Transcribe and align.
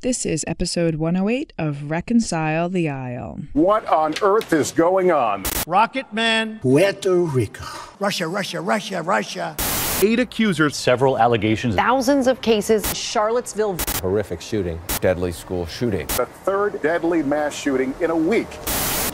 This 0.00 0.24
is 0.24 0.44
episode 0.46 0.94
108 0.94 1.52
of 1.58 1.90
Reconcile 1.90 2.68
the 2.68 2.88
Aisle. 2.88 3.40
What 3.52 3.84
on 3.86 4.14
earth 4.22 4.52
is 4.52 4.70
going 4.70 5.10
on? 5.10 5.42
Rocket 5.66 6.12
Man. 6.12 6.60
Puerto 6.60 7.16
Rico. 7.16 7.64
Russia, 7.98 8.28
Russia, 8.28 8.60
Russia, 8.60 9.02
Russia. 9.02 9.56
Eight 10.00 10.20
accusers. 10.20 10.76
Several 10.76 11.18
allegations. 11.18 11.74
Thousands 11.74 12.28
of 12.28 12.40
cases. 12.42 12.96
Charlottesville. 12.96 13.76
Horrific 13.94 14.40
shooting. 14.40 14.80
Deadly 15.00 15.32
school 15.32 15.66
shooting. 15.66 16.06
The 16.06 16.26
third 16.26 16.80
deadly 16.80 17.24
mass 17.24 17.52
shooting 17.52 17.92
in 18.00 18.10
a 18.10 18.16
week. 18.16 18.46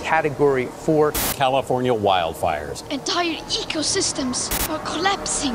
Category 0.03 0.67
4. 0.67 1.13
California 1.33 1.95
wildfires. 1.95 2.87
Entire 2.91 3.37
ecosystems 3.49 4.51
are 4.69 4.81
collapsing. 4.81 5.55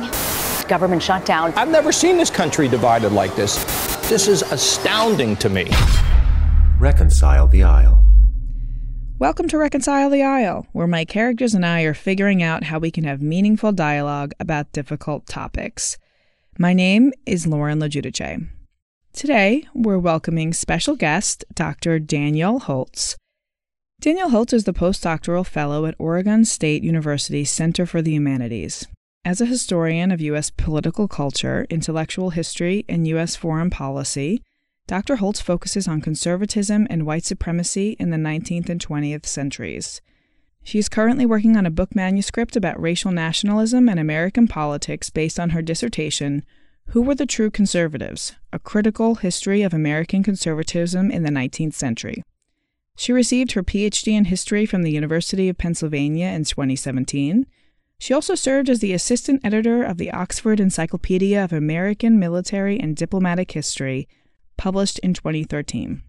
Government 0.68 1.04
shutdown. 1.04 1.54
I've 1.56 1.70
never 1.70 1.92
seen 1.92 2.18
this 2.18 2.32
country 2.32 2.68
divided 2.68 3.12
like 3.12 3.36
this. 3.36 3.64
This 4.10 4.28
is 4.28 4.42
astounding 4.42 5.36
to 5.36 5.50
me. 5.50 5.70
Reconcile 6.80 7.46
the 7.46 7.62
Aisle. 7.62 8.04
Welcome 9.20 9.48
to 9.50 9.58
Reconcile 9.60 10.10
the 10.10 10.24
Aisle, 10.24 10.66
where 10.72 10.88
my 10.88 11.06
characters 11.06 11.54
and 11.54 11.64
I 11.64 11.84
are 11.84 11.94
figuring 11.94 12.42
out 12.42 12.64
how 12.64 12.80
we 12.80 12.90
can 12.90 13.04
have 13.04 13.22
meaningful 13.22 13.72
dialogue 13.72 14.34
about 14.40 14.72
difficult 14.72 15.28
topics. 15.28 16.00
My 16.58 16.74
name 16.74 17.14
is 17.28 17.46
Lauren 17.46 17.78
LoGiudice. 17.78 18.50
Today, 19.14 19.68
we're 19.76 20.00
welcoming 20.00 20.54
special 20.54 20.96
guest 20.96 21.46
Dr. 21.54 22.00
Danielle 22.00 22.58
Holtz. 22.58 23.16
Danielle 24.02 24.32
Holtz 24.32 24.54
is 24.54 24.64
the 24.64 24.74
postdoctoral 24.74 25.46
fellow 25.46 25.86
at 25.86 25.94
Oregon 26.00 26.46
State 26.46 26.82
University 26.82 27.46
Center 27.46 27.86
for 27.86 28.02
the 28.02 28.14
Humanities. 28.14 28.88
As 29.26 29.42
a 29.42 29.46
historian 29.46 30.12
of 30.12 30.22
U.S. 30.22 30.50
political 30.50 31.08
culture, 31.10 31.68
intellectual 31.70 32.30
history, 32.30 32.86
and 32.88 33.06
U.S. 33.10 33.36
foreign 33.36 33.70
policy, 33.70 34.42
Dr. 34.88 35.18
Holtz 35.18 35.42
focuses 35.42 35.90
on 35.90 36.00
conservatism 36.00 36.88
and 36.90 37.06
white 37.06 37.26
supremacy 37.26 37.98
in 38.00 38.12
the 38.12 38.18
19th 38.18 38.70
and 38.70 38.84
20th 38.84 39.26
centuries. 39.26 40.02
She 40.64 40.80
is 40.80 40.88
currently 40.88 41.26
working 41.26 41.58
on 41.58 41.66
a 41.66 41.72
book 41.72 41.94
manuscript 41.94 42.56
about 42.56 42.82
racial 42.82 43.12
nationalism 43.12 43.90
and 43.90 44.00
American 44.00 44.48
politics 44.48 45.10
based 45.10 45.40
on 45.40 45.50
her 45.50 45.62
dissertation, 45.62 46.44
Who 46.88 47.02
Were 47.02 47.16
the 47.16 47.26
True 47.26 47.52
Conservatives? 47.52 48.36
A 48.54 48.60
Critical 48.60 49.16
History 49.16 49.64
of 49.64 49.74
American 49.74 50.24
Conservatism 50.24 51.12
in 51.12 51.24
the 51.24 51.30
19th 51.30 51.74
Century. 51.74 52.24
She 52.96 53.12
received 53.12 53.52
her 53.52 53.64
PhD 53.64 54.14
in 54.14 54.26
history 54.26 54.66
from 54.66 54.84
the 54.84 54.92
University 54.92 55.50
of 55.50 55.58
Pennsylvania 55.58 56.28
in 56.28 56.46
2017 56.46 57.46
she 58.00 58.14
also 58.14 58.34
served 58.34 58.70
as 58.70 58.80
the 58.80 58.94
assistant 58.94 59.42
editor 59.44 59.84
of 59.84 59.98
the 59.98 60.10
Oxford 60.12 60.60
Encyclopedia 60.60 61.44
of 61.44 61.52
American 61.52 62.18
Military 62.18 62.80
and 62.80 62.96
Diplomatic 62.96 63.52
History, 63.52 64.08
published 64.58 65.00
in 65.00 65.14
2013. 65.14 66.02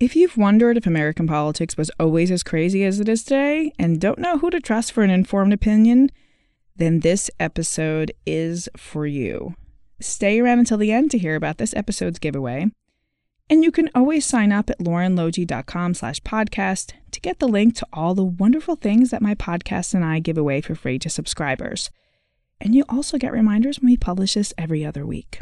If 0.00 0.16
you've 0.16 0.36
wondered 0.36 0.76
if 0.76 0.86
American 0.86 1.26
politics 1.26 1.76
was 1.76 1.90
always 2.00 2.30
as 2.30 2.42
crazy 2.42 2.84
as 2.84 2.98
it 2.98 3.08
is 3.08 3.24
today 3.24 3.72
and 3.78 4.00
don't 4.00 4.18
know 4.18 4.38
who 4.38 4.50
to 4.50 4.60
trust 4.60 4.92
for 4.92 5.02
an 5.02 5.10
informed 5.10 5.52
opinion, 5.52 6.10
then 6.76 7.00
this 7.00 7.30
episode 7.40 8.12
is 8.26 8.68
for 8.76 9.06
you. 9.06 9.54
Stay 10.00 10.40
around 10.40 10.58
until 10.58 10.76
the 10.78 10.92
end 10.92 11.10
to 11.10 11.18
hear 11.18 11.34
about 11.34 11.58
this 11.58 11.74
episode's 11.74 12.18
giveaway. 12.18 12.66
And 13.48 13.62
you 13.62 13.70
can 13.70 13.90
always 13.94 14.26
sign 14.26 14.50
up 14.50 14.70
at 14.70 14.80
laurenlogie.com 14.80 15.94
slash 15.94 16.20
podcast 16.22 16.92
to 17.12 17.20
get 17.20 17.38
the 17.38 17.46
link 17.46 17.76
to 17.76 17.86
all 17.92 18.14
the 18.14 18.24
wonderful 18.24 18.74
things 18.74 19.10
that 19.10 19.22
my 19.22 19.36
podcast 19.36 19.94
and 19.94 20.04
I 20.04 20.18
give 20.18 20.36
away 20.36 20.60
for 20.60 20.74
free 20.74 20.98
to 20.98 21.08
subscribers. 21.08 21.90
And 22.60 22.74
you 22.74 22.84
also 22.88 23.18
get 23.18 23.32
reminders 23.32 23.78
when 23.78 23.86
we 23.90 23.96
publish 23.96 24.34
this 24.34 24.52
every 24.58 24.84
other 24.84 25.06
week. 25.06 25.40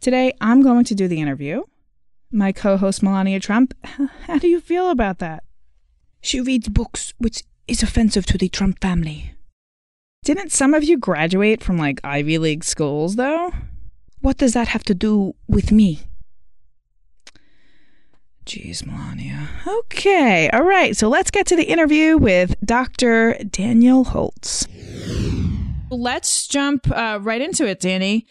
Today, 0.00 0.32
I'm 0.40 0.62
going 0.62 0.84
to 0.84 0.94
do 0.94 1.08
the 1.08 1.20
interview. 1.20 1.64
My 2.30 2.52
co 2.52 2.76
host, 2.78 3.02
Melania 3.02 3.40
Trump, 3.40 3.74
how 4.26 4.38
do 4.38 4.48
you 4.48 4.60
feel 4.60 4.90
about 4.90 5.18
that? 5.18 5.44
She 6.22 6.40
reads 6.40 6.68
books, 6.68 7.12
which 7.18 7.42
is 7.66 7.82
offensive 7.82 8.24
to 8.26 8.38
the 8.38 8.48
Trump 8.48 8.80
family. 8.80 9.34
Didn't 10.24 10.52
some 10.52 10.72
of 10.72 10.84
you 10.84 10.96
graduate 10.98 11.62
from 11.62 11.78
like 11.78 12.00
Ivy 12.02 12.38
League 12.38 12.64
schools, 12.64 13.16
though? 13.16 13.52
What 14.20 14.38
does 14.38 14.54
that 14.54 14.68
have 14.68 14.84
to 14.84 14.94
do 14.94 15.34
with 15.46 15.70
me? 15.70 16.00
Jeez, 18.48 18.86
Melania. 18.86 19.50
Okay, 19.66 20.48
all 20.48 20.62
right, 20.62 20.96
so 20.96 21.10
let's 21.10 21.30
get 21.30 21.44
to 21.48 21.54
the 21.54 21.64
interview 21.64 22.16
with 22.16 22.56
Dr. 22.64 23.34
Danielle 23.44 24.04
Holtz. 24.04 24.66
Let's 25.90 26.48
jump 26.48 26.90
uh, 26.90 27.18
right 27.20 27.42
into 27.42 27.66
it, 27.66 27.78
Danny. 27.78 28.26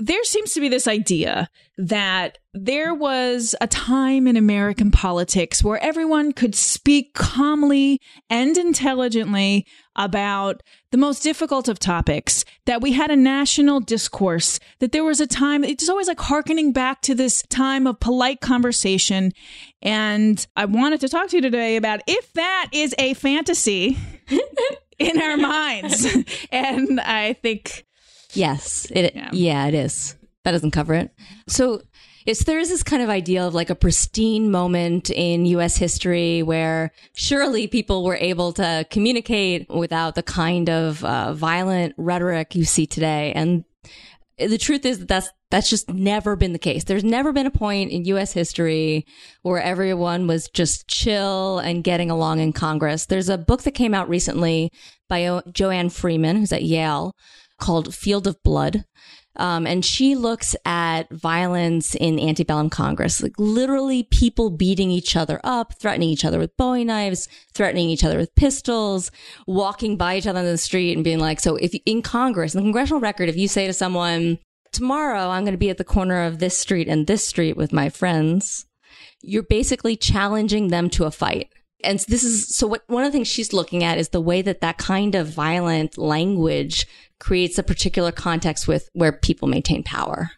There 0.00 0.22
seems 0.22 0.52
to 0.52 0.60
be 0.60 0.68
this 0.68 0.86
idea 0.86 1.48
that 1.76 2.38
there 2.54 2.94
was 2.94 3.56
a 3.60 3.66
time 3.66 4.28
in 4.28 4.36
American 4.36 4.92
politics 4.92 5.62
where 5.62 5.82
everyone 5.82 6.32
could 6.32 6.54
speak 6.54 7.14
calmly 7.14 8.00
and 8.30 8.56
intelligently 8.56 9.66
about 9.96 10.62
the 10.92 10.98
most 10.98 11.22
difficult 11.22 11.68
of 11.68 11.80
topics, 11.80 12.44
that 12.66 12.80
we 12.80 12.92
had 12.92 13.10
a 13.10 13.16
national 13.16 13.80
discourse, 13.80 14.60
that 14.78 14.92
there 14.92 15.04
was 15.04 15.20
a 15.20 15.26
time, 15.26 15.64
it's 15.64 15.88
always 15.88 16.06
like 16.06 16.20
harkening 16.20 16.72
back 16.72 17.02
to 17.02 17.14
this 17.14 17.42
time 17.50 17.86
of 17.86 17.98
polite 17.98 18.40
conversation. 18.40 19.32
And 19.82 20.46
I 20.54 20.64
wanted 20.64 21.00
to 21.00 21.08
talk 21.08 21.28
to 21.30 21.36
you 21.36 21.42
today 21.42 21.76
about 21.76 22.00
if 22.06 22.32
that 22.34 22.68
is 22.72 22.94
a 22.98 23.14
fantasy 23.14 23.98
in 24.98 25.20
our 25.20 25.36
minds. 25.36 26.06
and 26.52 27.00
I 27.00 27.32
think. 27.34 27.84
Yes, 28.38 28.86
it, 28.90 29.14
yeah. 29.14 29.30
yeah, 29.32 29.66
it 29.66 29.74
is. 29.74 30.16
That 30.44 30.52
doesn't 30.52 30.70
cover 30.70 30.94
it. 30.94 31.10
So 31.48 31.82
it's 32.24 32.44
there 32.44 32.58
is 32.58 32.68
this 32.68 32.82
kind 32.82 33.02
of 33.02 33.08
idea 33.08 33.46
of 33.46 33.54
like 33.54 33.70
a 33.70 33.74
pristine 33.74 34.50
moment 34.50 35.10
in 35.10 35.46
US 35.46 35.76
history 35.76 36.42
where 36.42 36.92
surely 37.14 37.66
people 37.66 38.04
were 38.04 38.16
able 38.16 38.52
to 38.54 38.86
communicate 38.90 39.68
without 39.70 40.14
the 40.14 40.22
kind 40.22 40.68
of 40.68 41.02
uh, 41.04 41.32
violent 41.32 41.94
rhetoric 41.96 42.54
you 42.54 42.64
see 42.64 42.86
today. 42.86 43.32
And 43.34 43.64
the 44.38 44.58
truth 44.58 44.84
is 44.84 44.98
that 45.00 45.08
that's 45.08 45.30
that's 45.50 45.70
just 45.70 45.88
never 45.88 46.36
been 46.36 46.52
the 46.52 46.58
case. 46.58 46.84
There's 46.84 47.04
never 47.04 47.32
been 47.32 47.46
a 47.46 47.50
point 47.50 47.90
in 47.90 48.04
US 48.04 48.32
history 48.32 49.06
where 49.42 49.62
everyone 49.62 50.26
was 50.26 50.48
just 50.52 50.86
chill 50.86 51.58
and 51.58 51.82
getting 51.82 52.10
along 52.10 52.40
in 52.40 52.52
Congress. 52.52 53.06
There's 53.06 53.30
a 53.30 53.38
book 53.38 53.62
that 53.62 53.72
came 53.72 53.94
out 53.94 54.08
recently 54.08 54.70
by 55.08 55.40
Joanne 55.52 55.88
Freeman, 55.88 56.36
who's 56.36 56.52
at 56.52 56.64
Yale, 56.64 57.14
called 57.58 57.94
Field 57.94 58.26
of 58.26 58.42
Blood. 58.42 58.84
Um, 59.36 59.68
and 59.68 59.84
she 59.84 60.16
looks 60.16 60.56
at 60.64 61.08
violence 61.12 61.94
in 61.94 62.18
antebellum 62.18 62.70
Congress, 62.70 63.22
like 63.22 63.38
literally 63.38 64.02
people 64.02 64.50
beating 64.50 64.90
each 64.90 65.14
other 65.14 65.40
up, 65.44 65.74
threatening 65.80 66.08
each 66.08 66.24
other 66.24 66.40
with 66.40 66.56
Bowie 66.56 66.84
knives, 66.84 67.28
threatening 67.54 67.88
each 67.88 68.02
other 68.02 68.18
with 68.18 68.34
pistols, 68.34 69.12
walking 69.46 69.96
by 69.96 70.16
each 70.16 70.26
other 70.26 70.40
on 70.40 70.44
the 70.44 70.58
street 70.58 70.94
and 70.94 71.04
being 71.04 71.20
like, 71.20 71.38
so 71.38 71.54
if 71.56 71.72
in 71.86 72.02
Congress, 72.02 72.54
in 72.54 72.58
the 72.58 72.64
congressional 72.64 73.00
record, 73.00 73.28
if 73.28 73.36
you 73.36 73.46
say 73.46 73.68
to 73.68 73.72
someone, 73.72 74.38
tomorrow 74.72 75.28
I'm 75.28 75.44
going 75.44 75.54
to 75.54 75.58
be 75.58 75.70
at 75.70 75.78
the 75.78 75.84
corner 75.84 76.24
of 76.24 76.40
this 76.40 76.58
street 76.58 76.88
and 76.88 77.06
this 77.06 77.24
street 77.24 77.56
with 77.56 77.72
my 77.72 77.88
friends, 77.90 78.66
you're 79.22 79.44
basically 79.44 79.96
challenging 79.96 80.68
them 80.68 80.90
to 80.90 81.04
a 81.04 81.12
fight. 81.12 81.48
And 81.84 82.00
this 82.08 82.24
is 82.24 82.56
so 82.56 82.66
what 82.66 82.82
one 82.88 83.04
of 83.04 83.12
the 83.12 83.16
things 83.16 83.28
she's 83.28 83.52
looking 83.52 83.84
at 83.84 83.98
is 83.98 84.08
the 84.08 84.20
way 84.20 84.42
that 84.42 84.60
that 84.62 84.78
kind 84.78 85.14
of 85.14 85.28
violent 85.28 85.96
language 85.96 86.86
creates 87.20 87.58
a 87.58 87.62
particular 87.62 88.12
context 88.12 88.68
with 88.68 88.88
where 88.92 89.12
people 89.12 89.48
maintain 89.48 89.82
power. 89.82 90.30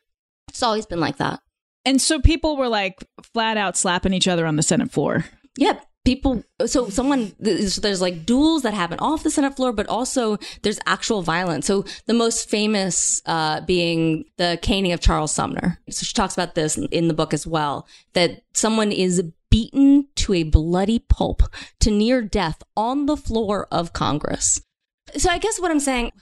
It's 0.48 0.62
always 0.62 0.86
been 0.86 1.00
like 1.00 1.18
that. 1.18 1.40
And 1.84 2.00
so 2.00 2.20
people 2.20 2.56
were 2.56 2.68
like 2.68 3.04
flat 3.32 3.56
out 3.56 3.76
slapping 3.76 4.12
each 4.12 4.28
other 4.28 4.46
on 4.46 4.56
the 4.56 4.62
Senate 4.62 4.90
floor. 4.90 5.24
Yep. 5.56 5.84
People, 6.04 6.42
so 6.64 6.88
someone, 6.88 7.32
there's, 7.38 7.76
there's 7.76 8.00
like 8.00 8.24
duels 8.24 8.62
that 8.62 8.72
happen 8.72 8.98
off 9.00 9.22
the 9.22 9.30
Senate 9.30 9.54
floor, 9.54 9.72
but 9.72 9.86
also 9.86 10.38
there's 10.62 10.80
actual 10.86 11.20
violence. 11.20 11.66
So 11.66 11.84
the 12.06 12.14
most 12.14 12.48
famous 12.48 13.20
uh, 13.26 13.60
being 13.60 14.24
the 14.38 14.58
caning 14.62 14.92
of 14.92 15.00
Charles 15.00 15.32
Sumner. 15.32 15.78
So 15.90 16.04
she 16.04 16.14
talks 16.14 16.34
about 16.34 16.54
this 16.54 16.78
in 16.78 17.08
the 17.08 17.14
book 17.14 17.34
as 17.34 17.46
well, 17.46 17.86
that 18.14 18.42
someone 18.54 18.92
is 18.92 19.22
beaten 19.50 20.08
to 20.16 20.32
a 20.32 20.44
bloody 20.44 21.00
pulp 21.00 21.42
to 21.80 21.90
near 21.90 22.22
death 22.22 22.62
on 22.76 23.04
the 23.04 23.16
floor 23.16 23.68
of 23.70 23.92
Congress. 23.92 24.60
So 25.16 25.28
I 25.28 25.38
guess 25.38 25.60
what 25.60 25.70
I'm 25.70 25.80
saying, 25.80 26.12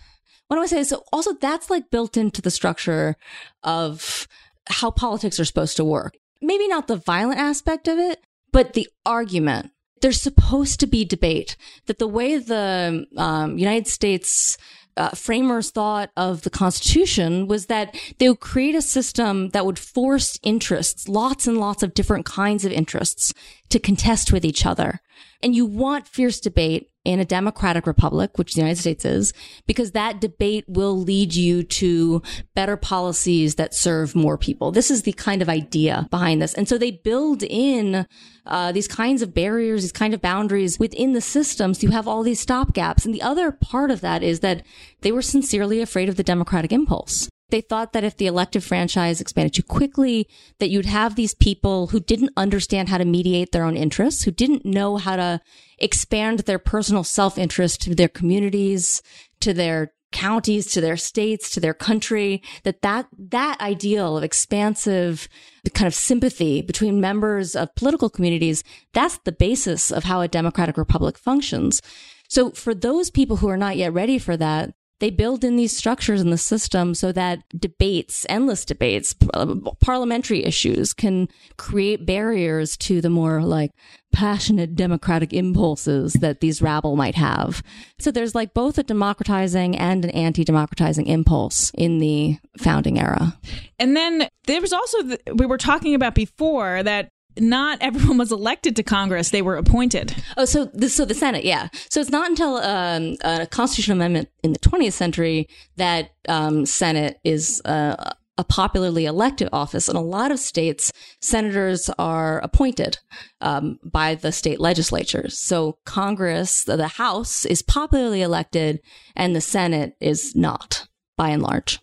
what 0.49 0.57
do 0.57 0.63
I 0.63 0.67
say? 0.67 0.83
So 0.85 1.05
also 1.13 1.35
that's 1.35 1.71
like 1.71 1.91
built 1.91 2.17
into 2.17 2.43
the 2.43 2.51
structure 2.51 3.17
of 3.63 4.27
how 4.67 4.91
politics 4.91 5.39
are 5.39 5.45
supposed 5.45 5.77
to 5.77 5.85
work. 5.85 6.17
Maybe 6.41 6.69
not 6.69 6.89
the 6.89 6.97
violent 6.97 7.39
aspect 7.39 7.89
of 7.89 7.99
it, 7.99 8.21
but 8.53 8.73
the 8.73 8.89
argument. 9.07 9.71
There's 10.01 10.21
supposed 10.21 10.81
to 10.81 10.87
be 10.87 11.05
debate 11.05 11.57
that 11.87 11.99
the 11.99 12.07
way 12.07 12.39
the 12.39 13.07
um, 13.17 13.59
United 13.59 13.89
States 13.89 14.57
uh, 14.97 15.11
framers 15.11 15.71
thought 15.71 16.11
of 16.17 16.43
the 16.43 16.51
Constitution 16.51 17.47
was 17.47 17.67
that 17.67 17.97
they 18.19 18.29
would 18.29 18.41
create 18.41 18.75
a 18.75 18.83
system 18.83 19.51
that 19.51 19.67
would 19.67 19.79
force 19.79 20.39
interests, 20.43 21.09
lots 21.09 21.47
and 21.47 21.59
lots 21.59 21.83
of 21.83 21.95
different 21.95 22.27
kinds 22.27 22.65
of 22.65 22.73
interests, 22.73 23.33
to 23.71 23.79
contest 23.79 24.33
with 24.33 24.45
each 24.45 24.67
other. 24.67 25.01
And 25.43 25.55
you 25.55 25.67
want 25.67 26.09
fierce 26.09 26.41
debate 26.41 26.91
in 27.05 27.21
a 27.21 27.25
democratic 27.25 27.87
republic, 27.87 28.37
which 28.37 28.53
the 28.53 28.61
United 28.61 28.79
States 28.79 29.05
is, 29.05 29.33
because 29.67 29.93
that 29.93 30.21
debate 30.21 30.65
will 30.69 30.99
lead 30.99 31.35
you 31.35 31.63
to 31.63 32.21
better 32.55 32.77
policies 32.77 33.55
that 33.55 33.73
serve 33.73 34.15
more 34.15 34.37
people. 34.37 34.73
This 34.73 34.91
is 34.91 35.03
the 35.03 35.13
kind 35.13 35.41
of 35.41 35.49
idea 35.49 36.07
behind 36.11 36.43
this. 36.43 36.53
And 36.53 36.69
so 36.69 36.77
they 36.77 36.91
build 36.91 37.43
in 37.43 38.07
uh, 38.45 38.73
these 38.73 38.89
kinds 38.89 39.23
of 39.23 39.33
barriers, 39.33 39.83
these 39.83 39.93
kind 39.93 40.13
of 40.13 40.21
boundaries 40.21 40.79
within 40.79 41.15
the 41.15 41.21
systems. 41.21 41.81
So 41.81 41.87
you 41.87 41.93
have 41.93 42.09
all 42.09 42.23
these 42.23 42.45
stopgaps. 42.45 43.07
And 43.07 43.15
the 43.15 43.23
other 43.23 43.53
part 43.53 43.91
of 43.91 44.03
that 44.03 44.23
is 44.23 44.41
that 44.41 44.63
they 45.01 45.13
were 45.13 45.23
sincerely 45.23 45.81
afraid 45.81 46.11
of 46.11 46.17
the 46.17 46.23
democratic 46.23 46.73
impulse. 46.73 47.29
They 47.51 47.61
thought 47.63 47.93
that 47.95 48.05
if 48.05 48.17
the 48.17 48.27
elective 48.27 48.63
franchise 48.65 49.21
expanded 49.21 49.55
too 49.55 49.63
quickly, 49.63 50.29
that 50.59 50.69
you'd 50.69 50.87
have 50.87 51.15
these 51.15 51.35
people 51.35 51.89
who 51.89 52.01
didn't 52.01 52.33
understand 52.37 52.89
how 52.89 52.99
to 52.99 53.05
mediate 53.05 53.53
their 53.53 53.65
own 53.65 53.77
interests, 53.77 54.25
who 54.25 54.31
didn't 54.31 54.67
know 54.67 54.97
how 54.99 55.17
to 55.17 55.41
expand 55.79 56.41
their 56.41 56.59
personal 56.59 57.05
self-interest 57.05 57.81
to 57.83 57.95
their 57.95 58.09
communities, 58.09 59.03
to 59.41 59.55
their 59.55 59.93
counties, 60.13 60.67
to 60.73 60.81
their 60.81 60.97
states, 60.97 61.51
to 61.51 61.61
their 61.61 61.75
country, 61.75 62.43
that 62.65 62.83
that, 62.83 63.07
that 63.19 63.61
ideal 63.61 64.17
of 64.17 64.25
expansive 64.25 65.29
kind 65.75 65.87
of 65.87 65.95
sympathy 65.95 66.63
between 66.63 67.01
members 67.01 67.55
of 67.55 67.75
political 67.75 68.09
communities, 68.09 68.65
that's 68.93 69.19
the 69.25 69.33
basis 69.33 69.91
of 69.91 70.05
how 70.05 70.21
a 70.21 70.29
democratic 70.29 70.77
republic 70.77 71.19
functions. 71.19 71.83
So 72.29 72.51
for 72.51 72.75
those 72.75 73.11
people 73.11 73.37
who 73.37 73.49
are 73.49 73.57
not 73.57 73.77
yet 73.77 73.93
ready 73.93 74.19
for 74.19 74.37
that, 74.37 74.75
they 75.01 75.11
build 75.11 75.45
in 75.45 75.57
these 75.57 75.77
structures 75.77 76.21
in 76.21 76.31
the 76.31 76.39
system 76.39 76.95
so 76.95 77.13
that 77.13 77.41
debates, 77.57 78.27
endless 78.29 78.65
debates, 78.65 79.15
uh, 79.35 79.55
parliamentary 79.81 80.45
issues 80.45 80.93
can 80.93 81.29
create 81.57 82.05
barriers 82.05 82.77
to 82.77 83.01
the 83.01 83.11
more 83.11 83.43
like 83.43 83.71
passionate 84.13 84.75
democratic 84.75 85.33
impulses 85.33 86.15
that 86.15 86.41
these 86.41 86.63
rabble 86.63 86.97
might 86.97 87.15
have. 87.15 87.63
So 87.99 88.11
there's 88.11 88.35
like 88.35 88.55
both 88.55 88.79
a 88.79 88.83
democratizing 88.83 89.77
and 89.77 90.05
an 90.05 90.11
anti-democratizing 90.11 91.07
impulse 91.07 91.71
in 91.75 91.99
the 91.99 92.39
founding 92.59 92.99
era. 92.99 93.39
And 93.79 93.97
then 93.97 94.29
there 94.47 94.61
was 94.61 94.73
also, 94.73 95.03
the, 95.03 95.21
we 95.35 95.47
were 95.47 95.59
talking 95.59 95.95
about 95.95 96.15
before 96.15 96.83
that 96.83 97.11
not 97.39 97.79
everyone 97.81 98.19
was 98.19 98.33
elected 98.33 98.77
to 98.77 98.83
Congress; 98.83 99.31
they 99.31 99.43
were 99.43 99.57
appointed. 99.57 100.15
Oh, 100.37 100.45
so 100.45 100.67
the, 100.67 100.89
so 100.89 101.05
the 101.05 101.15
Senate, 101.15 101.45
yeah. 101.45 101.69
So 101.91 102.01
it's 102.01 102.11
not 102.11 102.29
until 102.29 102.57
um, 102.59 103.17
a 103.23 103.47
constitutional 103.47 103.99
amendment 103.99 104.29
in 104.43 104.53
the 104.53 104.59
20th 104.59 104.93
century 104.93 105.49
that 105.77 106.11
um, 106.29 106.67
Senate 106.67 107.19
is. 107.25 107.61
Uh, 107.65 108.13
a 108.41 108.45
popularly 108.45 109.05
elected 109.05 109.49
office. 109.53 109.89
In 109.89 109.97
a 109.97 110.01
lot 110.01 110.31
of 110.31 110.39
states, 110.39 110.93
senators 111.21 111.91
are 111.99 112.39
appointed 112.39 112.99
um, 113.41 113.81
by 113.83 114.15
the 114.15 114.31
state 114.31 114.61
legislatures. 114.61 115.37
So 115.37 115.79
Congress, 115.85 116.63
the 116.63 116.87
House, 116.87 117.45
is 117.45 117.63
popularly 117.63 118.23
elected, 118.23 118.81
and 119.17 119.35
the 119.35 119.41
Senate 119.41 119.97
is 120.01 120.37
not, 120.37 120.87
by 121.17 121.31
and 121.31 121.43
large. 121.43 121.81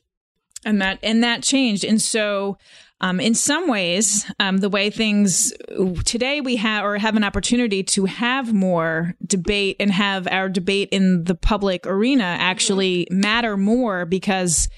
And 0.64 0.82
that 0.82 0.98
and 1.04 1.24
that 1.24 1.44
changed. 1.44 1.84
And 1.84 2.02
so 2.02 2.58
um, 3.02 3.20
in 3.20 3.36
some 3.36 3.68
ways, 3.68 4.26
um, 4.40 4.58
the 4.58 4.70
way 4.70 4.90
things 4.90 5.54
today 6.06 6.40
we 6.42 6.56
have 6.56 6.86
or 6.86 6.98
have 6.98 7.16
an 7.16 7.24
opportunity 7.24 7.84
to 7.84 8.06
have 8.06 8.54
more 8.54 9.16
debate 9.26 9.76
and 9.80 9.92
have 9.92 10.28
our 10.32 10.48
debate 10.48 10.90
in 10.92 11.26
the 11.26 11.36
public 11.36 11.86
arena 11.86 12.24
actually 12.24 13.08
matter 13.12 13.58
more 13.58 14.06
because 14.06 14.70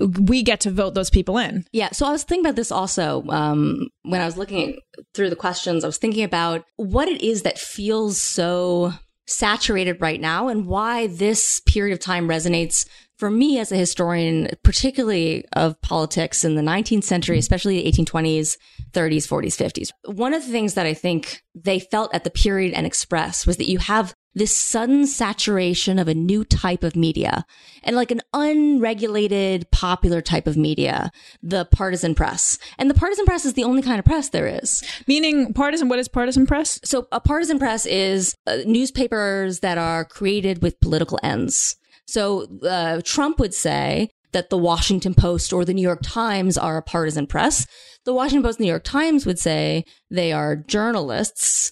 we 0.00 0.42
get 0.42 0.60
to 0.60 0.70
vote 0.70 0.94
those 0.94 1.10
people 1.10 1.36
in. 1.36 1.66
Yeah. 1.72 1.90
So 1.92 2.06
I 2.06 2.12
was 2.12 2.24
thinking 2.24 2.46
about 2.46 2.56
this 2.56 2.72
also 2.72 3.24
um, 3.28 3.88
when 4.02 4.22
I 4.22 4.24
was 4.24 4.38
looking 4.38 4.80
through 5.14 5.28
the 5.28 5.36
questions. 5.36 5.84
I 5.84 5.88
was 5.88 5.98
thinking 5.98 6.24
about 6.24 6.64
what 6.76 7.08
it 7.08 7.20
is 7.20 7.42
that 7.42 7.58
feels 7.58 8.20
so 8.20 8.92
saturated 9.26 10.00
right 10.00 10.20
now 10.20 10.48
and 10.48 10.66
why 10.66 11.06
this 11.06 11.60
period 11.60 11.92
of 11.92 12.00
time 12.00 12.28
resonates 12.28 12.86
for 13.22 13.30
me 13.30 13.60
as 13.60 13.70
a 13.70 13.76
historian, 13.76 14.48
particularly 14.64 15.44
of 15.52 15.80
politics 15.80 16.42
in 16.42 16.56
the 16.56 16.60
19th 16.60 17.04
century, 17.04 17.38
especially 17.38 17.80
the 17.80 17.92
1820s, 17.92 18.56
30s, 18.90 19.28
40s, 19.28 19.92
50s, 20.02 20.12
one 20.12 20.34
of 20.34 20.44
the 20.44 20.50
things 20.50 20.74
that 20.74 20.86
I 20.86 20.92
think 20.92 21.44
they 21.54 21.78
felt 21.78 22.12
at 22.12 22.24
the 22.24 22.30
period 22.30 22.74
and 22.74 22.84
express 22.84 23.46
was 23.46 23.58
that 23.58 23.70
you 23.70 23.78
have 23.78 24.16
this 24.34 24.56
sudden 24.56 25.06
saturation 25.06 26.00
of 26.00 26.08
a 26.08 26.14
new 26.14 26.44
type 26.44 26.82
of 26.82 26.96
media 26.96 27.44
and 27.84 27.94
like 27.94 28.10
an 28.10 28.22
unregulated 28.34 29.70
popular 29.70 30.20
type 30.20 30.48
of 30.48 30.56
media, 30.56 31.12
the 31.44 31.64
partisan 31.66 32.16
press. 32.16 32.58
And 32.76 32.90
the 32.90 32.94
partisan 32.94 33.24
press 33.24 33.44
is 33.44 33.54
the 33.54 33.62
only 33.62 33.82
kind 33.82 34.00
of 34.00 34.04
press 34.04 34.30
there 34.30 34.48
is. 34.48 34.82
Meaning 35.06 35.54
partisan, 35.54 35.88
what 35.88 36.00
is 36.00 36.08
partisan 36.08 36.44
press? 36.44 36.80
So 36.82 37.06
a 37.12 37.20
partisan 37.20 37.60
press 37.60 37.86
is 37.86 38.34
uh, 38.48 38.56
newspapers 38.66 39.60
that 39.60 39.78
are 39.78 40.04
created 40.04 40.60
with 40.60 40.80
political 40.80 41.20
ends. 41.22 41.76
So 42.06 42.46
uh, 42.62 43.00
Trump 43.04 43.38
would 43.38 43.54
say 43.54 44.08
that 44.32 44.50
the 44.50 44.58
Washington 44.58 45.14
Post 45.14 45.52
or 45.52 45.64
the 45.64 45.74
New 45.74 45.82
York 45.82 46.00
Times 46.02 46.58
are 46.58 46.76
a 46.76 46.82
partisan 46.82 47.26
press. 47.26 47.66
The 48.04 48.14
Washington 48.14 48.42
Post 48.42 48.58
and 48.58 48.64
the 48.64 48.66
New 48.66 48.72
York 48.72 48.84
Times 48.84 49.26
would 49.26 49.38
say 49.38 49.84
they 50.10 50.32
are 50.32 50.56
journalists. 50.56 51.70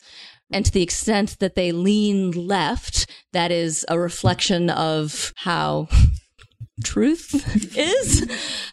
And 0.52 0.64
to 0.64 0.72
the 0.72 0.82
extent 0.82 1.38
that 1.38 1.54
they 1.54 1.72
lean 1.72 2.32
left, 2.32 3.08
that 3.32 3.50
is 3.50 3.84
a 3.88 3.98
reflection 3.98 4.68
of 4.70 5.32
how 5.36 5.88
truth 6.84 7.76
is. 7.76 8.26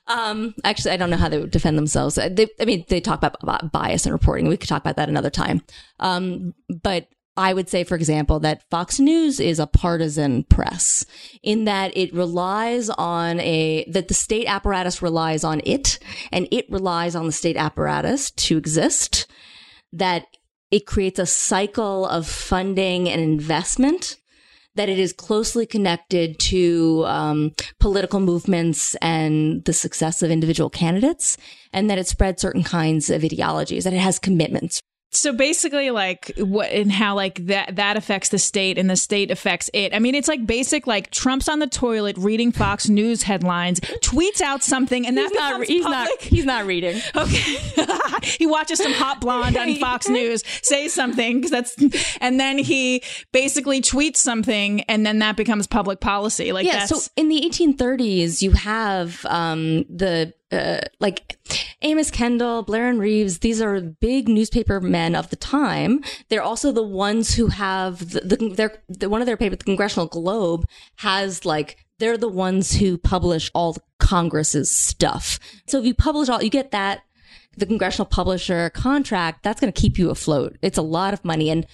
Um, 0.07 0.54
actually, 0.63 0.92
I 0.92 0.98
don't 0.98 1.09
know 1.09 1.18
how 1.18 1.30
they 1.30 1.39
would 1.39 1.51
defend 1.51 1.77
themselves. 1.77 2.15
They, 2.15 2.48
I 2.59 2.65
mean, 2.65 2.86
they 2.89 3.01
talk 3.01 3.24
about, 3.24 3.71
bias 3.71 4.06
in 4.06 4.12
reporting. 4.12 4.48
We 4.48 4.57
could 4.57 4.69
talk 4.69 4.81
about 4.81 4.95
that 4.95 5.09
another 5.09 5.30
time. 5.30 5.62
Um, 6.00 6.54
but 6.81 7.07
I 7.37 7.53
would 7.53 7.69
say, 7.69 7.83
for 7.83 7.95
example, 7.95 8.39
that 8.39 8.67
Fox 8.71 8.99
News 8.99 9.39
is 9.39 9.59
a 9.59 9.67
partisan 9.67 10.43
press 10.43 11.05
in 11.43 11.65
that 11.65 11.95
it 11.95 12.13
relies 12.13 12.89
on 12.89 13.39
a, 13.39 13.87
that 13.91 14.07
the 14.07 14.15
state 14.15 14.47
apparatus 14.47 15.03
relies 15.03 15.43
on 15.43 15.61
it 15.63 15.99
and 16.31 16.47
it 16.51 16.65
relies 16.69 17.15
on 17.15 17.27
the 17.27 17.31
state 17.31 17.55
apparatus 17.55 18.31
to 18.31 18.57
exist, 18.57 19.27
that 19.93 20.25
it 20.71 20.87
creates 20.87 21.19
a 21.19 21.27
cycle 21.27 22.07
of 22.07 22.27
funding 22.27 23.07
and 23.07 23.21
investment 23.21 24.17
that 24.75 24.89
it 24.89 24.99
is 24.99 25.11
closely 25.11 25.65
connected 25.65 26.39
to 26.39 27.03
um, 27.07 27.51
political 27.79 28.19
movements 28.19 28.95
and 28.95 29.65
the 29.65 29.73
success 29.73 30.21
of 30.21 30.29
individual 30.29 30.69
candidates, 30.69 31.35
and 31.73 31.89
that 31.89 31.97
it 31.97 32.07
spreads 32.07 32.41
certain 32.41 32.63
kinds 32.63 33.09
of 33.09 33.23
ideologies, 33.23 33.83
that 33.83 33.93
it 33.93 33.99
has 33.99 34.19
commitments 34.19 34.79
so 35.12 35.31
basically 35.31 35.89
like 35.89 36.31
what 36.38 36.69
and 36.69 36.92
how 36.92 37.15
like 37.15 37.45
that 37.45 37.77
that 37.77 37.95
affects 37.95 38.30
the 38.30 38.38
state 38.38 38.77
and 38.77 38.89
the 38.89 38.95
state 38.95 39.31
affects 39.31 39.69
it. 39.74 39.94
I 39.94 40.00
mean 40.00 40.15
it's 40.15 40.27
like 40.27 40.45
basic 40.45 40.86
like 40.86 41.12
trump's 41.12 41.48
on 41.48 41.59
the 41.59 41.68
toilet 41.68 42.18
reading 42.18 42.51
fox 42.51 42.89
news 42.98 43.24
headlines 43.24 43.80
tweets 43.80 44.42
out 44.42 44.63
something 44.63 45.07
and 45.07 45.18
that's 45.18 45.33
not 45.33 45.63
he's 45.63 45.83
public. 45.83 46.09
not 46.09 46.21
he's 46.21 46.45
not 46.45 46.65
reading. 46.65 47.01
Okay. 47.15 47.57
He 48.24 48.45
watches 48.45 48.80
some 48.80 48.92
hot 48.94 49.21
blonde 49.21 49.56
on 49.57 49.75
fox 49.75 50.09
news 50.09 50.44
say 50.61 50.87
something 50.87 51.37
because 51.37 51.52
that's 51.52 51.76
and 52.19 52.40
then 52.40 52.57
he 52.57 53.02
basically 53.31 53.81
tweets 53.81 54.18
something 54.18 54.81
and 54.81 55.06
then 55.06 55.19
that 55.19 55.35
becomes 55.37 55.66
public 55.68 55.99
policy. 55.99 56.52
Like 56.52 56.66
yeah 56.66 56.85
so 56.85 56.99
in 57.16 57.30
the 57.30 57.42
1830s 57.42 58.42
you 58.42 58.52
have 58.52 59.26
um 59.26 59.85
the 59.90 60.33
uh, 60.51 60.81
like 60.99 61.37
Amos 61.81 62.11
Kendall, 62.11 62.63
Blair 62.63 62.89
and 62.89 62.99
Rives, 62.99 63.39
these 63.39 63.61
are 63.61 63.80
big 63.81 64.27
newspaper 64.27 64.80
men 64.80 65.16
of 65.16 65.30
the 65.30 65.35
time. 65.35 66.04
They're 66.30 66.42
also 66.42 66.71
the 66.71 66.83
ones 66.83 67.35
who 67.35 67.47
have 67.47 68.11
the, 68.11 68.21
the, 68.21 68.49
their, 68.54 68.83
the, 68.87 69.09
one 69.09 69.21
of 69.21 69.27
their 69.27 69.37
papers, 69.37 69.59
the 69.59 69.66
Congressional 69.66 70.07
Globe, 70.07 70.68
has 70.97 71.45
like, 71.45 71.77
they're 71.99 72.18
the 72.18 72.30
ones 72.30 72.75
who 72.75 72.97
publish 72.97 73.51
all 73.54 73.77
Congress's 73.99 74.71
stuff. 74.71 75.39
So 75.68 75.80
if 75.80 75.85
you 75.85 75.94
publish 75.94 76.30
all, 76.30 76.44
you 76.44 76.49
get 76.49 76.71
that 76.71 77.01
the 77.57 77.66
congressional 77.66 78.06
publisher 78.06 78.69
contract, 78.69 79.44
that's 79.44 79.59
going 79.59 79.73
to 79.73 79.81
keep 79.81 79.97
you 79.97 80.09
afloat. 80.09 80.57
It's 80.61 80.77
a 80.77 80.83
lot 80.83 81.13
of 81.13 81.25
money. 81.25 81.49
And 81.49 81.66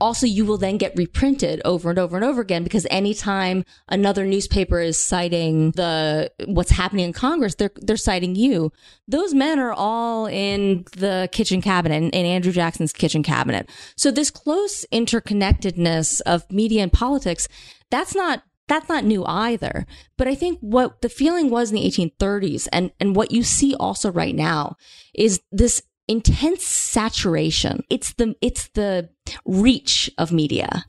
also 0.00 0.26
you 0.26 0.44
will 0.44 0.58
then 0.58 0.76
get 0.76 0.96
reprinted 0.96 1.62
over 1.64 1.90
and 1.90 1.98
over 1.98 2.16
and 2.16 2.24
over 2.24 2.40
again 2.40 2.64
because 2.64 2.86
anytime 2.90 3.64
another 3.88 4.26
newspaper 4.26 4.80
is 4.80 4.98
citing 4.98 5.70
the 5.72 6.30
what's 6.46 6.72
happening 6.72 7.06
in 7.06 7.12
Congress, 7.12 7.54
they're 7.54 7.70
they're 7.76 7.96
citing 7.96 8.34
you. 8.34 8.72
Those 9.06 9.34
men 9.34 9.58
are 9.58 9.72
all 9.72 10.26
in 10.26 10.84
the 10.96 11.28
kitchen 11.32 11.62
cabinet 11.62 11.96
in, 11.96 12.10
in 12.10 12.26
Andrew 12.26 12.52
Jackson's 12.52 12.92
kitchen 12.92 13.22
cabinet. 13.22 13.70
So 13.96 14.10
this 14.10 14.30
close 14.30 14.84
interconnectedness 14.92 16.20
of 16.22 16.50
media 16.50 16.82
and 16.82 16.92
politics, 16.92 17.48
that's 17.90 18.14
not 18.14 18.42
that's 18.66 18.88
not 18.88 19.04
new 19.04 19.24
either. 19.26 19.86
But 20.16 20.28
I 20.28 20.34
think 20.34 20.58
what 20.60 21.02
the 21.02 21.08
feeling 21.08 21.50
was 21.50 21.70
in 21.70 21.76
the 21.76 21.86
1830s 21.88 22.68
and, 22.72 22.92
and 22.98 23.14
what 23.14 23.30
you 23.30 23.42
see 23.42 23.74
also 23.74 24.10
right 24.10 24.34
now 24.34 24.76
is 25.14 25.40
this 25.52 25.82
intense 26.08 26.64
saturation. 26.64 27.84
It's 27.90 28.14
the, 28.14 28.34
it's 28.40 28.68
the 28.68 29.10
reach 29.44 30.10
of 30.18 30.32
media. 30.32 30.84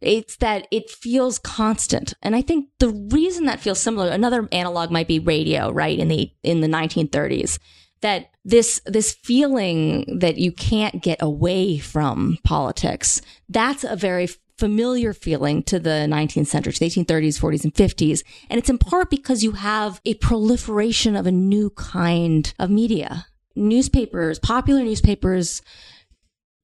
It's 0.00 0.36
that 0.36 0.66
it 0.70 0.90
feels 0.90 1.38
constant. 1.38 2.14
And 2.22 2.34
I 2.34 2.40
think 2.40 2.68
the 2.78 2.88
reason 2.88 3.44
that 3.46 3.60
feels 3.60 3.80
similar, 3.80 4.10
another 4.10 4.48
analog 4.50 4.90
might 4.90 5.08
be 5.08 5.18
radio, 5.18 5.70
right? 5.70 5.98
In 5.98 6.08
the, 6.08 6.30
in 6.42 6.60
the 6.60 6.68
1930s 6.68 7.58
that 8.02 8.30
this 8.46 8.80
this 8.86 9.12
feeling 9.12 10.18
that 10.20 10.38
you 10.38 10.50
can't 10.50 11.02
get 11.02 11.20
away 11.20 11.76
from 11.76 12.38
politics 12.44 13.20
that's 13.50 13.84
a 13.84 13.94
very 13.94 14.26
familiar 14.60 15.14
feeling 15.14 15.62
to 15.62 15.80
the 15.80 16.06
19th 16.06 16.46
century, 16.46 16.72
to 16.74 16.80
the 16.80 16.90
1830s, 16.90 17.40
40s, 17.40 17.64
and 17.64 17.74
50s. 17.74 18.22
And 18.50 18.58
it's 18.58 18.68
in 18.68 18.76
part 18.76 19.08
because 19.08 19.42
you 19.42 19.52
have 19.52 20.02
a 20.04 20.14
proliferation 20.14 21.16
of 21.16 21.26
a 21.26 21.32
new 21.32 21.70
kind 21.70 22.52
of 22.58 22.68
media. 22.68 23.26
Newspapers, 23.56 24.38
popular 24.38 24.82
newspapers, 24.82 25.62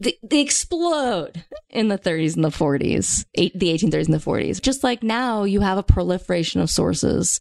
they, 0.00 0.18
they 0.22 0.40
explode 0.40 1.44
in 1.70 1.88
the 1.88 1.96
30s 1.98 2.34
and 2.36 2.44
the 2.44 2.48
40s, 2.50 3.24
eight, 3.36 3.58
the 3.58 3.68
1830s 3.68 4.04
and 4.06 4.14
the 4.14 4.18
40s. 4.18 4.60
Just 4.60 4.84
like 4.84 5.02
now, 5.02 5.44
you 5.44 5.60
have 5.60 5.78
a 5.78 5.82
proliferation 5.82 6.60
of 6.60 6.68
sources 6.70 7.40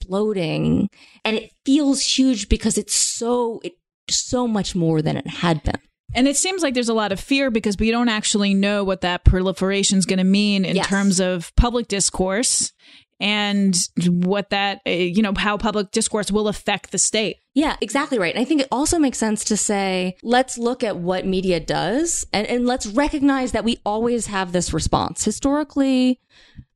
exploding, 0.00 0.88
and 1.24 1.36
it 1.36 1.50
feels 1.64 2.00
huge 2.02 2.48
because 2.48 2.78
it's 2.78 2.94
so 2.94 3.60
it, 3.62 3.72
so 4.08 4.48
much 4.48 4.74
more 4.74 5.02
than 5.02 5.16
it 5.16 5.26
had 5.26 5.62
been. 5.62 5.78
And 6.14 6.26
it 6.26 6.36
seems 6.36 6.62
like 6.62 6.74
there's 6.74 6.88
a 6.88 6.94
lot 6.94 7.12
of 7.12 7.20
fear 7.20 7.50
because 7.50 7.76
we 7.78 7.90
don't 7.92 8.08
actually 8.08 8.52
know 8.54 8.82
what 8.82 9.02
that 9.02 9.24
proliferation 9.24 9.98
is 9.98 10.06
going 10.06 10.18
to 10.18 10.24
mean 10.24 10.64
in 10.64 10.74
Yes. 10.76 10.88
terms 10.88 11.20
of 11.20 11.54
public 11.54 11.86
discourse 11.86 12.72
and 13.20 13.76
what 14.06 14.50
that, 14.50 14.80
uh, 14.86 14.90
you 14.90 15.22
know, 15.22 15.34
how 15.36 15.56
public 15.58 15.90
discourse 15.90 16.32
will 16.32 16.48
affect 16.48 16.90
the 16.90 16.98
state. 16.98 17.36
Yeah, 17.54 17.76
exactly 17.80 18.18
right. 18.18 18.34
And 18.34 18.40
I 18.40 18.44
think 18.44 18.62
it 18.62 18.68
also 18.72 18.98
makes 18.98 19.18
sense 19.18 19.44
to 19.44 19.56
say, 19.56 20.16
let's 20.22 20.56
look 20.56 20.82
at 20.82 20.96
what 20.96 21.26
media 21.26 21.60
does 21.60 22.24
and, 22.32 22.46
and 22.46 22.66
let's 22.66 22.86
recognize 22.86 23.52
that 23.52 23.64
we 23.64 23.80
always 23.84 24.26
have 24.26 24.52
this 24.52 24.72
response. 24.72 25.24
Historically, 25.24 26.20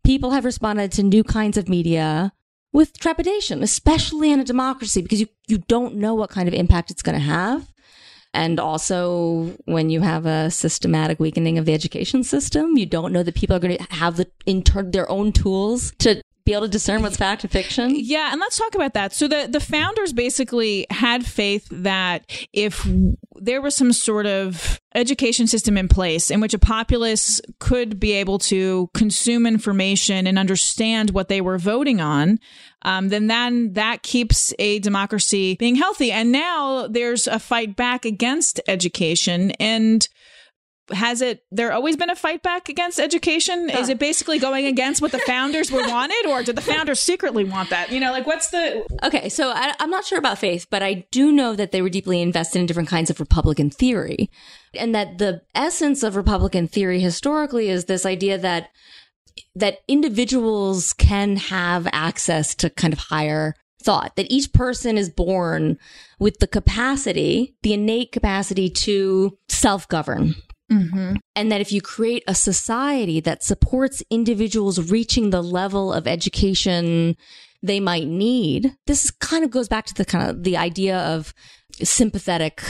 people 0.05 0.33
have 0.33 0.45
responded 0.45 0.93
to 0.93 1.03
new 1.03 1.25
kinds 1.25 1.57
of 1.57 1.69
media 1.69 2.33
with 2.73 2.99
trepidation, 2.99 3.63
especially 3.63 4.31
in 4.33 4.41
a 4.41 4.45
democracy, 4.45 5.01
because 5.01 5.21
you, 5.21 5.29
you 5.47 5.59
don't 5.59 5.95
know 5.95 6.13
what 6.15 6.31
kind 6.31 6.49
of 6.49 6.55
impact 6.55 6.91
it's 6.91 7.03
going 7.03 7.19
to 7.19 7.25
have. 7.25 7.73
And 8.35 8.59
also, 8.59 9.57
when 9.65 9.91
you 9.91 10.01
have 10.01 10.27
a 10.27 10.51
systematic 10.51 11.21
weakening 11.21 11.57
of 11.57 11.67
the 11.67 11.73
education 11.73 12.25
system, 12.25 12.77
you 12.77 12.85
don't 12.85 13.13
know 13.13 13.23
that 13.23 13.37
people 13.37 13.55
are 13.55 13.61
going 13.61 13.79
to 13.79 13.95
have 13.95 14.17
the 14.17 14.27
inter- 14.45 14.83
their 14.83 15.09
own 15.09 15.31
tools 15.31 15.93
to 16.01 16.21
be 16.45 16.53
able 16.53 16.63
to 16.63 16.69
discern 16.69 17.01
what's 17.03 17.17
fact 17.17 17.43
and 17.43 17.51
fiction. 17.51 17.93
Yeah, 17.97 18.31
and 18.31 18.41
let's 18.41 18.59
talk 18.59 18.75
about 18.75 18.95
that. 18.95 19.13
So 19.15 19.27
the 19.27 19.49
the 19.51 19.61
founders 19.61 20.13
basically 20.13 20.87
had 20.91 21.25
faith 21.25 21.67
that 21.71 22.31
if 22.53 22.87
there 23.37 23.63
was 23.63 23.75
some 23.75 23.93
sort 23.93 24.27
of 24.27 24.81
education 24.95 25.47
system 25.47 25.77
in 25.79 25.89
place 25.89 26.31
in 26.31 26.41
which 26.41 26.55
a 26.55 26.59
populace 26.59 27.41
could 27.59 27.99
be 27.99 28.13
able 28.13 28.39
to 28.39 28.91
consume 28.95 29.47
information 29.47 30.27
and 30.27 30.39
understand 30.39 31.11
what 31.11 31.29
they 31.29 31.41
were 31.41 31.59
voting 31.59 32.01
on, 32.01 32.39
um, 32.83 33.09
then 33.09 33.27
then 33.27 33.73
that 33.73 34.03
keeps 34.03 34.53
a 34.59 34.79
democracy 34.81 35.57
being 35.59 35.77
healthy. 35.77 36.13
And 36.13 36.31
now 36.31 36.87
there's 36.87 37.27
a 37.27 37.39
fight 37.39 37.75
back 37.75 38.05
against 38.05 38.61
education 38.69 39.53
and 39.53 40.07
has 40.93 41.23
it 41.23 41.45
there 41.51 41.73
always 41.73 41.97
been 41.97 42.11
a 42.11 42.17
fight 42.17 42.43
back 42.43 42.69
against 42.69 43.01
education? 43.01 43.71
Is 43.71 43.89
it 43.89 43.99
basically 43.99 44.39
going 44.39 44.67
against 44.67 45.01
what 45.01 45.13
the 45.13 45.19
founders 45.21 45.71
were 45.71 45.87
wanted 45.87 46.27
or 46.27 46.43
did 46.43 46.57
the 46.57 46.63
founders 46.63 47.01
secretly 47.01 47.45
want 47.45 47.71
that? 47.71 47.91
You 47.91 48.01
know 48.01 48.13
like 48.13 48.27
what's 48.27 48.49
the 48.49 48.85
Okay, 49.03 49.29
so 49.29 49.51
I, 49.51 49.75
I'm 49.81 49.91
not 49.91 50.05
sure 50.05 50.19
about 50.19 50.39
faith, 50.39 50.67
but 50.71 50.83
I 50.83 51.07
do 51.11 51.33
know 51.33 51.55
that 51.57 51.73
they 51.73 51.81
were 51.81 51.89
deeply 51.89 52.21
invested 52.21 52.59
in 52.59 52.67
different 52.67 52.89
kinds 52.89 53.11
of 53.11 53.21
Republican 53.21 53.71
theory. 53.71 54.31
And 54.75 54.95
that 54.95 55.19
the 55.19 55.43
essence 55.55 56.03
of 56.03 56.17
Republican 56.17 56.69
theory 56.69 57.01
historically 57.01 57.69
is 57.69 57.85
this 57.85 58.05
idea 58.05 58.39
that 58.39 58.71
that 59.55 59.79
individuals 59.89 60.93
can 60.93 61.37
have 61.37 61.89
access 61.93 62.55
to 62.57 62.71
kind 62.71 62.93
of 62.93 62.99
higher 62.99 63.55
thought, 63.83 64.17
that 64.17 64.31
each 64.31 64.53
person 64.53 64.97
is 64.97 65.11
born 65.11 65.79
with 66.19 66.39
the 66.39 66.47
capacity, 66.47 67.55
the 67.63 67.75
innate 67.75 68.13
capacity 68.13 68.71
to 68.71 69.37
self 69.49 69.87
govern. 70.71 71.17
And 71.37 71.53
that 71.53 71.61
if 71.61 71.73
you 71.73 71.81
create 71.81 72.25
a 72.27 72.35
society 72.35 73.21
that 73.21 73.43
supports 73.43 74.03
individuals 74.11 74.91
reaching 74.91 75.31
the 75.31 75.43
level 75.43 75.93
of 75.93 76.07
education 76.07 77.17
they 77.63 77.81
might 77.81 78.07
need, 78.07 78.77
this 78.87 79.11
kind 79.11 79.45
of 79.45 79.51
goes 79.51 79.69
back 79.69 79.87
to 79.87 79.95
the 79.95 80.05
kind 80.05 80.29
of 80.29 80.43
the 80.43 80.57
idea 80.57 80.99
of 80.99 81.33
sympathetic 81.83 82.63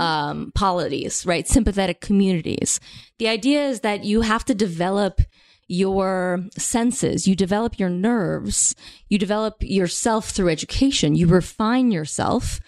um, 0.00 0.52
polities, 0.54 1.26
right? 1.26 1.46
Sympathetic 1.46 2.00
communities. 2.00 2.80
The 3.18 3.28
idea 3.28 3.66
is 3.68 3.80
that 3.80 4.04
you 4.04 4.22
have 4.22 4.44
to 4.46 4.54
develop 4.54 5.20
your 5.68 6.40
senses, 6.58 7.28
you 7.28 7.36
develop 7.36 7.78
your 7.78 7.90
nerves, 7.90 8.74
you 9.08 9.18
develop 9.18 9.56
yourself 9.60 10.30
through 10.30 10.48
education, 10.48 11.14
you 11.14 11.28
refine 11.28 11.92
yourself 11.92 12.58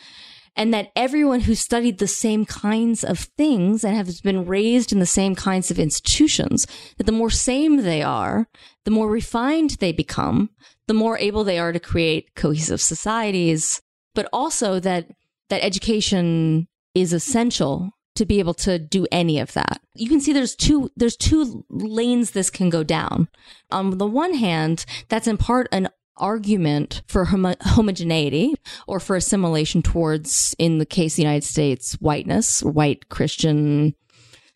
and 0.55 0.73
that 0.75 0.91
everyone 0.95 1.41
who 1.41 1.55
studied 1.55 1.99
the 1.99 2.07
same 2.07 2.45
kinds 2.45 3.05
of 3.05 3.21
things 3.21 3.85
and 3.85 3.97
has 3.97 4.21
been 4.21 4.45
raised 4.47 4.93
in 4.93 4.99
the 4.99 5.07
same 5.07 5.35
kinds 5.35 5.71
of 5.71 5.79
institutions, 5.79 6.67
that 6.99 7.05
the 7.05 7.13
more 7.13 7.31
same 7.31 7.79
they 7.79 8.03
are, 8.03 8.49
the 8.85 8.91
more 8.91 9.09
refined 9.09 9.71
they 9.81 9.93
become, 9.93 10.51
the 10.89 10.95
more 10.95 11.19
able 11.19 11.45
they 11.45 11.59
are 11.59 11.73
to 11.73 11.81
create 11.81 12.35
cohesive 12.35 12.81
societies, 12.81 13.81
but 14.15 14.29
also 14.33 14.79
that 14.81 15.09
that 15.49 15.65
education 15.65 16.69
is 16.95 17.13
essential 17.13 17.91
to 18.15 18.27
be 18.27 18.39
able 18.39 18.55
to 18.55 18.79
do 18.79 19.07
any 19.11 19.39
of 19.39 19.53
that. 19.55 19.81
You 19.95 20.09
can 20.09 20.21
see 20.21 20.33
there's 20.33 20.55
two 20.55 20.91
there's 20.97 21.17
two 21.17 21.65
lanes 21.71 22.33
this 22.33 22.51
can 22.51 22.69
go 22.69 22.83
down. 22.83 23.29
On 23.71 23.97
the 23.97 24.07
one 24.07 24.35
hand, 24.35 24.85
that's 25.09 25.27
in 25.27 25.39
part 25.39 25.69
an 25.73 25.89
argument 26.17 27.03
for 27.07 27.27
homo- 27.27 27.57
homogeneity 27.61 28.55
or 28.87 29.01
for 29.01 29.17
assimilation 29.17 29.83
towards, 29.83 30.55
in 30.59 30.79
the 30.79 30.87
case 30.87 31.15
of 31.15 31.17
the 31.17 31.23
United 31.23 31.45
States, 31.45 31.95
whiteness, 31.95 32.63
white 32.63 33.09
Christian, 33.09 33.95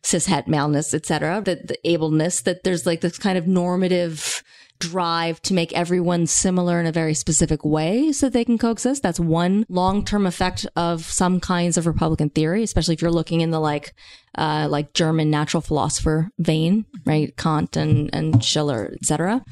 cishet 0.03 0.47
maleness, 0.47 0.95
etc. 0.95 1.43
That 1.45 1.69
the 1.69 1.79
ableness 1.85 2.43
that 2.45 2.63
there's 2.65 2.87
like 2.87 3.01
this 3.01 3.19
kind 3.19 3.37
of 3.37 3.47
normative 3.47 4.43
drive 4.79 5.41
to 5.43 5.55
make 5.55 5.73
everyone 5.73 6.27
similar 6.27 6.79
in 6.79 6.87
a 6.87 6.93
very 6.93 7.15
specific 7.15 7.65
way 7.65 8.13
so 8.13 8.29
they 8.29 8.45
can 8.45 8.59
coexist. 8.59 9.03
That's 9.03 9.21
one 9.21 9.65
long-term 9.69 10.27
effect 10.27 10.67
of 10.77 11.05
some 11.05 11.41
kinds 11.41 11.77
of 11.77 11.87
Republican 11.87 12.31
theory, 12.31 12.63
especially 12.63 12.95
if 12.95 13.03
you're 13.03 13.11
looking 13.11 13.41
in 13.41 13.51
the 13.51 13.61
like, 13.61 13.95
uh, 14.37 14.69
like 14.71 14.93
German 14.93 15.31
natural 15.31 15.61
philosopher 15.61 16.29
vein, 16.39 16.85
right? 17.05 17.35
Kant 17.37 17.77
and, 17.77 18.11
and 18.13 18.45
Schiller, 18.45 18.93
etc. 19.01 19.45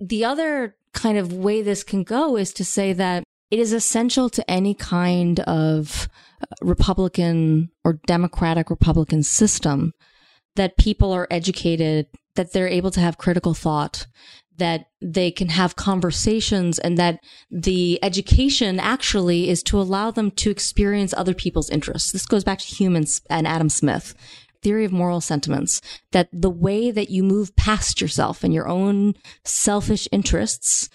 The 0.00 0.24
other 0.24 0.76
kind 0.96 1.18
of 1.18 1.32
way 1.32 1.62
this 1.62 1.84
can 1.84 2.02
go 2.02 2.36
is 2.36 2.52
to 2.54 2.64
say 2.64 2.92
that 2.94 3.22
it 3.50 3.60
is 3.60 3.72
essential 3.72 4.28
to 4.30 4.50
any 4.50 4.74
kind 4.74 5.38
of 5.40 6.08
uh, 6.42 6.46
Republican 6.62 7.68
or 7.84 8.00
Democratic 8.06 8.70
Republican 8.70 9.22
system 9.22 9.92
that 10.56 10.76
people 10.76 11.12
are 11.12 11.28
educated, 11.30 12.06
that 12.34 12.52
they're 12.52 12.66
able 12.66 12.90
to 12.90 13.00
have 13.00 13.18
critical 13.18 13.54
thought, 13.54 14.06
that 14.56 14.86
they 15.02 15.30
can 15.30 15.50
have 15.50 15.76
conversations, 15.76 16.78
and 16.78 16.96
that 16.96 17.20
the 17.50 18.02
education 18.02 18.80
actually 18.80 19.50
is 19.50 19.62
to 19.62 19.78
allow 19.78 20.10
them 20.10 20.30
to 20.30 20.50
experience 20.50 21.12
other 21.14 21.34
people's 21.34 21.70
interests. 21.70 22.10
This 22.10 22.26
goes 22.26 22.42
back 22.42 22.58
to 22.60 22.74
Hume's 22.74 23.20
and 23.28 23.46
Adam 23.46 23.68
Smith 23.68 24.14
theory 24.66 24.84
of 24.84 24.90
moral 24.90 25.20
sentiments 25.20 25.80
that 26.10 26.28
the 26.32 26.50
way 26.50 26.90
that 26.90 27.08
you 27.08 27.22
move 27.22 27.54
past 27.54 28.00
yourself 28.00 28.42
and 28.42 28.52
your 28.52 28.66
own 28.66 29.14
selfish 29.44 30.08
interests 30.10 30.88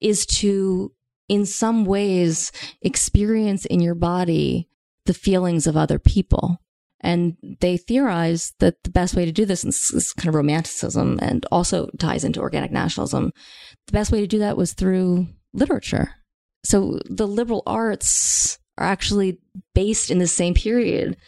is 0.00 0.24
to 0.24 0.90
in 1.28 1.44
some 1.44 1.84
ways 1.84 2.50
experience 2.80 3.66
in 3.66 3.78
your 3.78 3.94
body 3.94 4.66
the 5.04 5.12
feelings 5.12 5.66
of 5.66 5.76
other 5.76 5.98
people 5.98 6.62
and 7.02 7.36
they 7.60 7.76
theorize 7.76 8.54
that 8.58 8.82
the 8.84 8.90
best 8.90 9.14
way 9.14 9.26
to 9.26 9.32
do 9.32 9.44
this, 9.44 9.64
and 9.64 9.70
this 9.70 9.92
is 9.92 10.14
kind 10.14 10.30
of 10.30 10.34
romanticism 10.34 11.18
and 11.20 11.44
also 11.52 11.90
ties 11.98 12.24
into 12.24 12.40
organic 12.40 12.70
nationalism, 12.70 13.32
the 13.86 13.92
best 13.92 14.12
way 14.12 14.20
to 14.20 14.26
do 14.26 14.38
that 14.38 14.56
was 14.56 14.72
through 14.72 15.26
literature. 15.52 16.14
So 16.64 17.00
the 17.04 17.26
liberal 17.26 17.62
arts 17.66 18.58
are 18.78 18.86
actually 18.86 19.38
based 19.74 20.10
in 20.10 20.18
the 20.18 20.26
same 20.26 20.54
period 20.54 21.18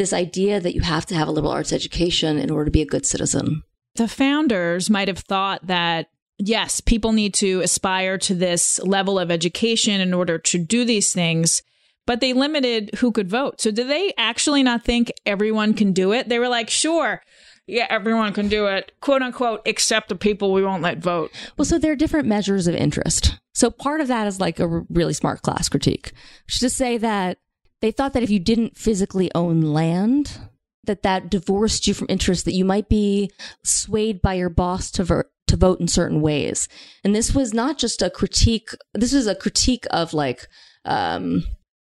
this 0.00 0.12
idea 0.14 0.58
that 0.58 0.74
you 0.74 0.80
have 0.80 1.04
to 1.04 1.14
have 1.14 1.28
a 1.28 1.30
liberal 1.30 1.52
arts 1.52 1.74
education 1.74 2.38
in 2.38 2.50
order 2.50 2.64
to 2.64 2.70
be 2.70 2.80
a 2.80 2.86
good 2.86 3.04
citizen. 3.04 3.62
the 3.96 4.08
founders 4.08 4.88
might 4.88 5.08
have 5.08 5.18
thought 5.18 5.66
that 5.66 6.08
yes, 6.38 6.80
people 6.80 7.12
need 7.12 7.34
to 7.34 7.60
aspire 7.60 8.16
to 8.16 8.34
this 8.34 8.80
level 8.80 9.18
of 9.18 9.30
education 9.30 10.00
in 10.00 10.14
order 10.14 10.38
to 10.38 10.56
do 10.56 10.86
these 10.86 11.12
things, 11.12 11.62
but 12.06 12.20
they 12.20 12.32
limited 12.32 12.90
who 13.00 13.12
could 13.12 13.28
vote. 13.28 13.60
So 13.60 13.70
did 13.70 13.88
they 13.88 14.14
actually 14.16 14.62
not 14.62 14.84
think 14.84 15.12
everyone 15.26 15.74
can 15.74 15.92
do 15.92 16.12
it? 16.12 16.30
They 16.30 16.38
were 16.38 16.48
like, 16.48 16.70
sure, 16.70 17.20
yeah, 17.66 17.86
everyone 17.90 18.32
can 18.32 18.48
do 18.48 18.68
it, 18.68 18.92
quote 19.02 19.20
unquote, 19.20 19.60
except 19.66 20.08
the 20.08 20.14
people 20.14 20.50
we 20.50 20.64
won't 20.64 20.82
let 20.82 20.96
vote. 20.96 21.30
Well, 21.58 21.66
so 21.66 21.78
there 21.78 21.92
are 21.92 21.96
different 21.96 22.26
measures 22.26 22.66
of 22.66 22.74
interest. 22.74 23.38
So 23.52 23.70
part 23.70 24.00
of 24.00 24.08
that 24.08 24.26
is 24.26 24.40
like 24.40 24.60
a 24.60 24.66
really 24.88 25.12
smart 25.12 25.42
class 25.42 25.68
critique, 25.68 26.12
which 26.46 26.54
is 26.54 26.60
to 26.60 26.70
say 26.70 26.96
that 26.96 27.36
they 27.80 27.90
thought 27.90 28.12
that 28.12 28.22
if 28.22 28.30
you 28.30 28.38
didn't 28.38 28.76
physically 28.76 29.30
own 29.34 29.60
land, 29.60 30.38
that 30.84 31.02
that 31.02 31.30
divorced 31.30 31.86
you 31.86 31.94
from 31.94 32.06
interest, 32.08 32.44
that 32.44 32.54
you 32.54 32.64
might 32.64 32.88
be 32.88 33.30
swayed 33.64 34.20
by 34.20 34.34
your 34.34 34.48
boss 34.48 34.90
to 34.92 35.04
vote 35.04 35.26
to 35.46 35.56
vote 35.56 35.80
in 35.80 35.88
certain 35.88 36.20
ways. 36.20 36.68
And 37.02 37.14
this 37.14 37.34
was 37.34 37.52
not 37.52 37.76
just 37.76 38.02
a 38.02 38.10
critique. 38.10 38.70
This 38.94 39.12
was 39.12 39.26
a 39.26 39.34
critique 39.34 39.84
of 39.90 40.14
like 40.14 40.46
um, 40.84 41.44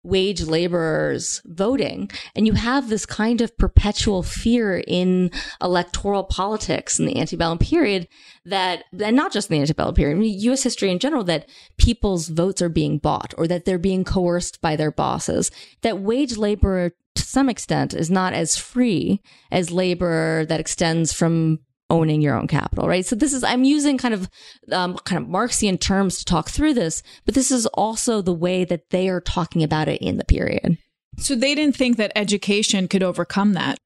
wage 0.06 0.42
laborers 0.42 1.42
voting. 1.44 2.10
And 2.34 2.46
you 2.46 2.54
have 2.54 2.88
this 2.88 3.04
kind 3.04 3.40
of 3.40 3.56
perpetual 3.58 4.22
fear 4.22 4.82
in 4.86 5.30
electoral 5.60 6.24
politics 6.24 6.98
in 6.98 7.06
the 7.06 7.18
antebellum 7.18 7.58
period 7.58 8.08
that, 8.44 8.84
and 8.98 9.16
not 9.16 9.32
just 9.32 9.50
in 9.50 9.56
the 9.56 9.60
antebellum 9.60 9.94
period, 9.94 10.16
I 10.16 10.20
mean, 10.20 10.40
US 10.40 10.62
history 10.62 10.90
in 10.90 10.98
general, 10.98 11.24
that 11.24 11.48
people's 11.76 12.28
votes 12.28 12.62
are 12.62 12.68
being 12.68 12.98
bought 12.98 13.34
or 13.36 13.46
that 13.48 13.64
they're 13.64 13.78
being 13.78 14.04
coerced 14.04 14.60
by 14.60 14.76
their 14.76 14.92
bosses, 14.92 15.50
that 15.82 16.00
wage 16.00 16.36
labor 16.36 16.92
to 17.16 17.22
some 17.22 17.48
extent 17.48 17.94
is 17.94 18.10
not 18.10 18.32
as 18.32 18.56
free 18.56 19.22
as 19.50 19.70
labor 19.70 20.44
that 20.46 20.60
extends 20.60 21.12
from 21.12 21.58
owning 21.90 22.20
your 22.20 22.36
own 22.36 22.46
capital, 22.46 22.88
right? 22.88 23.04
So 23.04 23.14
this 23.16 23.32
is, 23.32 23.44
I'm 23.44 23.64
using 23.64 23.98
kind 23.98 24.14
of, 24.14 24.28
um, 24.72 24.96
kind 24.98 25.22
of 25.22 25.28
Marxian 25.28 25.78
terms 25.78 26.18
to 26.18 26.24
talk 26.24 26.48
through 26.48 26.74
this, 26.74 27.02
but 27.24 27.34
this 27.34 27.50
is 27.50 27.66
also 27.66 28.22
the 28.22 28.34
way 28.34 28.64
that 28.64 28.90
they 28.90 29.08
are 29.08 29.20
talking 29.20 29.62
about 29.62 29.88
it 29.88 30.00
in 30.00 30.16
the 30.16 30.24
period. 30.24 30.78
So 31.18 31.34
they 31.34 31.54
didn't 31.54 31.76
think 31.76 31.96
that 31.96 32.12
education 32.16 32.88
could 32.88 33.02
overcome 33.02 33.52
that. 33.54 33.78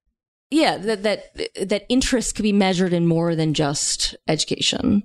Yeah, 0.51 0.79
that, 0.79 1.03
that, 1.05 1.69
that 1.69 1.87
interest 1.89 2.35
could 2.35 2.43
be 2.43 2.53
measured 2.53 2.93
in 2.93 3.07
more 3.07 3.37
than 3.37 3.55
just 3.55 4.17
education. 4.27 5.05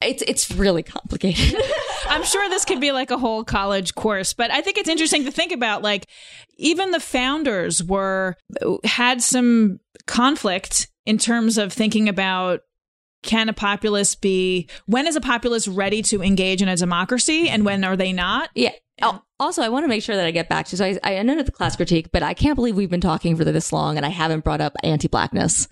It's, 0.00 0.22
it's 0.22 0.52
really 0.52 0.84
complicated. 0.84 1.60
I'm 2.08 2.22
sure 2.22 2.48
this 2.48 2.64
could 2.64 2.80
be 2.80 2.92
like 2.92 3.10
a 3.10 3.18
whole 3.18 3.42
college 3.42 3.94
course, 3.94 4.32
but 4.34 4.52
I 4.52 4.60
think 4.60 4.78
it's 4.78 4.88
interesting 4.88 5.24
to 5.24 5.32
think 5.32 5.50
about 5.50 5.82
like 5.82 6.06
even 6.56 6.92
the 6.92 7.00
founders 7.00 7.82
were 7.82 8.36
had 8.84 9.20
some 9.20 9.80
conflict 10.06 10.88
in 11.08 11.16
terms 11.16 11.56
of 11.56 11.72
thinking 11.72 12.06
about 12.06 12.60
can 13.22 13.48
a 13.48 13.54
populace 13.54 14.14
be 14.14 14.68
when 14.84 15.06
is 15.06 15.16
a 15.16 15.22
populace 15.22 15.66
ready 15.66 16.02
to 16.02 16.22
engage 16.22 16.60
in 16.60 16.68
a 16.68 16.76
democracy 16.76 17.48
and 17.48 17.64
when 17.64 17.82
are 17.82 17.96
they 17.96 18.12
not? 18.12 18.50
Yeah. 18.54 18.72
Oh, 19.00 19.22
also, 19.40 19.62
I 19.62 19.70
want 19.70 19.84
to 19.84 19.88
make 19.88 20.02
sure 20.02 20.16
that 20.16 20.26
I 20.26 20.30
get 20.30 20.50
back 20.50 20.66
to 20.66 20.76
so 20.76 20.84
I, 20.84 20.98
I 21.02 21.22
know 21.22 21.42
the 21.42 21.50
class 21.50 21.76
critique, 21.76 22.10
but 22.12 22.22
I 22.22 22.34
can't 22.34 22.56
believe 22.56 22.76
we've 22.76 22.90
been 22.90 23.00
talking 23.00 23.36
for 23.36 23.44
this 23.44 23.72
long 23.72 23.96
and 23.96 24.04
I 24.04 24.10
haven't 24.10 24.44
brought 24.44 24.60
up 24.60 24.74
anti-blackness. 24.82 25.66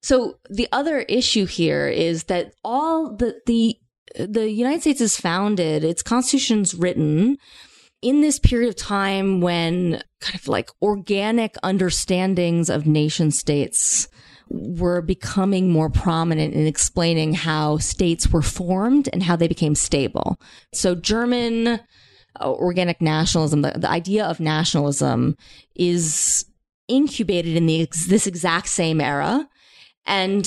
So 0.00 0.38
the 0.48 0.68
other 0.72 1.00
issue 1.00 1.44
here 1.44 1.86
is 1.86 2.24
that 2.24 2.54
all 2.64 3.14
the 3.14 3.38
the 3.44 3.76
the 4.16 4.50
United 4.50 4.80
States 4.80 5.02
is 5.02 5.18
founded, 5.18 5.84
its 5.84 6.02
constitution's 6.02 6.74
written 6.74 7.36
in 8.00 8.22
this 8.22 8.38
period 8.38 8.70
of 8.70 8.76
time 8.76 9.42
when 9.42 10.02
kind 10.20 10.34
of 10.34 10.48
like 10.48 10.70
organic 10.80 11.56
understandings 11.62 12.70
of 12.70 12.86
nation 12.86 13.30
states 13.30 14.08
were 14.52 15.00
becoming 15.00 15.70
more 15.70 15.88
prominent 15.88 16.52
in 16.52 16.66
explaining 16.66 17.32
how 17.32 17.78
states 17.78 18.28
were 18.30 18.42
formed 18.42 19.08
and 19.12 19.22
how 19.22 19.34
they 19.34 19.48
became 19.48 19.74
stable. 19.74 20.38
So 20.72 20.94
German 20.94 21.80
uh, 22.40 22.50
organic 22.50 23.00
nationalism, 23.00 23.62
the, 23.62 23.72
the 23.76 23.90
idea 23.90 24.24
of 24.26 24.40
nationalism 24.40 25.36
is 25.74 26.44
incubated 26.88 27.56
in 27.56 27.66
the, 27.66 27.88
this 28.08 28.26
exact 28.26 28.68
same 28.68 29.00
era. 29.00 29.48
And 30.04 30.46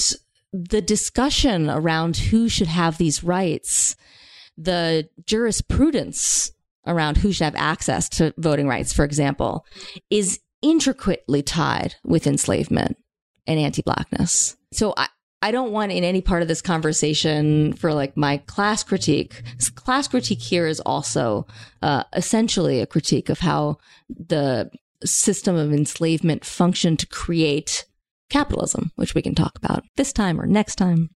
the 0.54 0.82
discussion 0.82 1.70
around 1.70 2.18
who 2.18 2.48
should 2.48 2.68
have 2.68 2.98
these 2.98 3.24
rights, 3.24 3.96
the 4.58 5.10
jurisprudence 5.26 6.52
around 6.86 7.18
who 7.18 7.32
should 7.32 7.46
have 7.46 7.56
access 7.56 8.08
to 8.10 8.34
voting 8.38 8.68
rights, 8.68 8.94
for 8.94 9.04
example, 9.04 9.66
is 10.12 10.40
intricately 10.62 11.42
tied 11.42 11.96
with 12.04 12.28
enslavement 12.28 12.98
and 13.48 13.60
anti-blackness. 13.60 14.56
So 14.72 14.94
I, 14.98 15.08
I 15.42 15.52
don't 15.52 15.72
want 15.72 15.92
in 15.92 16.04
any 16.04 16.22
part 16.22 16.42
of 16.42 16.48
this 16.48 16.62
conversation 16.62 17.74
for 17.74 17.94
like 17.94 18.18
my 18.18 18.38
class 18.38 18.84
critique. 18.84 19.44
Class 19.76 20.08
critique 20.08 20.42
here 20.42 20.66
is 20.66 20.80
also 20.80 21.46
uh, 21.82 22.04
essentially 22.14 22.82
a 22.82 22.88
critique 22.88 23.30
of 23.30 23.40
how 23.40 23.78
the 24.10 24.72
system 25.04 25.56
of 25.56 25.72
enslavement 25.72 26.46
functioned 26.46 27.00
to 27.00 27.08
create 27.08 27.86
capitalism, 28.30 28.92
which 28.96 29.14
we 29.14 29.22
can 29.22 29.36
talk 29.36 29.52
about 29.56 29.84
this 29.98 30.12
time 30.12 30.42
or 30.42 30.48
next 30.48 30.76
time. 30.76 31.10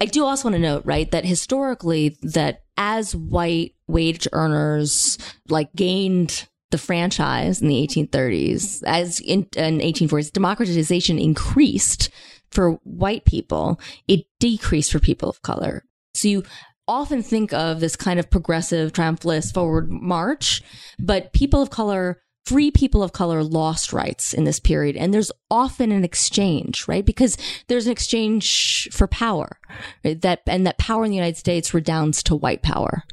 I 0.00 0.06
do 0.06 0.24
also 0.24 0.48
want 0.48 0.56
to 0.56 0.60
note, 0.60 0.82
right, 0.84 1.10
that 1.12 1.24
historically 1.24 2.18
that 2.22 2.64
as 2.76 3.14
white 3.14 3.74
wage 3.86 4.26
earners 4.32 5.16
like 5.48 5.72
gained 5.74 6.48
the 6.72 6.78
franchise 6.78 7.62
in 7.62 7.68
the 7.68 7.86
1830s, 7.86 8.82
as 8.84 9.20
in, 9.20 9.46
in 9.56 9.78
1840s, 9.78 10.32
democratization 10.32 11.18
increased 11.18 12.10
for 12.50 12.72
white 12.82 13.24
people, 13.24 13.80
it 14.08 14.26
decreased 14.40 14.90
for 14.90 14.98
people 14.98 15.28
of 15.28 15.42
color. 15.42 15.84
So 16.14 16.28
you 16.28 16.42
often 16.88 17.22
think 17.22 17.52
of 17.52 17.80
this 17.80 17.96
kind 17.96 18.18
of 18.18 18.28
progressive, 18.28 18.92
triumphalist 18.92 19.54
forward 19.54 19.90
march, 19.90 20.62
but 20.98 21.32
people 21.32 21.62
of 21.62 21.70
color 21.70 22.22
free 22.44 22.70
people 22.70 23.02
of 23.02 23.12
color 23.12 23.44
lost 23.44 23.92
rights 23.92 24.32
in 24.32 24.44
this 24.44 24.58
period. 24.58 24.96
And 24.96 25.14
there's 25.14 25.30
often 25.50 25.92
an 25.92 26.04
exchange, 26.04 26.88
right? 26.88 27.06
Because 27.06 27.36
there's 27.68 27.86
an 27.86 27.92
exchange 27.92 28.88
for 28.90 29.06
power 29.06 29.58
right? 30.04 30.20
that, 30.22 30.40
and 30.46 30.66
that 30.66 30.78
power 30.78 31.04
in 31.04 31.10
the 31.10 31.16
United 31.16 31.36
States 31.36 31.72
redounds 31.72 32.22
to 32.24 32.34
white 32.34 32.62
power. 32.62 33.04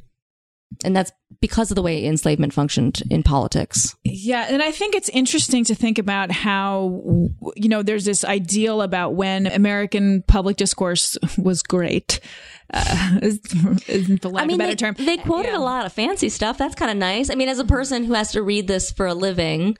And 0.83 0.95
that's 0.95 1.11
because 1.41 1.71
of 1.71 1.75
the 1.75 1.81
way 1.81 2.05
enslavement 2.05 2.53
functioned 2.53 3.01
in 3.09 3.23
politics. 3.23 3.95
Yeah. 4.03 4.47
And 4.49 4.61
I 4.61 4.71
think 4.71 4.95
it's 4.95 5.09
interesting 5.09 5.63
to 5.65 5.75
think 5.75 5.97
about 5.97 6.31
how, 6.31 7.01
you 7.55 7.69
know, 7.69 7.81
there's 7.81 8.05
this 8.05 8.23
ideal 8.23 8.81
about 8.81 9.15
when 9.15 9.47
American 9.47 10.23
public 10.27 10.57
discourse 10.57 11.17
was 11.37 11.63
great. 11.63 12.19
Uh, 12.73 13.19
is, 13.21 13.39
is 13.87 14.19
the 14.19 14.29
lack 14.29 14.43
I 14.43 14.47
mean, 14.47 14.61
of 14.61 14.67
a 14.67 14.75
better 14.75 14.93
they, 14.93 15.03
term. 15.03 15.05
They 15.05 15.17
quoted 15.17 15.49
yeah. 15.49 15.57
a 15.57 15.59
lot 15.59 15.85
of 15.85 15.93
fancy 15.93 16.29
stuff. 16.29 16.57
That's 16.57 16.75
kind 16.75 16.91
of 16.91 16.97
nice. 16.97 17.29
I 17.29 17.35
mean, 17.35 17.49
as 17.49 17.59
a 17.59 17.65
person 17.65 18.03
who 18.03 18.13
has 18.13 18.31
to 18.33 18.43
read 18.43 18.67
this 18.67 18.91
for 18.91 19.07
a 19.07 19.13
living, 19.13 19.77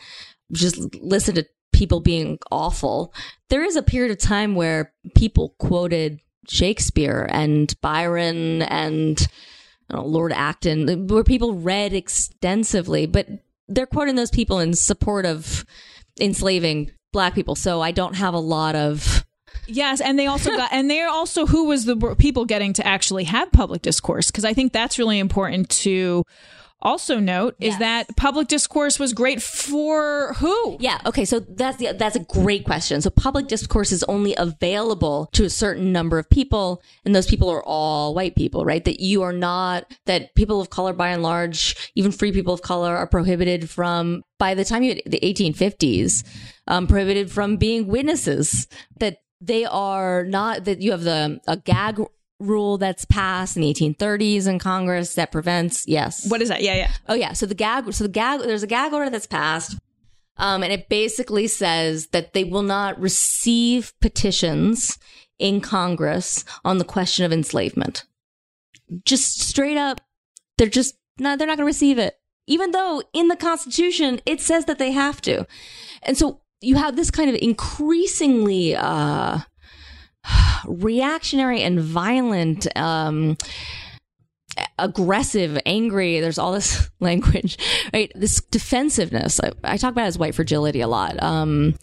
just 0.52 0.95
listen 0.95 1.36
to 1.36 1.45
people 1.71 1.99
being 1.99 2.39
awful, 2.52 3.13
there 3.49 3.63
is 3.63 3.75
a 3.75 3.84
period 3.84 4.12
of 4.12 4.17
time 4.17 4.56
where 4.56 4.91
people 5.15 5.56
quoted 5.60 6.19
Shakespeare 6.47 7.28
and 7.30 7.73
Byron 7.82 8.63
and 8.63 9.28
know, 9.95 10.06
Lord 10.06 10.32
Acton, 10.32 11.08
where 11.08 11.23
people 11.23 11.54
read 11.54 11.93
extensively, 11.93 13.06
but 13.06 13.28
they're 13.67 13.86
quoting 13.86 14.15
those 14.15 14.32
people 14.32 14.60
in 14.60 14.73
support 14.73 15.25
of 15.25 15.65
enslaving 16.19 16.91
black 17.12 17.36
people. 17.36 17.56
So 17.56 17.82
I 17.82 17.91
don't 17.91 18.15
have 18.15 18.34
a 18.34 18.39
lot 18.39 18.75
of. 18.75 19.25
Yes, 19.67 20.02
and 20.02 20.17
they 20.17 20.25
also 20.25 20.56
got, 20.56 20.71
and 20.73 20.89
they're 20.89 21.10
also 21.10 21.45
who 21.45 21.65
was 21.65 21.86
the 21.86 21.95
people 22.17 22.45
getting 22.45 22.73
to 22.73 22.88
actually 22.88 23.25
have 23.25 23.52
public 23.52 23.84
discourse 23.84 24.32
because 24.32 24.45
I 24.45 24.54
think 24.54 24.73
that's 24.73 24.97
really 24.97 25.19
important 25.19 25.69
to 25.69 26.23
also 26.82 27.20
note 27.20 27.56
yes. 27.60 27.74
is 27.74 27.80
that 27.80 28.15
public 28.15 28.48
discourse 28.48 29.00
was 29.00 29.13
great 29.13 29.42
for 29.42 30.34
who? 30.36 30.78
Yeah. 30.80 31.00
Okay. 31.06 31.26
So 31.26 31.39
that's 31.39 31.78
the, 31.78 31.94
that's 31.94 32.15
a 32.15 32.22
great 32.22 32.65
question. 32.65 33.02
So 33.02 33.10
public 33.10 33.48
discourse 33.48 33.92
is 33.92 34.04
only 34.04 34.36
available 34.38 35.30
to 35.34 35.44
a 35.44 35.50
certain 35.50 35.92
number 35.92 36.18
of 36.18 36.30
people, 36.30 36.82
and 37.06 37.15
those 37.15 37.28
people 37.28 37.50
are 37.50 37.63
all 37.63 38.13
white 38.13 38.36
people, 38.36 38.65
right? 38.65 38.84
That 38.86 39.00
you 39.00 39.24
are 39.24 39.34
not 39.34 39.92
that 40.06 40.36
people 40.36 40.62
of 40.62 40.70
color, 40.70 40.94
by 40.94 41.10
and 41.10 41.24
large, 41.24 41.92
even 41.96 42.12
free 42.12 42.32
people 42.32 42.54
of 42.54 42.62
color, 42.62 42.96
are 42.96 43.08
prohibited 43.08 43.70
from. 43.70 44.24
By 44.38 44.54
the 44.54 44.63
time 44.63 44.84
you 44.84 45.02
the 45.06 45.20
1850s, 45.20 46.26
um, 46.68 46.88
prohibited 46.88 47.30
from 47.30 47.58
being 47.58 47.88
witnesses. 47.88 48.68
That 49.00 49.18
they 49.42 49.65
are 49.65 50.24
not 50.24 50.65
that 50.65 50.82
you 50.82 50.92
have 50.92 51.04
the 51.04 51.39
a 51.48 51.58
gag 51.58 52.02
rule 52.39 52.78
that's 52.78 53.06
passed 53.06 53.56
in 53.56 53.62
the 53.62 53.73
1830s 53.73 54.47
in 54.47 54.60
Congress 54.60 55.15
that 55.15 55.32
prevents 55.32 55.86
yes. 55.88 56.30
What 56.30 56.41
is 56.41 56.49
that? 56.49 56.62
Yeah, 56.62 56.75
yeah. 56.75 56.91
Oh 57.08 57.13
yeah. 57.13 57.34
So 57.34 57.45
the 57.45 57.56
gag 57.56 57.91
so 57.93 58.04
the 58.04 58.10
gag 58.10 58.41
there's 58.41 58.63
a 58.63 58.67
gag 58.67 58.93
order 58.93 59.10
that's 59.10 59.28
passed. 59.28 59.78
Um, 60.38 60.63
and 60.63 60.71
it 60.71 60.88
basically 60.88 61.47
says 61.47 62.08
that 62.08 62.34
they 62.34 62.45
will 62.45 62.62
not 62.62 62.99
receive 62.99 63.91
petitions 63.99 64.97
in 65.38 65.60
Congress 65.60 66.45
on 66.63 66.78
the 66.78 66.86
question 66.86 67.25
of 67.25 67.34
enslavement. 67.34 68.06
Just 69.04 69.41
straight 69.41 69.78
up, 69.78 69.99
they're 70.58 70.67
just 70.67 70.95
no, 71.19 71.36
they're 71.36 71.47
not 71.47 71.58
going 71.58 71.65
to 71.65 71.65
receive 71.65 71.97
it, 71.99 72.15
even 72.47 72.71
though 72.71 73.04
in 73.13 73.28
the 73.28 73.36
Constitution 73.36 74.21
it 74.25 74.39
says 74.39 74.65
that 74.65 74.80
they 74.80 74.91
have 74.91 75.21
to. 75.21 75.45
And 76.04 76.17
so 76.17 76.41
you 76.62 76.75
have 76.75 76.95
this 76.95 77.12
kind 77.12 77.30
of 77.30 77.36
increasingly 77.41 78.75
uh, 78.75 79.39
reactionary 80.65 81.62
and 81.62 81.80
violent, 81.80 82.68
um, 82.78 83.38
aggressive, 84.78 85.60
angry. 85.65 86.20
There's 86.20 86.38
all 86.38 86.54
this 86.54 86.89
language, 87.00 87.58
right? 87.94 88.12
This 88.15 88.42
defensiveness. 88.42 89.39
I, 89.39 89.52
I 89.63 89.78
talk 89.78 89.92
about 89.92 90.08
as 90.08 90.18
white 90.18 90.36
fragility 90.36 90.82
a 90.82 90.88
lot. 90.88 91.22
Um, 91.22 91.76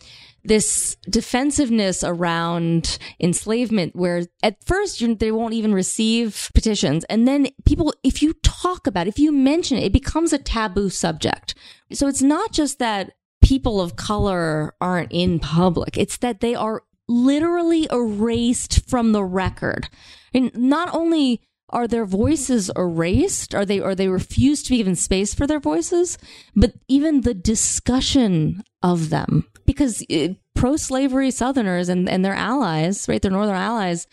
this 0.46 0.96
defensiveness 1.08 2.04
around 2.04 2.98
enslavement 3.20 3.96
where 3.96 4.22
at 4.42 4.62
first 4.64 5.02
they 5.18 5.32
won't 5.32 5.54
even 5.54 5.74
receive 5.74 6.50
petitions 6.54 7.04
and 7.04 7.26
then 7.26 7.48
people 7.64 7.92
if 8.04 8.22
you 8.22 8.32
talk 8.44 8.86
about 8.86 9.06
it, 9.06 9.10
if 9.10 9.18
you 9.18 9.32
mention 9.32 9.76
it 9.76 9.84
it 9.84 9.92
becomes 9.92 10.32
a 10.32 10.38
taboo 10.38 10.88
subject 10.88 11.54
so 11.92 12.06
it's 12.06 12.22
not 12.22 12.52
just 12.52 12.78
that 12.78 13.12
people 13.42 13.80
of 13.80 13.96
color 13.96 14.74
aren't 14.80 15.10
in 15.10 15.40
public 15.40 15.98
it's 15.98 16.18
that 16.18 16.40
they 16.40 16.54
are 16.54 16.82
literally 17.08 17.86
erased 17.90 18.88
from 18.88 19.12
the 19.12 19.24
record. 19.24 19.88
And 20.34 20.54
not 20.54 20.92
only 20.94 21.40
are 21.68 21.88
their 21.88 22.04
voices 22.04 22.70
erased? 22.76 23.54
Are 23.54 23.64
they, 23.64 23.80
are 23.80 23.94
they 23.94 24.08
refused 24.08 24.66
to 24.66 24.70
be 24.70 24.76
given 24.78 24.96
space 24.96 25.34
for 25.34 25.46
their 25.46 25.60
voices? 25.60 26.16
But 26.54 26.74
even 26.88 27.22
the 27.22 27.34
discussion 27.34 28.62
of 28.82 29.10
them, 29.10 29.48
because 29.64 30.04
pro 30.54 30.76
slavery 30.76 31.30
Southerners 31.30 31.88
and, 31.88 32.08
and 32.08 32.24
their 32.24 32.34
allies, 32.34 33.08
right, 33.08 33.20
their 33.20 33.32
Northern 33.32 33.56
allies, 33.56 34.06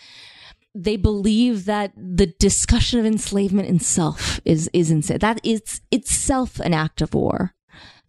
they 0.75 0.97
believe 0.97 1.65
that 1.65 1.93
the 1.95 2.25
discussion 2.25 2.99
of 2.99 3.06
enslavement 3.06 3.69
itself 3.69 4.39
is, 4.43 4.69
is 4.73 4.89
insane. 4.89 5.19
That 5.19 5.39
is 5.43 5.82
itself 5.91 6.60
an 6.60 6.73
act 6.73 7.01
of 7.01 7.13
war. 7.13 7.53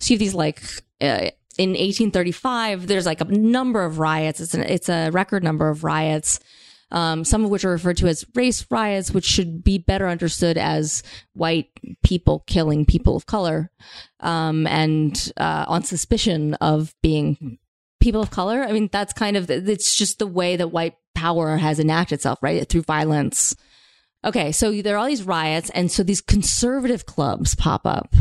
So 0.00 0.12
you 0.12 0.16
have 0.16 0.20
these 0.20 0.34
like, 0.34 0.62
uh, 1.02 1.30
in 1.58 1.70
1835, 1.70 2.86
there's 2.86 3.06
like 3.06 3.20
a 3.20 3.24
number 3.24 3.84
of 3.84 3.98
riots. 3.98 4.40
It's 4.40 4.54
an, 4.54 4.62
it's 4.62 4.88
a 4.88 5.10
record 5.10 5.42
number 5.44 5.68
of 5.68 5.84
riots 5.84 6.40
um, 6.94 7.24
some 7.24 7.44
of 7.44 7.50
which 7.50 7.64
are 7.64 7.72
referred 7.72 7.96
to 7.98 8.06
as 8.06 8.24
race 8.34 8.64
riots, 8.70 9.10
which 9.10 9.24
should 9.24 9.64
be 9.64 9.78
better 9.78 10.08
understood 10.08 10.56
as 10.56 11.02
white 11.32 11.68
people 12.04 12.44
killing 12.46 12.84
people 12.84 13.16
of 13.16 13.26
color, 13.26 13.70
um, 14.20 14.66
and 14.68 15.32
uh, 15.36 15.64
on 15.66 15.82
suspicion 15.82 16.54
of 16.54 16.94
being 17.02 17.58
people 18.00 18.22
of 18.22 18.30
color. 18.30 18.62
I 18.62 18.70
mean, 18.70 18.88
that's 18.92 19.12
kind 19.12 19.36
of 19.36 19.50
it's 19.50 19.96
just 19.96 20.20
the 20.20 20.26
way 20.26 20.54
that 20.54 20.68
white 20.68 20.94
power 21.16 21.56
has 21.56 21.80
enacted 21.80 22.18
itself, 22.18 22.38
right, 22.42 22.66
through 22.68 22.82
violence. 22.82 23.56
Okay, 24.24 24.52
so 24.52 24.70
there 24.80 24.94
are 24.94 24.98
all 24.98 25.06
these 25.06 25.24
riots, 25.24 25.70
and 25.70 25.90
so 25.90 26.04
these 26.04 26.20
conservative 26.20 27.06
clubs 27.06 27.56
pop 27.56 27.84
up, 27.86 28.14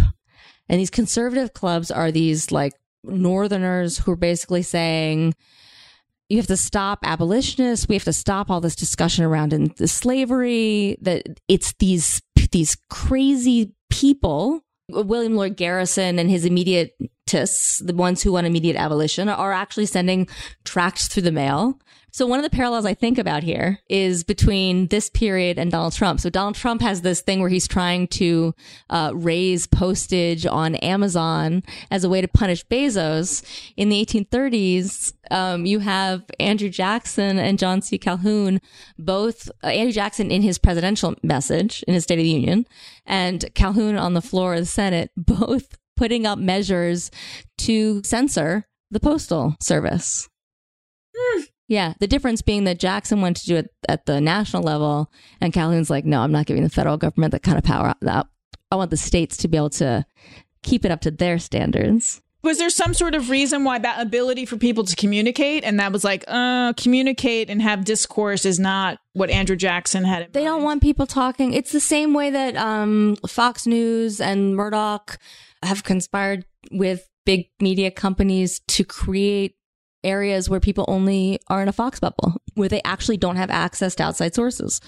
and 0.68 0.80
these 0.80 0.90
conservative 0.90 1.54
clubs 1.54 1.92
are 1.92 2.12
these 2.12 2.52
like 2.52 2.74
Northerners 3.04 4.00
who 4.00 4.12
are 4.12 4.18
basically 4.18 4.62
saying 4.62 5.34
you 6.30 6.38
have 6.38 6.48
to 6.48 6.58
stop 6.58 7.00
abolitionists. 7.04 7.88
We 7.88 7.96
have 7.96 8.04
to 8.06 8.14
stop 8.14 8.50
all 8.50 8.62
this 8.62 8.76
discussion 8.76 9.24
around 9.24 9.54
in 9.54 9.74
the 9.78 9.88
slavery. 9.88 10.98
That 11.02 11.40
it's 11.48 11.74
these 11.74 12.22
these 12.52 12.76
crazy 12.90 13.74
people. 13.90 14.62
William 14.90 15.36
Lloyd 15.36 15.56
Garrison 15.56 16.20
and 16.20 16.30
his 16.30 16.46
immediatists, 16.46 17.86
the 17.86 17.94
ones 17.96 18.22
who 18.22 18.34
want 18.34 18.48
immediate 18.48 18.76
abolition, 18.76 19.30
are 19.30 19.54
actually 19.54 19.86
sending 19.86 20.28
tracts 20.66 21.08
through 21.08 21.24
the 21.24 21.32
mail 21.32 21.80
so 22.14 22.28
one 22.28 22.38
of 22.38 22.44
the 22.44 22.56
parallels 22.56 22.86
I 22.86 22.94
think 22.94 23.18
about 23.18 23.42
here 23.42 23.80
is 23.90 24.24
between 24.24 24.86
this 24.90 25.10
period 25.10 25.58
and 25.58 25.72
Donald 25.72 25.94
Trump. 25.94 26.20
So 26.20 26.30
Donald 26.30 26.54
Trump 26.54 26.80
has 26.84 27.02
this 27.02 27.22
thing 27.22 27.40
where 27.40 27.50
he's 27.50 27.68
trying 27.68 28.08
to 28.10 28.54
uh, 28.92 29.14
raise 29.16 29.66
postage 29.66 30.46
on 30.46 30.76
Amazon 30.76 31.64
as 31.90 32.04
a 32.04 32.10
way 32.10 32.22
to 32.22 32.28
punish 32.28 32.64
Bezos. 32.66 33.44
In 33.78 33.90
the 33.90 34.06
1830s, 34.06 35.14
um, 35.32 35.66
you 35.66 35.80
have 35.80 36.24
Andrew 36.40 36.70
Jackson 36.70 37.40
and 37.40 37.58
John 37.58 37.82
C. 37.82 37.98
Calhoun, 37.98 38.62
both 39.00 39.50
uh, 39.64 39.68
Andrew 39.68 39.94
Jackson 39.94 40.30
in 40.30 40.44
his 40.44 40.60
presidential 40.60 41.16
message 41.24 41.84
in 41.88 41.96
his 41.96 42.04
State 42.04 42.20
of 42.20 42.26
the 42.26 42.30
Union, 42.30 42.68
and 43.08 43.52
Calhoun 43.56 43.98
on 43.98 44.14
the 44.14 44.22
floor 44.22 44.54
of 44.54 44.60
the 44.60 44.66
Senate, 44.68 45.10
both 45.18 45.80
putting 45.96 46.28
up 46.28 46.38
measures 46.38 47.10
to 47.58 48.04
censor 48.04 48.68
the 48.92 49.00
postal 49.00 49.56
service. 49.60 50.30
Yeah, 51.68 51.94
the 52.00 52.08
difference 52.08 52.42
being 52.42 52.66
that 52.66 52.80
Jackson 52.80 53.22
wanted 53.22 53.42
to 53.42 53.48
do 53.48 53.56
it 53.56 53.70
at 53.88 54.06
the 54.06 54.20
national 54.20 54.64
level, 54.64 55.12
and 55.40 55.54
Calhoun's 55.54 55.90
like, 55.90 56.06
no, 56.06 56.22
I'm 56.22 56.32
not 56.32 56.46
giving 56.46 56.64
the 56.64 56.70
federal 56.70 56.98
government 56.98 57.32
that 57.32 57.44
kind 57.44 57.58
of 57.58 57.64
power. 57.64 57.94
I 58.06 58.76
want 58.76 58.92
the 58.92 58.98
states 58.98 59.38
to 59.38 59.48
be 59.48 59.58
able 59.58 59.70
to 59.72 60.06
keep 60.62 60.84
it 60.84 60.92
up 60.92 61.02
to 61.02 61.12
their 61.12 61.40
standards. 61.40 62.22
Was 62.44 62.58
there 62.58 62.70
some 62.70 62.94
sort 62.94 63.16
of 63.16 63.30
reason 63.30 63.64
why 63.64 63.80
that 63.80 64.02
ability 64.02 64.46
for 64.46 64.58
people 64.58 64.84
to 64.84 64.96
communicate, 64.98 65.64
and 65.64 65.80
that 65.80 65.94
was 65.94 66.04
like, 66.04 66.26
uh, 66.28 66.74
communicate 66.74 67.50
and 67.50 67.62
have 67.62 67.86
discourse 67.86 68.44
is 68.44 68.60
not 68.60 68.98
what 69.14 69.30
Andrew 69.30 69.56
Jackson 69.56 70.04
had. 70.04 70.34
they 70.34 70.42
mind. 70.42 70.48
don't 70.48 70.64
want 70.64 70.82
people 70.82 71.08
talking. 71.08 71.54
It's 71.54 71.72
the 71.72 71.80
same 71.80 72.14
way 72.14 72.30
that 72.32 72.58
um, 72.58 73.16
Fox 73.26 73.66
News 73.66 74.20
and 74.20 74.58
Murdoch 74.58 75.18
have 75.64 75.86
conspired 75.86 76.46
with 76.72 77.08
big 77.26 77.46
media 77.62 77.90
companies 77.92 78.60
to 78.68 78.84
create 78.84 79.56
areas 80.04 80.50
where 80.50 80.60
people 80.60 80.86
only 80.88 81.40
are 81.48 81.62
in 81.62 81.68
a 81.68 81.74
Fox 81.74 82.00
bubble, 82.00 82.42
where 82.56 82.70
they 82.70 82.82
actually 82.84 83.18
don't 83.18 83.36
have 83.36 83.50
access 83.50 83.96
to 83.96 84.04
outside 84.04 84.36
sources. 84.36 84.82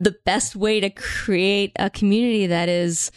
The 0.00 0.16
best 0.24 0.54
way 0.54 0.80
to 0.80 0.90
create 0.90 1.72
a 1.76 1.90
community 1.90 2.46
that 2.46 2.68
is 2.68 3.10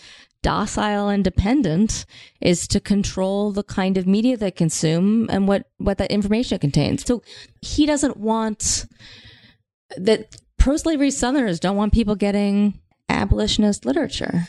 docile 0.43 1.09
and 1.09 1.23
dependent 1.23 2.05
is 2.39 2.67
to 2.67 2.79
control 2.79 3.51
the 3.51 3.63
kind 3.63 3.97
of 3.97 4.07
media 4.07 4.37
they 4.37 4.51
consume 4.51 5.27
and 5.29 5.47
what, 5.47 5.69
what 5.77 5.97
that 5.99 6.11
information 6.11 6.57
contains. 6.57 7.05
So 7.05 7.21
he 7.61 7.85
doesn't 7.85 8.17
want 8.17 8.87
that 9.97 10.35
pro 10.57 10.77
slavery 10.77 11.11
Southerners 11.11 11.59
don't 11.59 11.75
want 11.75 11.93
people 11.93 12.15
getting 12.15 12.79
abolitionist 13.09 13.85
literature. 13.85 14.47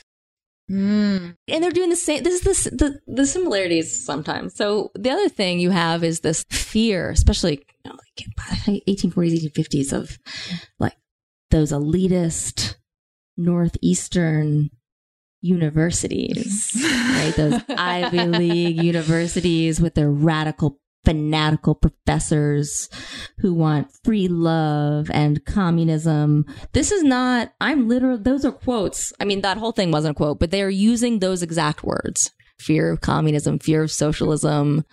Mm. 0.70 1.36
And 1.48 1.62
they're 1.62 1.70
doing 1.70 1.90
the 1.90 1.96
same. 1.96 2.22
This 2.22 2.46
is 2.46 2.64
the, 2.64 2.76
the, 2.76 3.00
the 3.14 3.26
similarities 3.26 4.04
sometimes. 4.04 4.54
So 4.54 4.90
the 4.94 5.10
other 5.10 5.28
thing 5.28 5.60
you 5.60 5.70
have 5.70 6.04
is 6.04 6.20
this 6.20 6.44
fear, 6.50 7.10
especially 7.10 7.64
you 7.84 7.90
know, 7.90 7.96
like 7.96 8.82
1840s, 8.86 9.50
1850s, 9.52 9.92
of 9.92 10.18
like 10.78 10.96
those 11.50 11.72
elitist 11.72 12.76
northeastern 13.36 14.70
universities, 15.40 16.72
right? 16.84 17.34
Those 17.36 17.60
Ivy 17.68 18.26
League 18.26 18.82
universities 18.82 19.80
with 19.80 19.94
their 19.94 20.10
radical 20.10 20.78
fanatical 21.04 21.74
professors 21.74 22.88
who 23.38 23.52
want 23.52 23.90
free 24.04 24.28
love 24.28 25.10
and 25.12 25.44
communism. 25.44 26.46
This 26.72 26.92
is 26.92 27.02
not, 27.02 27.52
I'm 27.60 27.88
literally, 27.88 28.22
those 28.22 28.44
are 28.44 28.52
quotes. 28.52 29.12
I 29.20 29.24
mean, 29.24 29.40
that 29.42 29.58
whole 29.58 29.72
thing 29.72 29.90
wasn't 29.90 30.12
a 30.12 30.16
quote, 30.16 30.38
but 30.38 30.50
they 30.50 30.62
are 30.62 30.70
using 30.70 31.18
those 31.18 31.42
exact 31.42 31.82
words 31.82 32.30
fear 32.58 32.92
of 32.92 33.00
communism, 33.00 33.58
fear 33.58 33.82
of 33.82 33.90
socialism. 33.90 34.84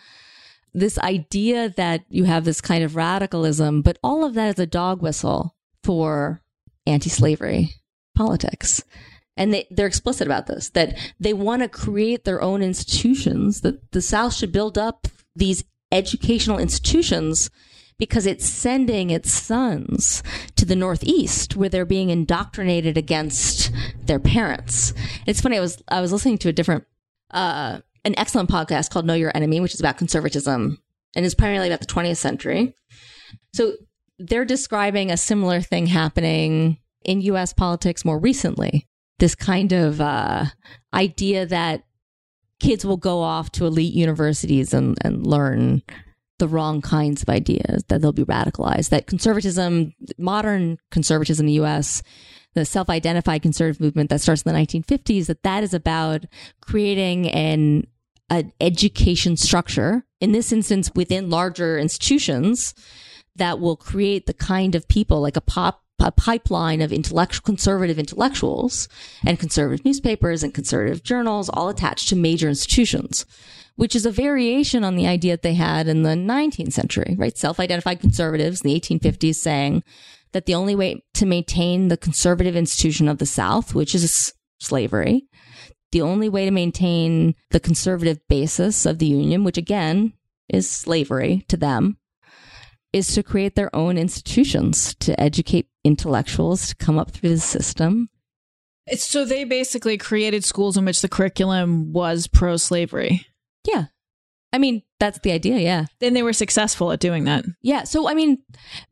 This 0.74 0.98
idea 1.00 1.70
that 1.78 2.02
you 2.10 2.24
have 2.24 2.44
this 2.44 2.62
kind 2.62 2.84
of 2.84 2.96
radicalism, 2.96 3.82
but 3.82 4.00
all 4.04 4.26
of 4.26 4.34
that 4.34 4.56
is 4.56 4.60
a 4.60 4.66
dog 4.66 5.02
whistle 5.02 5.56
for 5.84 6.42
anti 6.86 7.10
slavery 7.10 7.76
politics. 8.16 8.84
And 9.38 9.54
they, 9.54 9.68
they're 9.72 9.88
explicit 9.88 10.28
about 10.28 10.48
this, 10.48 10.70
that 10.72 10.98
they 11.20 11.32
want 11.32 11.62
to 11.62 11.70
create 11.70 12.26
their 12.26 12.42
own 12.42 12.62
institutions, 12.62 13.62
that 13.62 13.92
the 13.92 14.02
South 14.02 14.34
should 14.34 14.52
build 14.52 14.78
up 14.78 15.08
these 15.36 15.64
educational 15.92 16.60
institutions 16.60 17.50
because 18.00 18.26
it's 18.26 18.46
sending 18.46 19.10
its 19.10 19.32
sons 19.32 20.24
to 20.56 20.66
the 20.66 20.76
Northeast 20.76 21.56
where 21.56 21.70
they're 21.70 21.86
being 21.86 22.10
indoctrinated 22.10 22.98
against 22.98 23.72
their 24.06 24.20
parents. 24.20 24.94
It's 25.28 25.42
funny. 25.42 25.58
I 25.58 25.62
was, 25.62 25.84
I 25.90 26.02
was 26.02 26.14
listening 26.14 26.38
to 26.40 26.50
a 26.50 26.54
different, 26.54 26.86
uh, 27.32 27.80
an 28.06 28.18
excellent 28.18 28.50
podcast 28.50 28.90
called 28.90 29.06
Know 29.06 29.14
Your 29.16 29.36
Enemy, 29.36 29.60
which 29.60 29.74
is 29.74 29.82
about 29.82 29.98
conservatism 29.98 30.82
and 31.16 31.26
is 31.26 31.36
primarily 31.36 31.68
about 31.68 31.82
the 31.82 31.86
20th 31.86 32.18
century. 32.18 32.74
So 33.54 33.74
they're 34.18 34.46
describing 34.46 35.12
a 35.12 35.18
similar 35.18 35.60
thing 35.60 35.88
happening 35.88 36.78
in 37.04 37.22
US 37.22 37.52
politics 37.52 38.06
more 38.06 38.20
recently. 38.20 38.88
This 39.20 39.36
kind 39.36 39.74
of, 39.74 40.00
uh, 40.00 40.46
idea 40.94 41.46
that 41.46 41.84
kids 42.60 42.86
will 42.86 42.98
go 42.98 43.22
off 43.22 43.52
to 43.54 43.66
elite 43.66 43.94
universities 43.94 44.74
and, 44.74 44.98
and 45.02 45.26
learn 45.26 45.82
the 46.40 46.48
wrong 46.48 46.82
kinds 46.82 47.22
of 47.22 47.30
ideas, 47.30 47.84
that 47.90 48.02
they'll 48.02 48.12
be 48.12 48.24
radicalized, 48.24 48.90
that 48.90 49.08
conservatism, 49.08 49.94
modern 50.18 50.78
conservatism 50.90 51.46
in 51.46 51.48
the 51.48 51.66
US, 51.66 52.02
the 52.56 52.66
self-identified 52.66 53.42
conservative 53.42 53.82
movement 53.82 54.10
that 54.10 54.22
starts 54.22 54.42
in 54.44 54.54
the 54.54 54.60
1950s, 54.60 55.28
that 55.28 55.44
that 55.44 55.64
is 55.64 55.74
about 55.74 56.26
creating 56.62 57.30
an, 57.30 57.86
an 58.30 58.52
education 58.62 59.38
structure, 59.38 60.06
in 60.22 60.32
this 60.32 60.52
instance 60.52 60.92
within 60.96 61.30
larger 61.30 61.78
institutions, 61.78 62.74
that 63.36 63.60
will 63.60 63.76
create 63.76 64.26
the 64.26 64.34
kind 64.34 64.76
of 64.76 64.88
people 64.88 65.22
like 65.22 65.38
a 65.38 65.42
pop 65.42 65.84
a 66.00 66.12
pipeline 66.12 66.82
of 66.82 66.94
intellectual, 66.94 67.44
conservative 67.44 68.00
intellectuals 68.00 68.88
and 69.26 69.40
conservative 69.40 69.86
newspapers 69.86 70.44
and 70.44 70.54
conservative 70.54 71.04
journals 71.04 71.50
all 71.50 71.70
attached 71.70 72.10
to 72.10 72.16
major 72.16 72.48
institutions, 72.50 73.26
which 73.76 73.96
is 73.96 74.06
a 74.06 74.12
variation 74.12 74.84
on 74.84 74.96
the 74.96 75.08
idea 75.08 75.34
that 75.34 75.42
they 75.42 75.54
had 75.54 75.88
in 75.88 76.04
the 76.04 76.10
19th 76.10 76.74
century, 76.74 77.16
right? 77.18 77.38
Self-identified 77.38 78.00
conservatives 78.00 78.62
in 78.62 78.70
the 78.70 78.80
1850s 78.80 79.36
saying 79.36 79.84
that 80.32 80.46
the 80.46 80.56
only 80.56 80.76
way 80.76 81.04
to 81.16 81.26
maintain 81.26 81.88
the 81.88 81.98
conservative 81.98 82.56
institution 82.56 83.08
of 83.08 83.18
the 83.18 83.26
South, 83.26 83.76
which 83.76 83.96
is 83.96 84.34
slavery, 84.60 85.28
the 85.92 86.02
only 86.02 86.30
way 86.30 86.46
to 86.46 86.52
maintain 86.52 87.36
the 87.52 87.60
conservative 87.60 88.20
basis 88.28 88.86
of 88.86 89.00
the 89.00 89.08
Union, 89.08 89.44
which 89.44 89.58
again 89.58 90.14
is 90.48 90.70
slavery 90.70 91.46
to 91.48 91.58
them, 91.58 91.98
is 92.92 93.14
to 93.14 93.24
create 93.24 93.56
their 93.56 93.74
own 93.76 93.98
institutions 93.98 94.96
to 94.96 95.20
educate 95.20 95.68
intellectuals 95.84 96.70
to 96.70 96.76
come 96.76 96.98
up 96.98 97.12
through 97.12 97.30
the 97.30 97.40
system. 97.40 98.10
So 98.98 99.26
they 99.26 99.44
basically 99.44 99.98
created 99.98 100.44
schools 100.44 100.78
in 100.78 100.86
which 100.86 101.02
the 101.02 101.10
curriculum 101.10 101.94
was 101.94 102.28
pro 102.28 102.58
slavery. 102.58 103.26
Yeah. 103.68 103.86
I 104.52 104.58
mean, 104.58 104.82
that's 105.00 105.20
the 105.20 105.32
idea, 105.32 105.60
yeah. 105.60 105.86
Then 106.00 106.16
they 106.16 106.24
were 106.24 106.34
successful 106.34 106.92
at 106.92 107.00
doing 107.00 107.26
that. 107.26 107.46
Yeah. 107.62 107.84
So, 107.84 108.10
I 108.10 108.16
mean, 108.16 108.42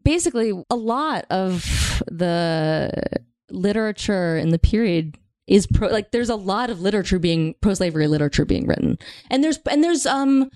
basically, 0.04 0.54
a 0.70 0.76
lot 0.76 1.26
of 1.32 2.04
the 2.08 2.92
literature 3.50 4.38
in 4.38 4.50
the 4.50 4.60
period 4.60 5.18
is 5.48 5.68
pro 5.68 5.88
like 5.90 6.12
there's 6.12 6.30
a 6.30 6.36
lot 6.36 6.70
of 6.70 6.82
literature 6.82 7.20
being 7.20 7.56
pro 7.62 7.74
slavery 7.74 8.08
literature 8.08 8.46
being 8.46 8.68
written. 8.68 8.98
And 9.30 9.44
there's 9.44 9.60
and 9.70 9.84
there's 9.84 10.06
um 10.06 10.50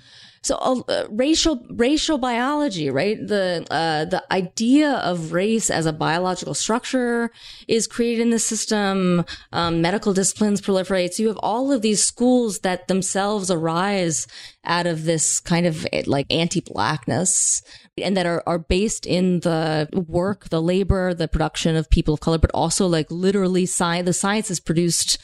so 0.43 0.55
uh, 0.55 1.05
racial 1.09 1.63
racial 1.69 2.17
biology 2.17 2.89
right? 2.89 3.17
The 3.25 3.65
uh, 3.69 4.05
the 4.05 4.23
idea 4.33 4.93
of 4.93 5.33
race 5.33 5.69
as 5.69 5.85
a 5.85 5.93
biological 5.93 6.53
structure 6.53 7.31
is 7.67 7.87
created 7.87 8.21
in 8.21 8.29
the 8.31 8.39
system. 8.39 9.23
Um, 9.53 9.81
medical 9.81 10.13
disciplines 10.13 10.61
proliferate. 10.61 11.13
So 11.13 11.23
you 11.23 11.29
have 11.29 11.37
all 11.37 11.71
of 11.71 11.81
these 11.81 12.03
schools 12.03 12.59
that 12.59 12.87
themselves 12.87 13.51
arise 13.51 14.27
out 14.63 14.85
of 14.85 15.05
this 15.05 15.39
kind 15.39 15.65
of 15.65 15.87
like 16.05 16.27
anti-blackness 16.29 17.63
and 17.97 18.15
that 18.15 18.27
are, 18.27 18.43
are 18.45 18.59
based 18.59 19.07
in 19.07 19.39
the 19.39 19.89
work 20.07 20.49
the 20.49 20.61
labor 20.61 21.13
the 21.15 21.27
production 21.27 21.75
of 21.75 21.89
people 21.89 22.13
of 22.13 22.19
color 22.19 22.37
but 22.37 22.51
also 22.53 22.85
like 22.85 23.09
literally 23.09 23.65
the 23.65 24.13
science 24.13 24.51
is 24.51 24.59
produced 24.59 25.17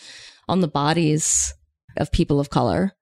on 0.47 0.61
the 0.61 0.67
bodies 0.67 1.53
of 1.97 2.11
people 2.11 2.39
of 2.39 2.49
color. 2.49 2.93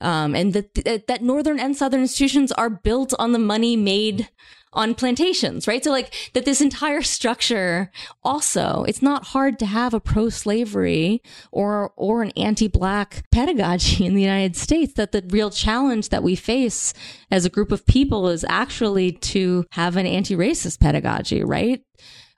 Um, 0.00 0.34
and 0.34 0.52
that 0.52 1.06
that 1.06 1.22
northern 1.22 1.60
and 1.60 1.76
southern 1.76 2.00
institutions 2.00 2.50
are 2.52 2.68
built 2.68 3.14
on 3.18 3.32
the 3.32 3.38
money 3.38 3.76
made 3.76 4.28
on 4.72 4.94
plantations, 4.94 5.68
right? 5.68 5.84
So 5.84 5.90
like 5.90 6.14
that 6.32 6.44
this 6.44 6.60
entire 6.60 7.02
structure 7.02 7.90
also, 8.22 8.84
it's 8.88 9.02
not 9.02 9.26
hard 9.26 9.58
to 9.58 9.66
have 9.66 9.92
a 9.92 10.00
pro-slavery 10.00 11.22
or, 11.50 11.92
or 11.96 12.22
an 12.22 12.32
anti-black 12.36 13.24
pedagogy 13.30 14.06
in 14.06 14.14
the 14.14 14.22
United 14.22 14.56
States 14.56 14.94
that 14.94 15.12
the 15.12 15.24
real 15.28 15.50
challenge 15.50 16.08
that 16.08 16.22
we 16.22 16.36
face 16.36 16.94
as 17.30 17.44
a 17.44 17.50
group 17.50 17.70
of 17.70 17.86
people 17.86 18.28
is 18.28 18.44
actually 18.48 19.12
to 19.12 19.64
have 19.70 19.96
an 19.96 20.06
anti-racist 20.06 20.80
pedagogy, 20.80 21.44
right? 21.44 21.82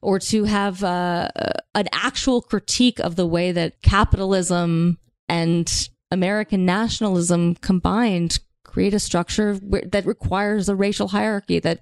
Or 0.03 0.18
to 0.18 0.44
have 0.44 0.83
uh, 0.83 1.31
an 1.75 1.88
actual 1.92 2.42
critique 2.42 2.99
of 2.99 3.16
the 3.16 3.27
way 3.27 3.53
that 3.53 3.81
capitalism 3.83 4.99
and 5.29 5.88
American 6.11 6.66
nationalism 6.66 7.55
combined 7.57 8.38
create 8.64 8.92
a 8.92 8.99
structure 8.99 9.59
that 9.62 10.05
requires 10.05 10.68
a 10.68 10.75
racial 10.75 11.09
hierarchy 11.09 11.61
that 11.61 11.81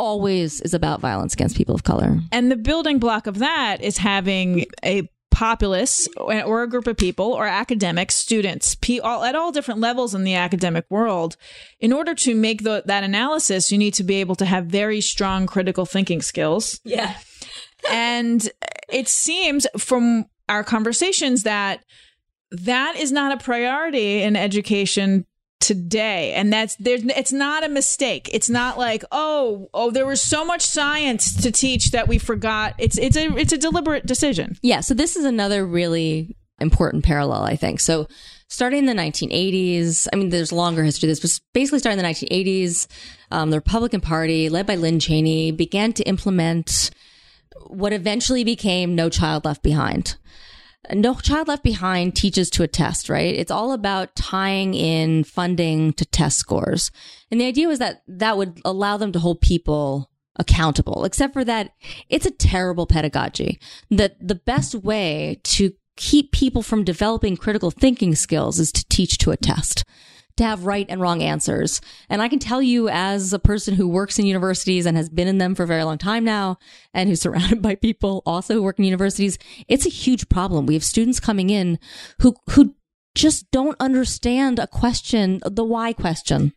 always 0.00 0.60
is 0.62 0.72
about 0.72 1.00
violence 1.00 1.34
against 1.34 1.56
people 1.56 1.74
of 1.74 1.84
color. 1.84 2.18
And 2.32 2.50
the 2.50 2.56
building 2.56 2.98
block 2.98 3.26
of 3.26 3.38
that 3.38 3.82
is 3.82 3.98
having 3.98 4.64
a 4.82 5.08
populace 5.30 6.08
or 6.16 6.62
a 6.62 6.68
group 6.68 6.86
of 6.86 6.96
people 6.96 7.32
or 7.32 7.46
academics, 7.46 8.14
students, 8.14 8.76
all, 9.02 9.24
at 9.24 9.34
all 9.34 9.52
different 9.52 9.80
levels 9.80 10.14
in 10.14 10.24
the 10.24 10.34
academic 10.34 10.84
world. 10.90 11.36
In 11.78 11.92
order 11.92 12.14
to 12.14 12.34
make 12.34 12.62
the, 12.62 12.82
that 12.86 13.04
analysis, 13.04 13.70
you 13.70 13.78
need 13.78 13.94
to 13.94 14.04
be 14.04 14.16
able 14.16 14.34
to 14.36 14.44
have 14.44 14.66
very 14.66 15.00
strong 15.00 15.46
critical 15.46 15.86
thinking 15.86 16.22
skills. 16.22 16.80
Yeah. 16.84 17.14
and 17.90 18.48
it 18.90 19.06
seems 19.06 19.66
from 19.78 20.26
our 20.48 20.64
conversations 20.64 21.42
that 21.44 21.84
that 22.50 22.96
is 22.96 23.12
not 23.12 23.32
a 23.32 23.42
priority 23.42 24.22
in 24.22 24.36
education 24.36 25.24
today. 25.60 26.32
And 26.32 26.52
that's 26.52 26.74
there's 26.76 27.04
it's 27.04 27.32
not 27.32 27.64
a 27.64 27.68
mistake. 27.68 28.28
It's 28.32 28.50
not 28.50 28.78
like 28.78 29.04
oh 29.12 29.68
oh 29.72 29.90
there 29.90 30.06
was 30.06 30.20
so 30.20 30.44
much 30.44 30.62
science 30.62 31.34
to 31.42 31.52
teach 31.52 31.92
that 31.92 32.08
we 32.08 32.18
forgot. 32.18 32.74
It's 32.78 32.98
it's 32.98 33.16
a 33.16 33.36
it's 33.36 33.52
a 33.52 33.58
deliberate 33.58 34.06
decision. 34.06 34.56
Yeah. 34.62 34.80
So 34.80 34.94
this 34.94 35.16
is 35.16 35.24
another 35.24 35.64
really 35.64 36.36
important 36.58 37.04
parallel 37.04 37.42
i 37.42 37.56
think. 37.56 37.80
So 37.80 38.06
starting 38.50 38.80
in 38.80 38.86
the 38.86 38.92
1980s 38.92 40.08
i 40.12 40.16
mean 40.16 40.28
there's 40.28 40.52
longer 40.52 40.82
history 40.82 41.06
this 41.06 41.22
was 41.22 41.40
basically 41.54 41.78
starting 41.78 41.98
in 41.98 42.04
the 42.04 42.10
1980s 42.10 42.88
um, 43.30 43.50
the 43.50 43.56
republican 43.56 44.00
party 44.00 44.48
led 44.48 44.66
by 44.66 44.74
lynne 44.74 44.98
cheney 44.98 45.52
began 45.52 45.92
to 45.92 46.02
implement 46.02 46.90
what 47.68 47.92
eventually 47.92 48.42
became 48.42 48.96
no 48.96 49.08
child 49.08 49.44
left 49.44 49.62
behind 49.62 50.16
no 50.94 51.14
Child 51.14 51.48
Left 51.48 51.62
Behind 51.62 52.14
teaches 52.14 52.50
to 52.50 52.62
a 52.62 52.68
test, 52.68 53.08
right? 53.08 53.34
It's 53.34 53.50
all 53.50 53.72
about 53.72 54.16
tying 54.16 54.74
in 54.74 55.24
funding 55.24 55.92
to 55.94 56.04
test 56.04 56.38
scores. 56.38 56.90
And 57.30 57.40
the 57.40 57.46
idea 57.46 57.68
was 57.68 57.78
that 57.78 58.02
that 58.08 58.36
would 58.36 58.60
allow 58.64 58.96
them 58.96 59.12
to 59.12 59.18
hold 59.18 59.40
people 59.40 60.10
accountable, 60.36 61.04
except 61.04 61.32
for 61.32 61.44
that 61.44 61.72
it's 62.08 62.26
a 62.26 62.30
terrible 62.30 62.86
pedagogy. 62.86 63.60
That 63.90 64.16
the 64.20 64.34
best 64.34 64.74
way 64.74 65.40
to 65.44 65.72
keep 65.96 66.32
people 66.32 66.62
from 66.62 66.84
developing 66.84 67.36
critical 67.36 67.70
thinking 67.70 68.14
skills 68.14 68.58
is 68.58 68.72
to 68.72 68.84
teach 68.88 69.18
to 69.18 69.30
a 69.30 69.36
test 69.36 69.84
to 70.40 70.46
have 70.46 70.66
right 70.66 70.86
and 70.88 71.00
wrong 71.00 71.22
answers. 71.22 71.80
And 72.08 72.20
I 72.20 72.28
can 72.28 72.38
tell 72.38 72.60
you 72.60 72.88
as 72.88 73.32
a 73.32 73.38
person 73.38 73.74
who 73.74 73.86
works 73.86 74.18
in 74.18 74.26
universities 74.26 74.86
and 74.86 74.96
has 74.96 75.08
been 75.08 75.28
in 75.28 75.38
them 75.38 75.54
for 75.54 75.62
a 75.62 75.66
very 75.66 75.84
long 75.84 75.98
time 75.98 76.24
now 76.24 76.58
and 76.92 77.08
who's 77.08 77.20
surrounded 77.22 77.62
by 77.62 77.74
people 77.74 78.22
also 78.26 78.54
who 78.54 78.62
work 78.62 78.78
in 78.78 78.84
universities, 78.84 79.38
it's 79.68 79.86
a 79.86 79.90
huge 79.90 80.28
problem. 80.28 80.66
We 80.66 80.74
have 80.74 80.84
students 80.84 81.20
coming 81.20 81.50
in 81.50 81.78
who, 82.20 82.34
who 82.50 82.74
just 83.14 83.50
don't 83.50 83.76
understand 83.80 84.58
a 84.58 84.66
question, 84.66 85.40
the 85.44 85.64
why 85.64 85.92
question. 85.92 86.52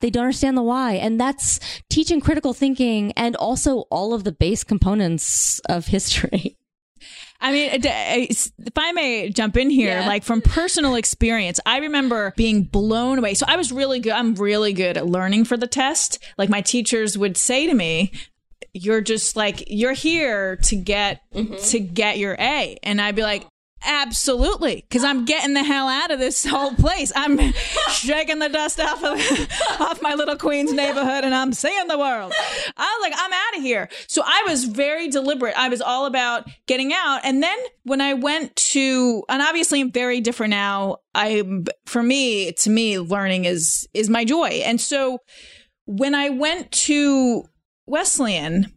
They 0.00 0.10
don't 0.10 0.24
understand 0.24 0.56
the 0.56 0.62
why. 0.62 0.94
And 0.94 1.18
that's 1.18 1.58
teaching 1.88 2.20
critical 2.20 2.52
thinking 2.52 3.12
and 3.12 3.34
also 3.36 3.84
all 3.90 4.12
of 4.12 4.24
the 4.24 4.32
base 4.32 4.62
components 4.64 5.60
of 5.68 5.86
history. 5.86 6.58
I 7.40 7.52
mean, 7.52 7.70
if 7.72 8.50
I 8.76 8.92
may 8.92 9.30
jump 9.30 9.56
in 9.56 9.70
here, 9.70 10.00
yeah. 10.00 10.06
like 10.06 10.24
from 10.24 10.40
personal 10.40 10.94
experience, 10.94 11.60
I 11.66 11.78
remember 11.78 12.32
being 12.36 12.64
blown 12.64 13.18
away. 13.18 13.34
So 13.34 13.46
I 13.48 13.56
was 13.56 13.72
really 13.72 14.00
good. 14.00 14.12
I'm 14.12 14.34
really 14.34 14.72
good 14.72 14.96
at 14.96 15.06
learning 15.06 15.44
for 15.44 15.56
the 15.56 15.66
test. 15.66 16.18
Like 16.38 16.48
my 16.48 16.60
teachers 16.60 17.18
would 17.18 17.36
say 17.36 17.66
to 17.66 17.74
me, 17.74 18.12
you're 18.72 19.00
just 19.00 19.36
like 19.36 19.64
you're 19.68 19.92
here 19.92 20.56
to 20.56 20.76
get 20.76 21.22
mm-hmm. 21.34 21.54
to 21.54 21.80
get 21.80 22.18
your 22.18 22.36
A 22.38 22.78
and 22.82 23.00
I'd 23.00 23.16
be 23.16 23.22
like 23.22 23.46
Absolutely, 23.88 24.84
because 24.88 25.04
I'm 25.04 25.24
getting 25.24 25.54
the 25.54 25.62
hell 25.62 25.86
out 25.86 26.10
of 26.10 26.18
this 26.18 26.44
whole 26.44 26.74
place. 26.74 27.12
I'm 27.14 27.38
shaking 27.90 28.40
the 28.40 28.48
dust 28.48 28.80
off 28.80 29.02
of 29.04 29.80
off 29.80 30.02
my 30.02 30.14
little 30.14 30.36
Queens 30.36 30.72
neighborhood, 30.72 31.22
and 31.22 31.32
I'm 31.32 31.52
seeing 31.52 31.86
the 31.86 31.96
world. 31.96 32.32
I 32.76 32.98
was 32.98 33.02
like, 33.02 33.14
I'm 33.16 33.32
out 33.32 33.56
of 33.56 33.62
here. 33.62 33.88
So 34.08 34.22
I 34.24 34.44
was 34.48 34.64
very 34.64 35.08
deliberate. 35.08 35.54
I 35.56 35.68
was 35.68 35.80
all 35.80 36.06
about 36.06 36.48
getting 36.66 36.92
out. 36.92 37.20
And 37.22 37.40
then 37.42 37.56
when 37.84 38.00
I 38.00 38.14
went 38.14 38.56
to, 38.56 39.22
and 39.28 39.40
obviously 39.40 39.80
I'm 39.80 39.92
very 39.92 40.20
different 40.20 40.50
now. 40.50 40.98
I, 41.14 41.44
for 41.86 42.02
me, 42.02 42.52
to 42.52 42.70
me, 42.70 42.98
learning 42.98 43.44
is 43.44 43.88
is 43.94 44.10
my 44.10 44.24
joy. 44.24 44.62
And 44.64 44.80
so 44.80 45.20
when 45.86 46.14
I 46.14 46.30
went 46.30 46.72
to 46.72 47.44
Wesleyan, 47.86 48.75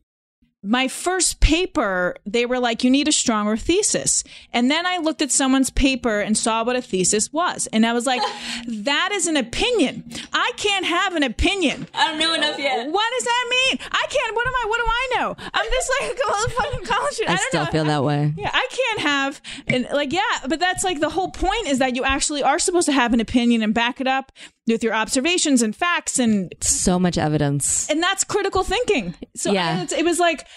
my 0.61 0.89
first 0.89 1.39
paper, 1.39 2.15
they 2.25 2.45
were 2.45 2.59
like, 2.59 2.83
you 2.83 2.89
need 2.89 3.07
a 3.07 3.13
stronger 3.13 3.55
thesis. 3.55 4.25
And 4.51 4.69
then 4.69 4.85
I 4.85 4.97
looked 4.97 5.21
at 5.21 5.31
someone's 5.31 5.69
paper 5.69 6.19
and 6.19 6.37
saw 6.37 6.65
what 6.65 6.75
a 6.75 6.81
thesis 6.81 7.31
was. 7.31 7.67
And 7.71 7.85
I 7.85 7.93
was 7.93 8.05
like, 8.05 8.21
that 8.67 9.11
is 9.13 9.27
an 9.27 9.37
opinion. 9.37 10.03
I 10.33 10.51
can't 10.57 10.85
have 10.85 11.15
an 11.15 11.23
opinion. 11.23 11.87
I 11.93 12.07
don't 12.07 12.19
know 12.19 12.33
enough 12.33 12.59
yet. 12.59 12.91
What 12.91 13.05
does 13.17 13.23
that 13.23 13.47
mean? 13.49 13.79
I 13.89 14.05
can't, 14.09 14.35
what 14.35 14.47
am 14.47 14.53
I, 14.53 14.65
what 14.67 14.77
do 14.79 14.85
I 14.87 15.09
know? 15.15 15.35
I'm 15.53 15.71
just 15.71 15.91
like 16.01 16.11
a 16.11 16.49
fucking 16.49 16.85
college 16.85 17.13
student. 17.13 17.39
I, 17.39 17.41
I 17.41 17.45
still 17.47 17.65
know. 17.65 17.71
feel 17.71 17.85
that 17.85 18.03
way. 18.03 18.33
Yeah, 18.35 18.51
I 18.53 18.67
can't 18.69 18.99
have, 18.99 19.41
and 19.67 19.87
like, 19.93 20.11
yeah, 20.11 20.21
but 20.47 20.59
that's 20.59 20.83
like 20.83 20.99
the 20.99 21.09
whole 21.09 21.31
point 21.31 21.67
is 21.67 21.79
that 21.79 21.95
you 21.95 22.03
actually 22.03 22.43
are 22.43 22.59
supposed 22.59 22.87
to 22.87 22.91
have 22.91 23.13
an 23.13 23.21
opinion 23.21 23.61
and 23.61 23.73
back 23.73 24.01
it 24.01 24.07
up 24.07 24.33
with 24.71 24.83
your 24.83 24.93
observations 24.93 25.61
and 25.61 25.75
facts 25.75 26.19
and 26.19 26.53
so 26.61 26.99
much 26.99 27.17
evidence. 27.17 27.89
And 27.89 28.01
that's 28.01 28.23
critical 28.23 28.63
thinking. 28.63 29.15
So 29.35 29.51
yeah. 29.51 29.85
it 29.89 30.03
was 30.03 30.19
like 30.19 30.47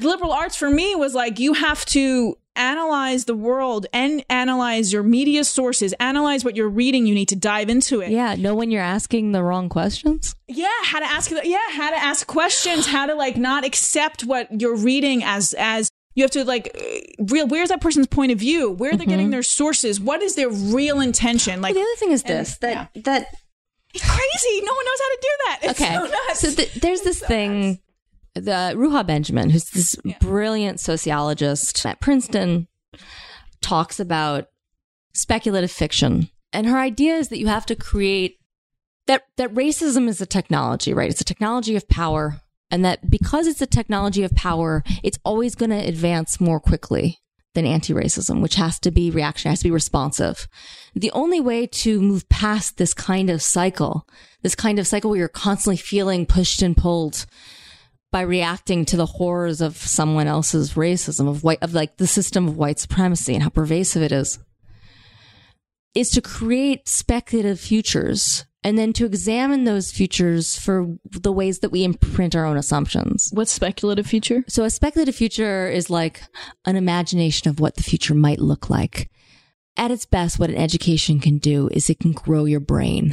liberal 0.00 0.32
arts 0.32 0.56
for 0.56 0.70
me 0.70 0.94
was 0.94 1.14
like 1.14 1.38
you 1.38 1.54
have 1.54 1.84
to 1.86 2.36
analyze 2.56 3.26
the 3.26 3.34
world 3.34 3.86
and 3.92 4.24
analyze 4.30 4.92
your 4.92 5.02
media 5.02 5.44
sources, 5.44 5.94
analyze 6.00 6.44
what 6.44 6.56
you're 6.56 6.68
reading. 6.68 7.06
You 7.06 7.14
need 7.14 7.28
to 7.28 7.36
dive 7.36 7.68
into 7.68 8.00
it. 8.00 8.10
Yeah, 8.10 8.34
know 8.34 8.54
when 8.54 8.70
you're 8.70 8.82
asking 8.82 9.32
the 9.32 9.42
wrong 9.42 9.68
questions. 9.68 10.34
Yeah, 10.48 10.68
how 10.82 11.00
to 11.00 11.04
ask. 11.04 11.30
Yeah, 11.30 11.58
how 11.70 11.90
to 11.90 11.96
ask 11.96 12.26
questions. 12.26 12.86
How 12.86 13.06
to 13.06 13.14
like 13.14 13.36
not 13.36 13.64
accept 13.64 14.24
what 14.24 14.60
you're 14.60 14.76
reading 14.76 15.22
as 15.22 15.54
as 15.58 15.88
you 16.16 16.24
have 16.24 16.30
to 16.32 16.44
like 16.44 16.74
real 17.18 17.46
where's 17.46 17.68
that 17.68 17.80
person's 17.80 18.06
point 18.06 18.32
of 18.32 18.38
view? 18.38 18.70
Where 18.70 18.90
are 18.90 18.96
they 18.96 19.04
mm-hmm. 19.04 19.10
getting 19.10 19.30
their 19.30 19.42
sources? 19.42 20.00
What 20.00 20.22
is 20.22 20.34
their 20.34 20.48
real 20.48 21.00
intention? 21.00 21.60
Like 21.60 21.74
well, 21.74 21.84
the 21.84 21.88
other 21.88 21.98
thing 21.98 22.10
is 22.10 22.22
this 22.24 22.58
and, 22.60 22.60
that 22.62 22.90
yeah. 22.94 23.02
that 23.02 23.26
it's 23.94 24.04
crazy. 24.04 24.64
No 24.64 24.72
one 24.74 24.84
knows 24.84 24.98
how 24.98 25.08
to 25.08 25.18
do 25.20 25.28
that. 25.44 25.58
It's 25.62 25.80
okay. 25.80 26.34
so, 26.34 26.48
so 26.48 26.50
the, 26.50 26.80
there's 26.80 27.02
this 27.02 27.20
so 27.20 27.26
thing 27.26 27.68
nuts. 28.34 28.46
the 28.46 28.74
ruha 28.76 29.06
benjamin 29.06 29.50
who's 29.50 29.70
this 29.70 29.94
yeah. 30.04 30.16
brilliant 30.18 30.80
sociologist 30.80 31.84
at 31.84 32.00
princeton 32.00 32.66
talks 33.60 34.00
about 34.00 34.46
speculative 35.12 35.70
fiction. 35.70 36.30
And 36.50 36.66
her 36.66 36.78
idea 36.78 37.16
is 37.16 37.28
that 37.28 37.38
you 37.38 37.48
have 37.48 37.66
to 37.66 37.76
create 37.76 38.38
that 39.06 39.24
that 39.36 39.52
racism 39.52 40.08
is 40.08 40.22
a 40.22 40.26
technology 40.26 40.94
right? 40.94 41.10
It's 41.10 41.20
a 41.20 41.24
technology 41.24 41.76
of 41.76 41.86
power 41.90 42.40
and 42.70 42.84
that 42.84 43.10
because 43.10 43.46
it's 43.46 43.62
a 43.62 43.66
technology 43.66 44.22
of 44.24 44.34
power, 44.34 44.82
it's 45.02 45.18
always 45.24 45.54
going 45.54 45.70
to 45.70 45.76
advance 45.76 46.40
more 46.40 46.60
quickly 46.60 47.20
than 47.54 47.66
anti-racism, 47.66 48.40
which 48.42 48.56
has 48.56 48.78
to 48.80 48.90
be 48.90 49.10
reactionary, 49.10 49.52
has 49.52 49.60
to 49.60 49.64
be 49.64 49.70
responsive. 49.70 50.46
The 50.94 51.10
only 51.12 51.40
way 51.40 51.66
to 51.66 52.00
move 52.00 52.28
past 52.28 52.76
this 52.76 52.94
kind 52.94 53.30
of 53.30 53.42
cycle, 53.42 54.06
this 54.42 54.54
kind 54.54 54.78
of 54.78 54.86
cycle 54.86 55.10
where 55.10 55.18
you're 55.18 55.28
constantly 55.28 55.78
feeling 55.78 56.26
pushed 56.26 56.62
and 56.62 56.76
pulled 56.76 57.26
by 58.12 58.20
reacting 58.20 58.84
to 58.86 58.96
the 58.96 59.06
horrors 59.06 59.60
of 59.60 59.76
someone 59.76 60.26
else's 60.26 60.74
racism 60.74 61.28
of 61.28 61.42
white 61.42 61.62
of 61.62 61.74
like 61.74 61.96
the 61.96 62.06
system 62.06 62.46
of 62.46 62.56
white 62.56 62.78
supremacy 62.78 63.34
and 63.34 63.42
how 63.42 63.48
pervasive 63.48 64.02
it 64.02 64.12
is 64.12 64.38
is 65.94 66.10
to 66.10 66.20
create 66.20 66.86
speculative 66.86 67.58
futures 67.58 68.44
and 68.66 68.76
then 68.76 68.92
to 68.94 69.06
examine 69.06 69.62
those 69.62 69.92
futures 69.92 70.58
for 70.58 70.88
the 71.08 71.30
ways 71.30 71.60
that 71.60 71.70
we 71.70 71.84
imprint 71.84 72.34
our 72.34 72.44
own 72.44 72.56
assumptions. 72.56 73.30
What's 73.32 73.52
speculative 73.52 74.08
future? 74.08 74.42
So 74.48 74.64
a 74.64 74.70
speculative 74.70 75.14
future 75.14 75.68
is 75.68 75.88
like 75.88 76.20
an 76.64 76.74
imagination 76.74 77.48
of 77.48 77.60
what 77.60 77.76
the 77.76 77.84
future 77.84 78.12
might 78.12 78.40
look 78.40 78.68
like. 78.68 79.08
At 79.76 79.92
its 79.92 80.04
best, 80.04 80.40
what 80.40 80.50
an 80.50 80.56
education 80.56 81.20
can 81.20 81.38
do 81.38 81.68
is 81.70 81.88
it 81.88 82.00
can 82.00 82.10
grow 82.10 82.44
your 82.44 82.58
brain. 82.58 83.12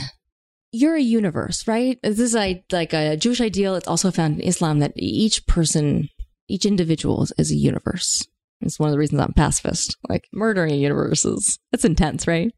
You're 0.71 0.95
a 0.95 1.01
universe, 1.01 1.67
right? 1.67 1.99
This 2.01 2.19
is 2.19 2.33
like 2.33 2.91
a 2.93 3.15
Jewish 3.15 3.39
ideal. 3.39 3.75
It's 3.75 3.87
also 3.87 4.09
found 4.09 4.39
in 4.39 4.47
Islam 4.47 4.79
that 4.79 4.93
each 4.95 5.45
person, 5.45 6.09
each 6.49 6.65
individual 6.65 7.27
is 7.37 7.51
a 7.51 7.55
universe. 7.55 8.27
It's 8.61 8.79
one 8.79 8.89
of 8.89 8.93
the 8.93 8.97
reasons 8.97 9.21
I'm 9.21 9.33
pacifist. 9.33 9.97
Like 10.09 10.23
murdering 10.33 10.71
a 10.71 10.77
universe 10.77 11.25
is, 11.25 11.59
it's 11.71 11.85
intense, 11.85 12.25
right? 12.25 12.51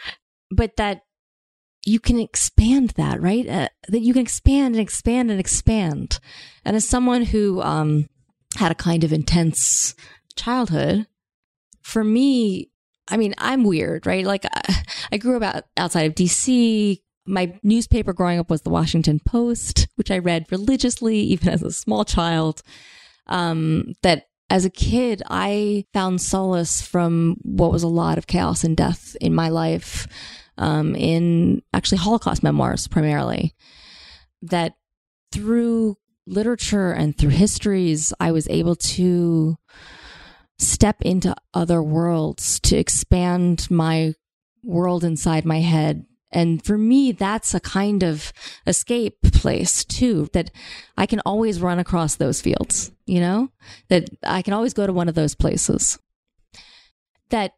but 0.50 0.76
that 0.76 1.02
you 1.84 2.00
can 2.00 2.18
expand 2.18 2.90
that, 2.90 3.20
right? 3.20 3.48
Uh, 3.48 3.68
that 3.88 4.00
you 4.00 4.12
can 4.12 4.22
expand 4.22 4.74
and 4.74 4.82
expand 4.82 5.30
and 5.30 5.40
expand. 5.40 6.18
And 6.64 6.76
as 6.76 6.86
someone 6.86 7.24
who 7.24 7.62
um, 7.62 8.08
had 8.56 8.72
a 8.72 8.76
kind 8.76 9.04
of 9.04 9.12
intense 9.12 9.94
childhood, 10.36 11.06
for 11.82 12.04
me, 12.04 12.70
I 13.08 13.16
mean, 13.16 13.34
I'm 13.38 13.64
weird, 13.64 14.06
right? 14.06 14.24
Like 14.24 14.44
I, 14.44 14.82
I 15.12 15.16
grew 15.16 15.36
up 15.36 15.42
out, 15.42 15.64
outside 15.76 16.02
of 16.02 16.14
DC. 16.14 16.98
My 17.26 17.58
newspaper 17.62 18.12
growing 18.12 18.38
up 18.38 18.50
was 18.50 18.62
the 18.62 18.70
Washington 18.70 19.20
Post, 19.20 19.88
which 19.96 20.10
I 20.10 20.18
read 20.18 20.46
religiously, 20.50 21.18
even 21.20 21.48
as 21.48 21.62
a 21.62 21.72
small 21.72 22.04
child. 22.04 22.62
Um, 23.26 23.92
that 24.02 24.24
as 24.50 24.64
a 24.64 24.70
kid, 24.70 25.22
I 25.28 25.84
found 25.92 26.20
solace 26.20 26.80
from 26.80 27.36
what 27.42 27.72
was 27.72 27.82
a 27.82 27.88
lot 27.88 28.16
of 28.16 28.26
chaos 28.26 28.64
and 28.64 28.76
death 28.76 29.14
in 29.20 29.34
my 29.34 29.50
life, 29.50 30.06
um, 30.58 30.94
in 30.94 31.62
actually 31.72 31.98
Holocaust 31.98 32.42
memoirs 32.42 32.88
primarily. 32.88 33.54
That 34.42 34.74
through 35.32 35.96
literature 36.26 36.92
and 36.92 37.16
through 37.16 37.30
histories, 37.30 38.12
I 38.20 38.32
was 38.32 38.48
able 38.48 38.76
to 38.76 39.56
step 40.58 41.00
into 41.02 41.34
other 41.54 41.82
worlds 41.82 42.60
to 42.60 42.76
expand 42.76 43.70
my 43.70 44.14
world 44.62 45.04
inside 45.04 45.44
my 45.44 45.60
head 45.60 46.04
and 46.30 46.62
for 46.62 46.76
me, 46.76 47.12
that's 47.12 47.54
a 47.54 47.60
kind 47.60 48.02
of 48.02 48.32
escape 48.66 49.16
place 49.22 49.84
too, 49.84 50.28
that 50.32 50.50
I 50.96 51.06
can 51.06 51.20
always 51.20 51.60
run 51.60 51.78
across 51.78 52.16
those 52.16 52.40
fields, 52.40 52.92
you 53.06 53.20
know, 53.20 53.50
that 53.88 54.10
I 54.22 54.42
can 54.42 54.52
always 54.52 54.74
go 54.74 54.86
to 54.86 54.92
one 54.92 55.08
of 55.08 55.14
those 55.14 55.34
places. 55.34 55.98
That 57.30 57.52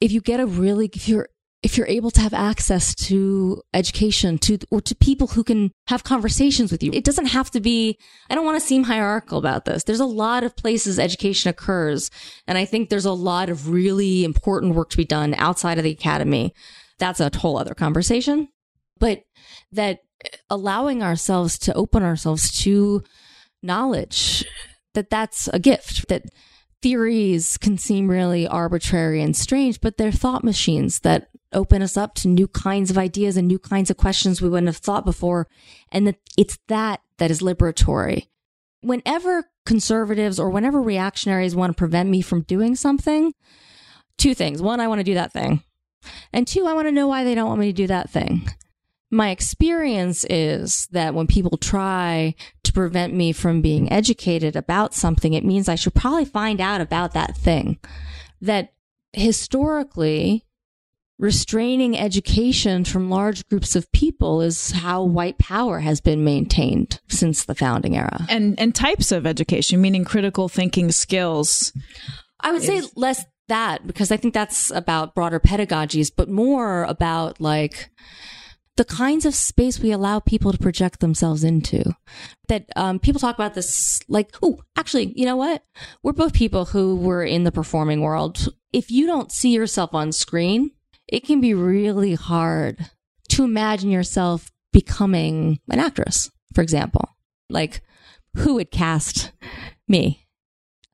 if 0.00 0.12
you 0.12 0.20
get 0.20 0.40
a 0.40 0.46
really, 0.46 0.90
if 0.92 1.08
you're, 1.08 1.28
if 1.64 1.78
you're 1.78 1.86
able 1.88 2.10
to 2.10 2.20
have 2.20 2.34
access 2.34 2.94
to 2.94 3.62
education 3.72 4.36
to 4.36 4.58
or 4.70 4.82
to 4.82 4.94
people 4.94 5.28
who 5.28 5.42
can 5.42 5.70
have 5.88 6.04
conversations 6.04 6.70
with 6.70 6.82
you. 6.82 6.92
It 6.92 7.04
doesn't 7.04 7.26
have 7.26 7.50
to 7.52 7.60
be 7.60 7.98
i 8.28 8.34
don't 8.34 8.44
want 8.44 8.60
to 8.60 8.66
seem 8.66 8.84
hierarchical 8.84 9.38
about 9.38 9.64
this. 9.64 9.82
There's 9.84 9.98
a 9.98 10.06
lot 10.06 10.44
of 10.44 10.56
places 10.56 10.98
education 10.98 11.48
occurs 11.48 12.10
and 12.46 12.58
i 12.58 12.64
think 12.64 12.88
there's 12.88 13.06
a 13.06 13.12
lot 13.12 13.48
of 13.48 13.70
really 13.70 14.24
important 14.24 14.74
work 14.74 14.90
to 14.90 14.96
be 14.96 15.04
done 15.06 15.34
outside 15.38 15.78
of 15.78 15.84
the 15.84 15.90
academy. 15.90 16.54
That's 16.98 17.20
a 17.20 17.30
whole 17.34 17.58
other 17.58 17.74
conversation. 17.74 18.48
But 18.98 19.22
that 19.72 20.00
allowing 20.50 21.02
ourselves 21.02 21.58
to 21.60 21.74
open 21.74 22.02
ourselves 22.02 22.56
to 22.62 23.02
knowledge, 23.62 24.44
that 24.92 25.10
that's 25.10 25.48
a 25.48 25.58
gift, 25.58 26.08
that 26.08 26.24
theories 26.82 27.56
can 27.56 27.78
seem 27.78 28.08
really 28.08 28.46
arbitrary 28.46 29.22
and 29.22 29.34
strange, 29.34 29.80
but 29.80 29.96
they're 29.96 30.12
thought 30.12 30.44
machines 30.44 31.00
that 31.00 31.28
open 31.54 31.82
us 31.82 31.96
up 31.96 32.14
to 32.16 32.28
new 32.28 32.48
kinds 32.48 32.90
of 32.90 32.98
ideas 32.98 33.36
and 33.36 33.48
new 33.48 33.58
kinds 33.58 33.90
of 33.90 33.96
questions 33.96 34.42
we 34.42 34.48
wouldn't 34.48 34.68
have 34.68 34.76
thought 34.76 35.04
before. 35.04 35.48
And 35.90 36.06
that 36.06 36.16
it's 36.36 36.58
that 36.68 37.00
that 37.18 37.30
is 37.30 37.40
liberatory. 37.40 38.28
Whenever 38.80 39.50
conservatives 39.64 40.38
or 40.38 40.50
whenever 40.50 40.82
reactionaries 40.82 41.56
want 41.56 41.70
to 41.70 41.78
prevent 41.78 42.10
me 42.10 42.20
from 42.20 42.42
doing 42.42 42.76
something, 42.76 43.32
two 44.18 44.34
things. 44.34 44.60
One, 44.60 44.80
I 44.80 44.88
want 44.88 45.00
to 45.00 45.04
do 45.04 45.14
that 45.14 45.32
thing. 45.32 45.62
And 46.32 46.46
two, 46.46 46.66
I 46.66 46.74
want 46.74 46.86
to 46.86 46.92
know 46.92 47.08
why 47.08 47.24
they 47.24 47.34
don't 47.34 47.48
want 47.48 47.60
me 47.60 47.68
to 47.68 47.72
do 47.72 47.86
that 47.86 48.10
thing. 48.10 48.48
My 49.10 49.30
experience 49.30 50.26
is 50.28 50.86
that 50.90 51.14
when 51.14 51.26
people 51.26 51.56
try 51.56 52.34
to 52.64 52.72
prevent 52.72 53.14
me 53.14 53.32
from 53.32 53.62
being 53.62 53.90
educated 53.92 54.56
about 54.56 54.92
something, 54.92 55.34
it 55.34 55.44
means 55.44 55.68
I 55.68 55.76
should 55.76 55.94
probably 55.94 56.24
find 56.24 56.60
out 56.60 56.80
about 56.80 57.12
that 57.12 57.36
thing. 57.36 57.78
That 58.40 58.72
historically, 59.12 60.44
restraining 61.18 61.96
education 61.96 62.84
from 62.84 63.08
large 63.10 63.46
groups 63.48 63.76
of 63.76 63.90
people 63.92 64.40
is 64.40 64.72
how 64.72 65.02
white 65.02 65.38
power 65.38 65.80
has 65.80 66.00
been 66.00 66.24
maintained 66.24 67.00
since 67.08 67.44
the 67.44 67.54
founding 67.54 67.96
era. 67.96 68.26
And 68.28 68.58
and 68.58 68.74
types 68.74 69.12
of 69.12 69.26
education, 69.26 69.80
meaning 69.80 70.04
critical 70.04 70.48
thinking 70.48 70.90
skills. 70.90 71.72
I 72.40 72.52
would 72.52 72.62
say 72.62 72.82
less 72.96 73.24
that 73.48 73.86
because 73.86 74.10
I 74.10 74.16
think 74.16 74.34
that's 74.34 74.70
about 74.70 75.14
broader 75.14 75.40
pedagogies, 75.40 76.10
but 76.14 76.28
more 76.28 76.84
about 76.84 77.40
like 77.40 77.90
the 78.76 78.84
kinds 78.84 79.24
of 79.24 79.34
space 79.34 79.78
we 79.78 79.92
allow 79.92 80.18
people 80.18 80.50
to 80.50 80.58
project 80.58 81.00
themselves 81.00 81.44
into. 81.44 81.94
That 82.48 82.66
um, 82.76 82.98
people 82.98 83.20
talk 83.20 83.36
about 83.36 83.54
this 83.54 84.00
like, 84.08 84.34
oh, 84.42 84.60
actually, 84.76 85.12
you 85.16 85.26
know 85.26 85.36
what? 85.36 85.64
We're 86.02 86.12
both 86.12 86.34
people 86.34 86.66
who 86.66 86.96
were 86.96 87.24
in 87.24 87.44
the 87.44 87.52
performing 87.52 88.00
world. 88.00 88.48
If 88.72 88.90
you 88.90 89.06
don't 89.06 89.30
see 89.30 89.50
yourself 89.50 89.94
on 89.94 90.10
screen, 90.10 90.72
it 91.14 91.24
can 91.24 91.40
be 91.40 91.54
really 91.54 92.14
hard 92.14 92.90
to 93.28 93.44
imagine 93.44 93.88
yourself 93.88 94.50
becoming 94.72 95.60
an 95.70 95.78
actress, 95.78 96.28
for 96.52 96.60
example. 96.60 97.08
Like, 97.48 97.82
who 98.36 98.54
would 98.54 98.72
cast 98.72 99.30
me? 99.86 100.26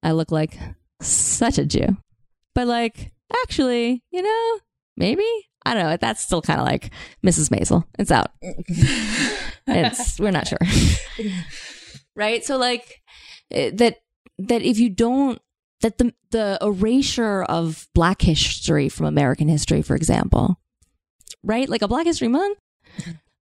I 0.02 0.12
look 0.12 0.30
like 0.30 0.58
such 1.00 1.56
a 1.56 1.64
Jew. 1.64 1.96
But 2.54 2.66
like, 2.66 3.12
actually, 3.44 4.04
you 4.10 4.20
know, 4.20 4.60
maybe 4.94 5.24
I 5.64 5.72
don't 5.72 5.84
know. 5.84 5.96
That's 5.96 6.20
still 6.20 6.42
kind 6.42 6.60
of 6.60 6.66
like 6.66 6.90
Mrs. 7.24 7.48
Maisel. 7.48 7.84
It's 7.98 8.10
out. 8.10 8.30
it's 8.42 10.20
we're 10.20 10.32
not 10.32 10.48
sure, 10.48 10.58
right? 12.14 12.44
So 12.44 12.58
like 12.58 13.00
eh, 13.50 13.70
that 13.74 14.02
that 14.38 14.60
if 14.60 14.78
you 14.78 14.90
don't 14.90 15.40
that 15.80 15.98
the 15.98 16.12
the 16.30 16.58
erasure 16.60 17.42
of 17.42 17.88
Black 17.94 18.22
history 18.22 18.88
from 18.88 19.06
American 19.06 19.48
history, 19.48 19.82
for 19.82 19.96
example, 19.96 20.60
right? 21.42 21.68
Like 21.68 21.82
a 21.82 21.88
Black 21.88 22.06
History 22.06 22.28
Month, 22.28 22.58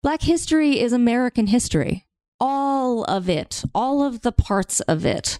Black 0.01 0.21
history 0.21 0.79
is 0.79 0.93
American 0.93 1.47
history, 1.47 2.05
all 2.39 3.03
of 3.03 3.29
it, 3.29 3.63
all 3.75 4.03
of 4.03 4.21
the 4.21 4.31
parts 4.31 4.79
of 4.81 5.05
it 5.05 5.39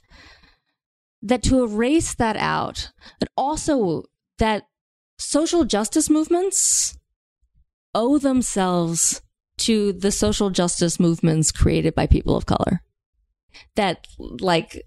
that 1.21 1.43
to 1.43 1.63
erase 1.63 2.13
that 2.15 2.37
out, 2.37 2.91
but 3.19 3.29
also 3.35 4.03
that 4.37 4.67
social 5.17 5.65
justice 5.65 6.09
movements 6.09 6.97
owe 7.93 8.17
themselves 8.17 9.21
to 9.57 9.91
the 9.91 10.11
social 10.11 10.49
justice 10.49 10.99
movements 10.99 11.51
created 11.51 11.93
by 11.93 12.07
people 12.07 12.35
of 12.35 12.45
color. 12.45 12.81
That, 13.75 14.07
like, 14.17 14.83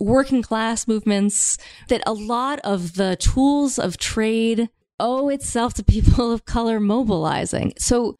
working 0.00 0.42
class 0.42 0.86
movements, 0.86 1.58
that 1.88 2.02
a 2.06 2.12
lot 2.12 2.60
of 2.60 2.94
the 2.94 3.16
tools 3.16 3.78
of 3.78 3.96
trade 3.96 4.68
owe 4.98 5.28
itself 5.28 5.74
to 5.74 5.84
people 5.84 6.32
of 6.32 6.44
color 6.44 6.80
mobilizing. 6.80 7.72
So 7.78 8.16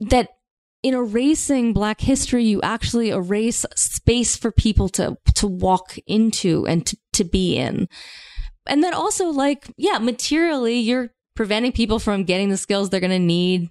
that 0.00 0.30
in 0.82 0.94
erasing 0.94 1.72
black 1.72 2.00
history 2.00 2.44
you 2.44 2.60
actually 2.62 3.10
erase 3.10 3.66
space 3.74 4.36
for 4.36 4.52
people 4.52 4.88
to 4.88 5.16
to 5.34 5.46
walk 5.46 5.98
into 6.06 6.64
and 6.66 6.86
to, 6.86 6.96
to 7.12 7.24
be 7.24 7.56
in 7.56 7.88
and 8.66 8.84
then 8.84 8.94
also 8.94 9.28
like 9.28 9.66
yeah 9.76 9.98
materially 9.98 10.78
you're 10.78 11.10
preventing 11.36 11.70
people 11.70 12.00
from 12.00 12.24
getting 12.24 12.48
the 12.48 12.56
skills 12.56 12.90
they're 12.90 12.98
going 12.98 13.10
to 13.10 13.18
need 13.20 13.70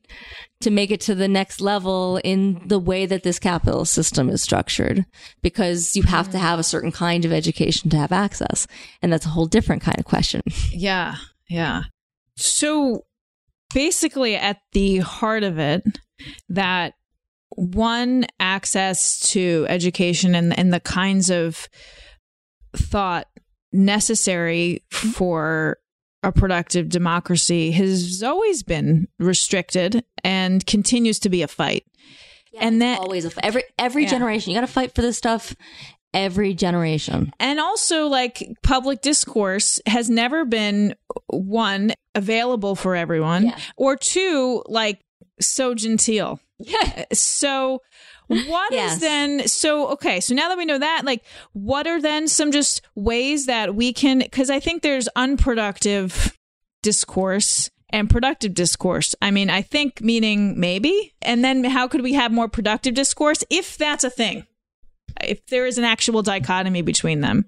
to 0.62 0.72
make 0.72 0.90
it 0.90 1.02
to 1.02 1.14
the 1.14 1.28
next 1.28 1.60
level 1.60 2.22
in 2.24 2.62
the 2.66 2.80
way 2.80 3.06
that 3.06 3.24
this 3.24 3.40
capitalist 3.40 3.94
system 3.94 4.30
is 4.30 4.42
structured. 4.42 5.06
Because 5.42 5.94
you 5.98 6.04
have 6.04 6.32
to 6.32 6.38
have 6.38 6.60
a 6.60 6.64
certain 6.64 6.94
kind 6.94 7.26
of 7.26 7.34
education 7.34 7.90
to 7.90 7.98
have 7.98 8.14
access. 8.14 8.66
And 9.02 9.12
that's 9.12 9.26
a 9.26 9.30
whole 9.30 9.48
different 9.48 9.82
kind 9.82 10.00
of 10.00 10.06
question. 10.06 10.42
Yeah 10.72 11.16
yeah. 11.48 11.84
So 12.38 13.06
basically 13.74 14.36
at 14.36 14.60
the 14.72 15.00
heart 15.00 15.44
of 15.44 15.60
it 15.60 15.84
that 16.50 16.94
one 17.50 18.26
access 18.40 19.20
to 19.32 19.66
education 19.70 20.36
and, 20.36 20.58
and 20.58 20.74
the 20.74 20.80
kinds 20.80 21.30
of 21.30 21.68
thought 22.76 23.28
necessary 23.72 24.84
mm-hmm. 24.92 25.10
for 25.10 25.78
a 26.26 26.32
productive 26.32 26.90
democracy 26.90 27.72
has 27.72 28.24
always 28.24 28.64
been 28.64 29.08
restricted 29.20 30.04
and 30.24 30.66
continues 30.66 31.20
to 31.20 31.30
be 31.30 31.44
a 31.44 31.48
fight. 31.48 31.86
Yeah, 32.52 32.62
and 32.68 32.82
that 32.82 33.00
always 33.00 33.26
a, 33.26 33.46
every 33.46 33.64
every 33.78 34.04
yeah. 34.04 34.10
generation 34.10 34.52
you 34.52 34.58
got 34.58 34.66
to 34.66 34.72
fight 34.72 34.96
for 34.96 35.02
this 35.02 35.18
stuff 35.18 35.56
every 36.16 36.54
generation. 36.54 37.32
And 37.40 37.60
also, 37.60 38.08
like, 38.08 38.42
public 38.64 39.02
discourse 39.02 39.80
has 39.86 40.10
never 40.10 40.46
been 40.46 40.96
one, 41.28 41.92
available 42.16 42.76
for 42.76 42.96
everyone, 42.96 43.48
yeah. 43.48 43.60
or 43.76 43.98
two, 43.98 44.64
like, 44.68 45.02
so 45.42 45.76
genteel. 45.76 46.40
Yeah. 46.58 47.06
So, 47.12 47.82
what 48.28 48.72
yes. 48.72 48.94
is 48.94 49.00
then 49.02 49.48
so 49.48 49.88
okay 49.90 50.20
so 50.20 50.34
now 50.34 50.50
that 50.50 50.58
we 50.58 50.66
know 50.66 50.80
that 50.80 51.04
like 51.06 51.24
what 51.54 51.88
are 51.88 52.02
then 52.02 52.28
some 52.28 52.52
just 52.52 52.82
ways 52.96 53.46
that 53.46 53.76
we 53.76 53.94
can 53.94 54.20
because 54.20 54.50
i 54.50 54.60
think 54.60 54.82
there's 54.82 55.08
unproductive 55.16 56.38
discourse 56.82 57.70
and 57.90 58.10
productive 58.10 58.54
discourse. 58.54 59.16
I 59.22 59.32
mean, 59.32 59.50
I 59.50 59.62
think 59.62 60.02
meaning 60.02 60.60
maybe. 60.60 61.14
And 61.22 61.44
then 61.44 61.64
how 61.64 61.88
could 61.88 62.02
we 62.02 62.14
have 62.14 62.32
more 62.32 62.48
productive 62.48 62.94
discourse 62.94 63.44
if 63.50 63.78
that's 63.78 64.04
a 64.04 64.10
thing? 64.10 64.46
If 65.24 65.46
there 65.48 65.66
is 65.66 65.78
an 65.78 65.86
actual 65.86 66.22
dichotomy 66.22 66.82
between 66.82 67.22
them. 67.22 67.46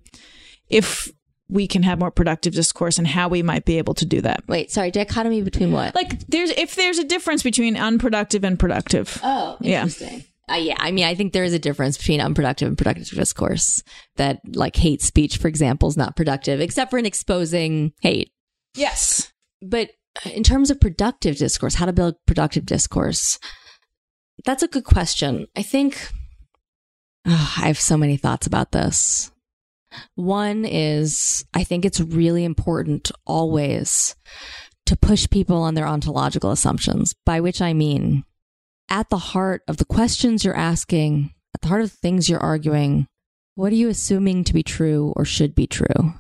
If 0.70 1.12
we 1.50 1.68
can 1.68 1.84
have 1.84 2.00
more 2.00 2.12
productive 2.12 2.54
discourse 2.54 2.98
and 2.98 3.08
how 3.08 3.28
we 3.28 3.44
might 3.44 3.66
be 3.66 3.78
able 3.78 3.94
to 3.96 4.06
do 4.06 4.22
that. 4.22 4.44
Wait, 4.48 4.72
sorry, 4.72 4.92
dichotomy 4.92 5.42
between 5.42 5.72
what? 5.72 5.96
Like 5.96 6.28
there's 6.28 6.50
if 6.52 6.76
there's 6.76 6.98
a 6.98 7.06
difference 7.06 7.44
between 7.44 7.78
unproductive 7.78 8.44
and 8.44 8.60
productive. 8.60 9.20
Oh, 9.24 9.58
interesting. 9.62 10.14
Yeah. 10.14 10.22
Uh, 10.50 10.56
yeah, 10.56 10.76
I 10.80 10.92
mean, 10.92 11.06
I 11.06 11.14
think 11.14 11.34
there 11.34 11.44
is 11.44 11.54
a 11.54 11.60
difference 11.60 11.98
between 11.98 12.22
unproductive 12.22 12.70
and 12.70 12.78
productive 12.78 13.10
discourse. 13.10 13.84
That, 14.16 14.40
like, 14.54 14.76
hate 14.76 15.02
speech, 15.02 15.38
for 15.38 15.48
example, 15.48 15.90
is 15.90 15.98
not 15.98 16.16
productive, 16.16 16.62
except 16.62 16.90
for 16.90 16.98
in 16.98 17.06
exposing 17.06 17.92
hate. 18.00 18.32
Yes. 18.74 19.34
But 19.62 19.92
in 20.26 20.44
terms 20.44 20.72
of 20.72 20.80
productive 20.80 21.38
discourse, 21.38 21.76
how 21.76 21.86
to 21.86 21.94
build 21.94 22.16
productive 22.26 22.66
discourse, 22.66 23.40
that's 24.46 24.64
a 24.64 24.68
good 24.68 24.86
question. 24.86 25.48
I 25.56 25.64
think 25.64 26.12
oh, 27.26 27.56
I 27.62 27.68
have 27.68 27.80
so 27.80 27.98
many 27.98 28.18
thoughts 28.18 28.48
about 28.48 28.72
this. 28.72 29.32
One 30.16 30.66
is 30.66 31.46
I 31.54 31.64
think 31.64 31.86
it's 31.86 32.00
really 32.00 32.44
important 32.44 33.12
always 33.26 34.16
to 34.86 34.96
push 34.96 35.30
people 35.30 35.58
on 35.58 35.74
their 35.74 35.88
ontological 35.88 36.52
assumptions, 36.52 37.14
by 37.26 37.42
which 37.42 37.62
I 37.62 37.74
mean 37.74 38.24
at 38.90 39.10
the 39.10 39.18
heart 39.18 39.64
of 39.68 39.78
the 39.78 39.86
questions 39.86 40.44
you're 40.44 40.56
asking, 40.56 41.34
at 41.56 41.62
the 41.62 41.68
heart 41.68 41.82
of 41.82 41.92
the 41.92 41.98
things 41.98 42.30
you're 42.30 42.40
arguing, 42.40 43.08
what 43.56 43.72
are 43.72 43.76
you 43.76 43.90
assuming 43.90 44.44
to 44.44 44.54
be 44.54 44.64
true 44.64 45.14
or 45.16 45.26
should 45.26 45.56
be 45.56 45.68
true? 45.68 46.14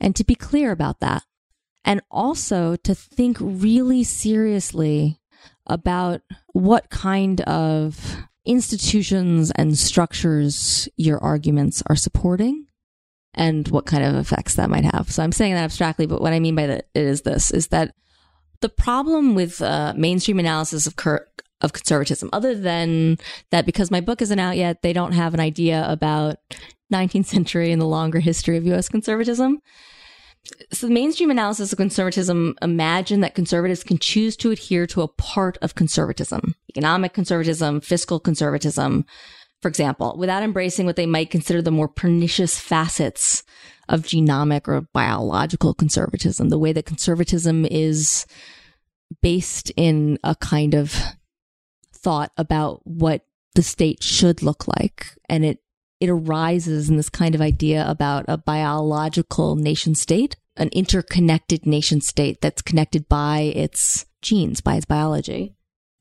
And 0.00 0.16
to 0.16 0.24
be 0.24 0.34
clear 0.34 0.72
about 0.72 1.00
that 1.00 1.22
and 1.84 2.02
also 2.10 2.76
to 2.76 2.94
think 2.94 3.38
really 3.40 4.04
seriously 4.04 5.20
about 5.66 6.20
what 6.52 6.90
kind 6.90 7.40
of 7.42 8.16
institutions 8.44 9.50
and 9.52 9.78
structures 9.78 10.88
your 10.96 11.22
arguments 11.22 11.82
are 11.88 11.96
supporting 11.96 12.66
and 13.34 13.68
what 13.68 13.86
kind 13.86 14.02
of 14.02 14.14
effects 14.16 14.54
that 14.54 14.70
might 14.70 14.84
have. 14.84 15.10
So 15.10 15.22
I'm 15.22 15.32
saying 15.32 15.54
that 15.54 15.64
abstractly, 15.64 16.06
but 16.06 16.20
what 16.20 16.32
I 16.32 16.40
mean 16.40 16.54
by 16.54 16.66
that 16.66 16.88
is 16.94 17.22
this 17.22 17.50
is 17.50 17.68
that 17.68 17.94
the 18.60 18.68
problem 18.68 19.34
with 19.34 19.60
uh, 19.60 19.92
mainstream 19.96 20.38
analysis 20.38 20.86
of 20.86 20.96
cur- 20.96 21.26
of 21.60 21.72
conservatism, 21.72 22.28
other 22.32 22.54
than 22.54 23.18
that, 23.50 23.66
because 23.66 23.90
my 23.90 24.00
book 24.00 24.20
isn't 24.20 24.38
out 24.38 24.56
yet, 24.56 24.82
they 24.82 24.92
don't 24.92 25.12
have 25.12 25.34
an 25.34 25.40
idea 25.40 25.86
about 25.88 26.36
19th 26.92 27.26
century 27.26 27.72
and 27.72 27.80
the 27.80 27.86
longer 27.86 28.20
history 28.20 28.56
of 28.56 28.66
U.S. 28.66 28.88
conservatism 28.88 29.60
so 30.72 30.86
the 30.86 30.92
mainstream 30.92 31.30
analysis 31.30 31.72
of 31.72 31.78
conservatism 31.78 32.54
imagine 32.62 33.20
that 33.20 33.34
conservatives 33.34 33.82
can 33.82 33.98
choose 33.98 34.36
to 34.38 34.50
adhere 34.50 34.86
to 34.88 35.02
a 35.02 35.08
part 35.08 35.58
of 35.62 35.74
conservatism, 35.74 36.54
economic 36.68 37.12
conservatism, 37.12 37.80
fiscal 37.80 38.20
conservatism, 38.20 39.04
for 39.62 39.68
example, 39.68 40.16
without 40.18 40.42
embracing 40.42 40.86
what 40.86 40.96
they 40.96 41.06
might 41.06 41.30
consider 41.30 41.62
the 41.62 41.70
more 41.70 41.88
pernicious 41.88 42.58
facets 42.58 43.42
of 43.88 44.02
genomic 44.02 44.68
or 44.68 44.80
biological 44.92 45.74
conservatism, 45.74 46.48
the 46.48 46.58
way 46.58 46.72
that 46.72 46.86
conservatism 46.86 47.64
is 47.64 48.26
based 49.22 49.70
in 49.76 50.18
a 50.24 50.34
kind 50.36 50.74
of 50.74 50.96
thought 52.06 52.30
about 52.36 52.82
what 52.84 53.22
the 53.56 53.64
state 53.64 54.00
should 54.00 54.40
look 54.40 54.68
like. 54.68 55.08
And 55.28 55.44
it 55.44 55.58
it 55.98 56.08
arises 56.08 56.88
in 56.88 56.96
this 56.96 57.08
kind 57.08 57.34
of 57.34 57.40
idea 57.40 57.84
about 57.88 58.26
a 58.28 58.36
biological 58.36 59.56
nation 59.56 59.94
state, 59.96 60.36
an 60.56 60.68
interconnected 60.72 61.66
nation 61.66 62.00
state 62.00 62.40
that's 62.40 62.62
connected 62.62 63.08
by 63.08 63.52
its 63.56 64.06
genes, 64.22 64.60
by 64.60 64.76
its 64.76 64.84
biology. 64.84 65.56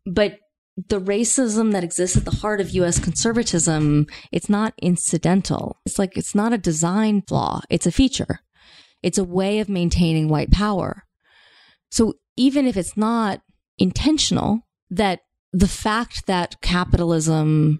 But 0.06 0.38
the 0.76 1.00
racism 1.00 1.72
that 1.72 1.84
exists 1.84 2.18
at 2.18 2.26
the 2.26 2.36
heart 2.42 2.62
of 2.62 2.70
US 2.72 3.00
conservatism, 3.00 4.06
it's 4.32 4.50
not 4.50 4.74
incidental. 4.80 5.80
It's 5.88 5.98
like 5.98 6.18
it's 6.18 6.36
not 6.36 6.54
a 6.54 6.58
design 6.60 7.24
flaw, 7.28 7.62
it's 7.70 7.88
a 7.88 7.92
feature. 7.92 8.42
It's 9.02 9.18
a 9.18 9.24
way 9.24 9.60
of 9.60 9.70
maintaining 9.70 10.28
white 10.28 10.52
power. 10.52 11.04
So 11.90 12.16
even 12.36 12.68
if 12.68 12.78
it's 12.78 12.96
not 12.96 13.42
intentional, 13.80 14.68
that 14.92 15.22
the 15.56 15.68
fact 15.70 16.28
that 16.28 16.60
capitalism 16.60 17.80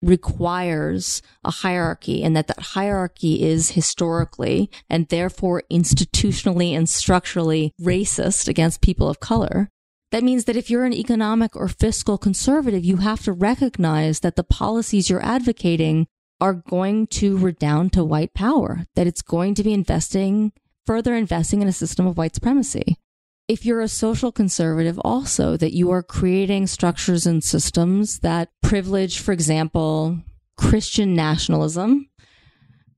requires 0.00 1.22
a 1.42 1.50
hierarchy 1.50 2.22
and 2.22 2.36
that 2.36 2.46
that 2.46 2.60
hierarchy 2.60 3.42
is 3.42 3.70
historically 3.70 4.70
and 4.88 5.08
therefore 5.08 5.64
institutionally 5.68 6.70
and 6.70 6.88
structurally 6.88 7.72
racist 7.80 8.46
against 8.46 8.80
people 8.80 9.08
of 9.08 9.18
color. 9.18 9.68
That 10.12 10.22
means 10.22 10.44
that 10.44 10.54
if 10.54 10.70
you're 10.70 10.84
an 10.84 10.92
economic 10.92 11.56
or 11.56 11.66
fiscal 11.66 12.16
conservative, 12.16 12.84
you 12.84 12.98
have 12.98 13.24
to 13.24 13.32
recognize 13.32 14.20
that 14.20 14.36
the 14.36 14.44
policies 14.44 15.10
you're 15.10 15.24
advocating 15.24 16.06
are 16.40 16.54
going 16.54 17.08
to 17.08 17.36
redound 17.36 17.92
to 17.94 18.04
white 18.04 18.34
power, 18.34 18.86
that 18.94 19.08
it's 19.08 19.22
going 19.22 19.56
to 19.56 19.64
be 19.64 19.72
investing, 19.72 20.52
further 20.84 21.16
investing 21.16 21.60
in 21.60 21.66
a 21.66 21.72
system 21.72 22.06
of 22.06 22.16
white 22.16 22.36
supremacy 22.36 22.98
if 23.48 23.64
you're 23.64 23.80
a 23.80 23.88
social 23.88 24.32
conservative, 24.32 24.98
also 25.04 25.56
that 25.56 25.74
you 25.74 25.90
are 25.90 26.02
creating 26.02 26.66
structures 26.66 27.26
and 27.26 27.42
systems 27.44 28.20
that 28.20 28.50
privilege, 28.62 29.20
for 29.20 29.32
example, 29.32 30.18
Christian 30.56 31.14
nationalism 31.14 32.08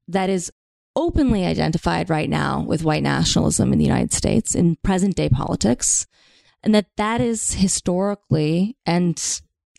that 0.07 0.31
is 0.31 0.51
openly 0.97 1.45
identified 1.45 2.09
right 2.09 2.31
now 2.31 2.63
with 2.63 2.83
white 2.83 3.03
nationalism 3.03 3.73
in 3.73 3.79
the 3.79 3.85
United 3.85 4.13
States 4.13 4.55
in 4.55 4.77
present 4.77 5.15
day 5.15 5.29
politics, 5.29 6.07
and 6.63 6.75
that 6.75 6.87
that 6.97 7.21
is 7.21 7.55
historically 7.55 8.77
and 8.87 9.17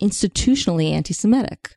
institutionally 0.02 0.92
anti 0.92 1.14
Semitic. 1.14 1.76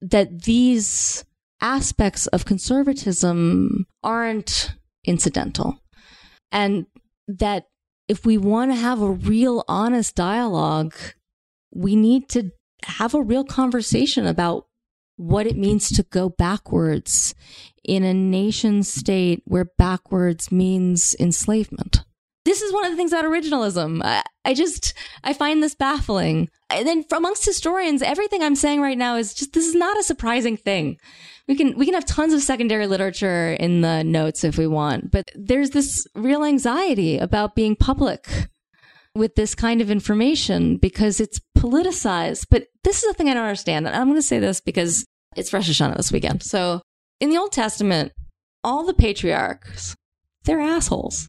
That 0.00 0.42
these 0.42 1.24
aspects 1.60 2.26
of 2.28 2.44
conservatism 2.44 3.86
aren't 4.02 4.74
incidental. 5.04 5.78
And 6.50 6.86
that 7.28 7.66
if 8.08 8.26
we 8.26 8.36
want 8.36 8.70
to 8.70 8.76
have 8.76 9.00
a 9.00 9.10
real 9.10 9.64
honest 9.68 10.14
dialogue, 10.14 10.94
we 11.72 11.96
need 11.96 12.28
to 12.30 12.50
have 12.84 13.14
a 13.14 13.22
real 13.22 13.44
conversation 13.44 14.26
about 14.26 14.66
what 15.16 15.46
it 15.46 15.56
means 15.56 15.88
to 15.90 16.02
go 16.02 16.28
backwards 16.28 17.34
in 17.84 18.02
a 18.02 18.14
nation 18.14 18.82
state 18.82 19.42
where 19.44 19.66
backwards 19.78 20.50
means 20.50 21.14
enslavement. 21.20 22.04
This 22.44 22.60
is 22.60 22.72
one 22.72 22.84
of 22.84 22.90
the 22.90 22.96
things 22.96 23.12
about 23.12 23.24
originalism. 23.24 24.02
I, 24.04 24.22
I 24.44 24.52
just, 24.52 24.92
I 25.22 25.32
find 25.32 25.62
this 25.62 25.74
baffling. 25.74 26.50
And 26.68 26.86
then 26.86 27.04
amongst 27.14 27.44
historians, 27.44 28.02
everything 28.02 28.42
I'm 28.42 28.56
saying 28.56 28.82
right 28.82 28.98
now 28.98 29.16
is 29.16 29.32
just, 29.32 29.54
this 29.54 29.66
is 29.66 29.74
not 29.74 29.98
a 29.98 30.02
surprising 30.02 30.56
thing 30.56 30.98
we 31.46 31.54
can 31.56 31.76
we 31.76 31.84
can 31.84 31.94
have 31.94 32.06
tons 32.06 32.32
of 32.32 32.42
secondary 32.42 32.86
literature 32.86 33.52
in 33.52 33.82
the 33.82 34.02
notes 34.02 34.44
if 34.44 34.56
we 34.56 34.66
want, 34.66 35.10
but 35.10 35.30
there's 35.34 35.70
this 35.70 36.06
real 36.14 36.44
anxiety 36.44 37.18
about 37.18 37.54
being 37.54 37.76
public 37.76 38.48
with 39.14 39.34
this 39.34 39.54
kind 39.54 39.80
of 39.80 39.90
information 39.90 40.76
because 40.76 41.20
it's 41.20 41.40
politicized. 41.56 42.46
But 42.50 42.66
this 42.82 43.02
is 43.02 43.08
the 43.08 43.14
thing 43.14 43.28
I 43.28 43.34
don't 43.34 43.44
understand. 43.44 43.86
and 43.86 43.94
I'm 43.94 44.08
going 44.08 44.18
to 44.18 44.22
say 44.22 44.38
this 44.38 44.60
because 44.60 45.04
it's 45.36 45.52
Rosh 45.52 45.70
Hashanah 45.70 45.96
this 45.96 46.12
weekend. 46.12 46.42
So 46.42 46.80
in 47.20 47.30
the 47.30 47.38
Old 47.38 47.52
Testament, 47.52 48.12
all 48.62 48.84
the 48.84 48.94
patriarchs, 48.94 49.94
they're 50.44 50.60
assholes. 50.60 51.28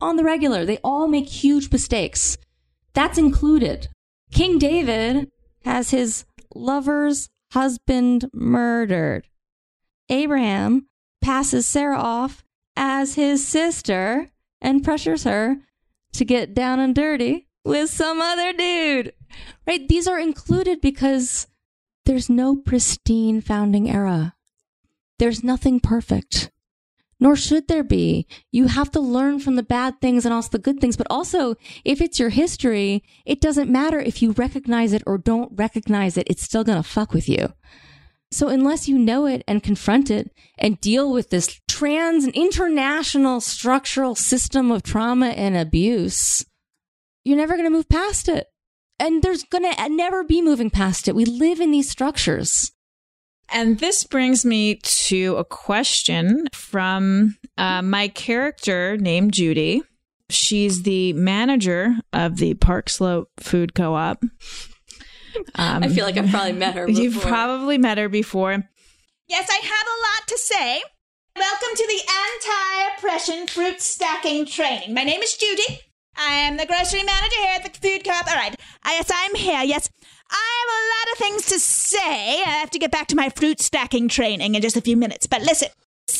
On 0.00 0.16
the 0.16 0.24
regular, 0.24 0.64
they 0.64 0.78
all 0.82 1.06
make 1.06 1.28
huge 1.28 1.70
mistakes. 1.70 2.36
That's 2.92 3.18
included. 3.18 3.88
King 4.32 4.58
David 4.58 5.30
has 5.64 5.90
his 5.90 6.24
lover's 6.54 7.28
husband 7.52 8.28
murdered. 8.32 9.28
Abraham 10.12 10.86
passes 11.22 11.66
Sarah 11.66 11.98
off 11.98 12.44
as 12.76 13.14
his 13.14 13.46
sister 13.46 14.28
and 14.60 14.84
pressures 14.84 15.24
her 15.24 15.56
to 16.12 16.24
get 16.24 16.54
down 16.54 16.80
and 16.80 16.94
dirty 16.94 17.48
with 17.64 17.90
some 17.90 18.20
other 18.20 18.52
dude. 18.52 19.14
Right? 19.66 19.88
These 19.88 20.06
are 20.06 20.18
included 20.18 20.80
because 20.82 21.46
there's 22.04 22.28
no 22.28 22.56
pristine 22.56 23.40
founding 23.40 23.90
era. 23.90 24.34
There's 25.18 25.42
nothing 25.42 25.80
perfect. 25.80 26.50
Nor 27.18 27.36
should 27.36 27.68
there 27.68 27.84
be. 27.84 28.26
You 28.50 28.66
have 28.66 28.90
to 28.90 29.00
learn 29.00 29.38
from 29.38 29.54
the 29.54 29.62
bad 29.62 30.00
things 30.00 30.24
and 30.26 30.34
also 30.34 30.50
the 30.50 30.58
good 30.58 30.80
things. 30.80 30.96
But 30.96 31.06
also, 31.08 31.54
if 31.84 32.00
it's 32.00 32.18
your 32.18 32.30
history, 32.30 33.04
it 33.24 33.40
doesn't 33.40 33.70
matter 33.70 34.00
if 34.00 34.20
you 34.20 34.32
recognize 34.32 34.92
it 34.92 35.04
or 35.06 35.16
don't 35.16 35.52
recognize 35.54 36.18
it. 36.18 36.26
It's 36.28 36.42
still 36.42 36.64
going 36.64 36.82
to 36.82 36.88
fuck 36.88 37.12
with 37.12 37.28
you. 37.28 37.54
So 38.32 38.48
unless 38.48 38.88
you 38.88 38.98
know 38.98 39.26
it 39.26 39.44
and 39.46 39.62
confront 39.62 40.10
it 40.10 40.32
and 40.58 40.80
deal 40.80 41.12
with 41.12 41.28
this 41.28 41.60
trans 41.68 42.24
and 42.24 42.34
international 42.34 43.42
structural 43.42 44.14
system 44.14 44.70
of 44.70 44.82
trauma 44.82 45.28
and 45.28 45.54
abuse, 45.54 46.44
you're 47.24 47.36
never 47.36 47.54
going 47.54 47.66
to 47.66 47.70
move 47.70 47.90
past 47.90 48.28
it. 48.28 48.46
And 48.98 49.22
there's 49.22 49.42
going 49.44 49.70
to 49.70 49.88
never 49.90 50.24
be 50.24 50.40
moving 50.40 50.70
past 50.70 51.08
it. 51.08 51.14
We 51.14 51.26
live 51.26 51.60
in 51.60 51.72
these 51.72 51.90
structures. 51.90 52.72
And 53.50 53.78
this 53.80 54.04
brings 54.04 54.46
me 54.46 54.76
to 54.82 55.36
a 55.36 55.44
question 55.44 56.46
from 56.54 57.36
uh, 57.58 57.82
my 57.82 58.08
character 58.08 58.96
named 58.96 59.34
Judy. 59.34 59.82
She's 60.30 60.84
the 60.84 61.12
manager 61.12 61.96
of 62.14 62.36
the 62.38 62.54
Park 62.54 62.88
Slope 62.88 63.28
Food 63.38 63.74
Co 63.74 63.94
op. 63.94 64.24
Um, 65.54 65.82
I 65.82 65.88
feel 65.88 66.04
like 66.04 66.16
I've 66.16 66.30
probably 66.30 66.52
met 66.52 66.74
her 66.74 66.86
before. 66.86 67.02
You've 67.02 67.20
probably 67.20 67.78
met 67.78 67.98
her 67.98 68.08
before. 68.08 68.68
Yes, 69.28 69.48
I 69.50 69.54
have 69.54 69.86
a 69.86 69.98
lot 70.02 70.28
to 70.28 70.38
say. 70.38 70.82
Welcome 71.36 71.68
to 71.76 71.86
the 71.86 72.12
anti 72.12 72.96
oppression 72.96 73.46
fruit 73.46 73.80
stacking 73.80 74.44
training. 74.46 74.92
My 74.94 75.02
name 75.04 75.22
is 75.22 75.34
Judy. 75.36 75.80
I 76.16 76.34
am 76.34 76.58
the 76.58 76.66
grocery 76.66 77.02
manager 77.02 77.36
here 77.36 77.52
at 77.56 77.64
the 77.64 77.70
food 77.78 78.04
co-op. 78.04 78.28
All 78.28 78.36
right. 78.36 78.54
Yes, 78.84 79.10
I'm 79.14 79.34
here. 79.34 79.62
Yes. 79.62 79.88
I 80.30 80.34
have 80.34 80.68
a 80.76 80.82
lot 80.92 81.12
of 81.12 81.18
things 81.18 81.46
to 81.52 81.58
say. 81.58 82.42
I 82.42 82.50
have 82.60 82.70
to 82.70 82.78
get 82.78 82.90
back 82.90 83.06
to 83.08 83.16
my 83.16 83.30
fruit 83.30 83.60
stacking 83.60 84.08
training 84.08 84.54
in 84.54 84.60
just 84.62 84.76
a 84.76 84.82
few 84.82 84.96
minutes. 84.96 85.26
But 85.26 85.40
listen, 85.42 85.68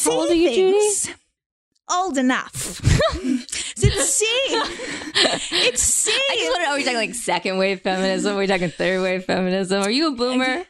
How 0.05 0.13
old 0.13 0.31
are 0.31 0.35
you, 0.35 0.49
things, 0.49 1.05
Judy? 1.07 1.19
Old 1.91 2.17
enough. 2.17 2.81
so 3.91 4.03
see, 4.03 4.27
it's 5.67 5.83
see. 5.83 6.11
I 6.31 6.37
just 6.37 6.49
want 6.49 6.57
to 6.57 6.65
know: 6.65 6.71
Are 6.73 6.77
we 6.77 6.85
talking 6.85 6.99
like 6.99 7.15
second 7.15 7.59
wave 7.59 7.81
feminism? 7.81 8.37
Are 8.37 8.39
we 8.39 8.47
talking 8.47 8.71
third 8.71 9.03
wave 9.03 9.25
feminism? 9.25 9.83
Are 9.83 9.91
you 9.91 10.09
a 10.09 10.13
boomer? 10.13 10.65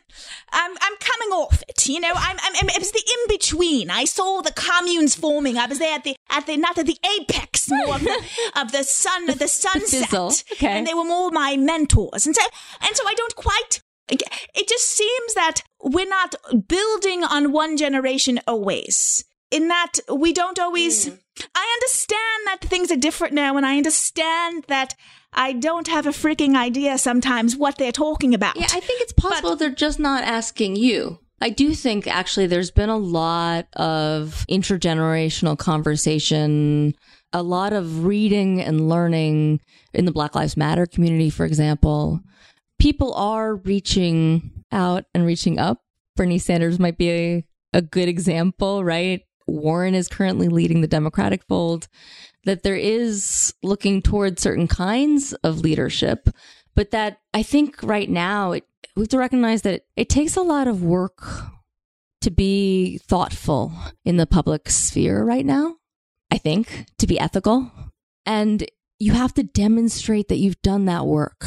I'm 0.53 0.71
I'm 0.81 0.97
coming 1.01 1.29
off 1.33 1.63
it. 1.69 1.89
You 1.89 2.01
know, 2.01 2.13
I'm, 2.15 2.37
I'm 2.43 2.69
it 2.69 2.79
was 2.79 2.93
the 2.93 3.03
in 3.07 3.37
between. 3.37 3.91
I 3.91 4.05
saw 4.05 4.43
the 4.43 4.53
communes 4.53 5.15
forming. 5.15 5.59
I 5.59 5.67
was 5.67 5.79
there 5.79 5.95
at 5.95 6.05
the 6.05 6.17
at 6.31 6.47
the 6.47 6.57
not 6.57 6.79
at 6.79 6.87
the 6.87 6.99
apex 7.19 7.69
more 7.71 7.95
of 7.95 8.03
the, 8.03 8.25
of 8.61 8.73
the 8.73 8.85
sun 8.85 9.27
the 9.27 9.49
sunset. 9.49 10.13
okay. 10.53 10.79
And 10.79 10.87
they 10.87 10.95
were 10.95 11.05
more 11.05 11.31
my 11.31 11.57
mentors. 11.57 12.27
And 12.27 12.35
so 12.35 12.43
and 12.81 12.97
so 12.97 13.07
I 13.07 13.15
don't 13.15 13.37
quite 13.37 13.81
it 14.09 14.69
just 14.69 14.91
seems 14.91 15.35
that 15.35 15.63
we're 15.83 16.09
not 16.09 16.35
building 16.69 17.25
on 17.25 17.53
one 17.53 17.77
generation 17.77 18.41
always. 18.47 19.25
In 19.53 19.69
that 19.69 19.93
we 20.13 20.33
don't 20.33 20.59
always 20.59 21.09
mm. 21.09 21.19
I 21.55 21.79
understand 21.81 22.47
that 22.47 22.61
things 22.63 22.91
are 22.91 22.97
different 22.97 23.35
now 23.35 23.57
and 23.57 23.65
I 23.65 23.77
understand 23.77 24.65
that 24.69 24.95
I 25.33 25.53
don't 25.53 25.89
have 25.89 26.07
a 26.07 26.11
freaking 26.11 26.57
idea 26.57 26.99
sometimes 26.99 27.57
what 27.57 27.79
they're 27.79 27.93
talking 27.93 28.35
about. 28.35 28.57
Yeah, 28.57 28.67
I 28.71 28.81
think 28.81 29.01
it's 29.01 29.13
possible 29.13 29.51
but, 29.51 29.59
they're 29.59 29.71
just 29.71 29.99
not 29.99 30.25
asking 30.25 30.77
you. 30.77 31.19
I 31.41 31.51
do 31.51 31.75
think 31.75 32.07
actually 32.07 32.47
there's 32.47 32.71
been 32.71 32.91
a 32.91 32.97
lot 32.97 33.67
of 33.75 34.45
intergenerational 34.49 35.59
conversation, 35.59 36.95
a 37.33 37.43
lot 37.43 37.73
of 37.73 38.05
reading 38.05 38.61
and 38.61 38.89
learning 38.89 39.61
in 39.93 40.05
the 40.05 40.13
Black 40.13 40.35
Lives 40.35 40.57
Matter 40.57 40.87
community, 40.87 41.31
for 41.31 41.45
example. 41.45 42.21
People 42.79 43.15
are 43.15 43.57
reaching 43.57 44.65
out 44.71 45.05
and 45.15 45.27
reaching 45.27 45.59
up. 45.59 45.81
Bernie 46.15 46.39
Sanders 46.39 46.79
might 46.79 46.99
be 46.99 47.11
a, 47.11 47.45
a 47.73 47.83
good 47.83 48.09
example, 48.09 48.85
right? 48.85 49.23
Warren 49.47 49.95
is 49.95 50.09
currently 50.09 50.49
leading 50.49 50.81
the 50.81 50.89
Democratic 50.89 51.45
fold, 51.45 51.89
that 52.45 52.63
there 52.63 52.77
is 52.77 53.55
looking 53.63 54.03
towards 54.03 54.43
certain 54.43 54.69
kinds 54.69 55.33
of 55.45 55.61
leadership, 55.61 56.29
but 56.75 56.91
that 56.91 57.19
I 57.33 57.43
think 57.43 57.83
right 57.83 58.09
now 58.09 58.53
it, 58.53 58.65
we 58.97 59.03
have 59.03 59.09
to 59.11 59.19
recognize 59.19 59.63
that 59.63 59.83
it 59.97 60.09
takes 60.09 60.37
a 60.37 60.43
lot 60.43 60.69
of 60.69 60.83
work 60.83 61.23
to 62.23 62.31
be 62.31 62.99
thoughtful 62.99 63.73
in 64.05 64.17
the 64.17 64.27
public 64.27 64.71
sphere 64.71 65.25
right 65.25 65.45
now. 65.45 65.77
I 66.31 66.39
think 66.39 66.87
to 66.99 67.07
be 67.07 67.21
ethical. 67.21 67.71
And 68.25 68.65
you 68.99 69.13
have 69.13 69.35
to 69.35 69.43
demonstrate 69.43 70.29
that 70.29 70.39
you've 70.39 70.63
done 70.63 70.85
that 70.87 71.07
work. 71.07 71.45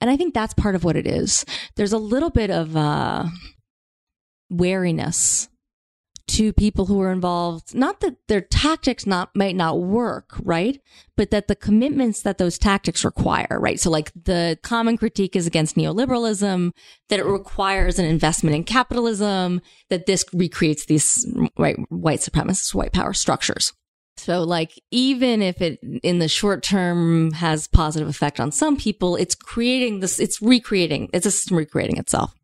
And 0.00 0.10
I 0.10 0.16
think 0.16 0.34
that's 0.34 0.54
part 0.54 0.74
of 0.74 0.84
what 0.84 0.96
it 0.96 1.06
is. 1.06 1.44
There's 1.74 1.94
a 1.94 1.98
little 1.98 2.28
bit 2.30 2.50
of 2.50 2.76
uh, 2.76 3.24
wariness 4.50 5.48
to 6.28 6.52
people 6.52 6.86
who 6.86 7.00
are 7.00 7.12
involved 7.12 7.74
not 7.74 8.00
that 8.00 8.16
their 8.26 8.40
tactics 8.40 9.06
not 9.06 9.30
might 9.34 9.54
not 9.54 9.80
work 9.80 10.34
right? 10.42 10.80
But 11.16 11.30
that 11.30 11.48
the 11.48 11.54
commitments 11.54 12.22
that 12.22 12.38
those 12.38 12.58
tactics 12.58 13.04
require 13.04 13.58
right? 13.60 13.78
So 13.78 13.90
like 13.90 14.10
the 14.14 14.58
common 14.62 14.98
critique 14.98 15.36
is 15.36 15.46
against 15.46 15.76
neoliberalism 15.76 16.72
that 17.08 17.20
it 17.20 17.26
requires 17.26 17.98
an 17.98 18.06
investment 18.06 18.56
in 18.56 18.64
capitalism 18.64 19.60
that 19.88 20.06
this 20.06 20.24
recreates 20.32 20.86
these 20.86 21.26
right 21.58 21.76
white 21.90 22.20
supremacist 22.20 22.74
white 22.74 22.92
power 22.92 23.12
structures. 23.12 23.72
So 24.16 24.42
like 24.42 24.72
even 24.90 25.42
if 25.42 25.60
it 25.62 25.78
in 26.02 26.18
the 26.18 26.28
short 26.28 26.62
term 26.62 27.32
has 27.32 27.68
positive 27.68 28.08
effect 28.08 28.40
on 28.40 28.50
some 28.50 28.76
people 28.76 29.14
it's 29.14 29.34
creating 29.34 30.00
this 30.00 30.18
it's 30.18 30.42
recreating 30.42 31.08
it's 31.12 31.26
a 31.26 31.30
system 31.30 31.56
recreating 31.56 31.98
itself. 31.98 32.34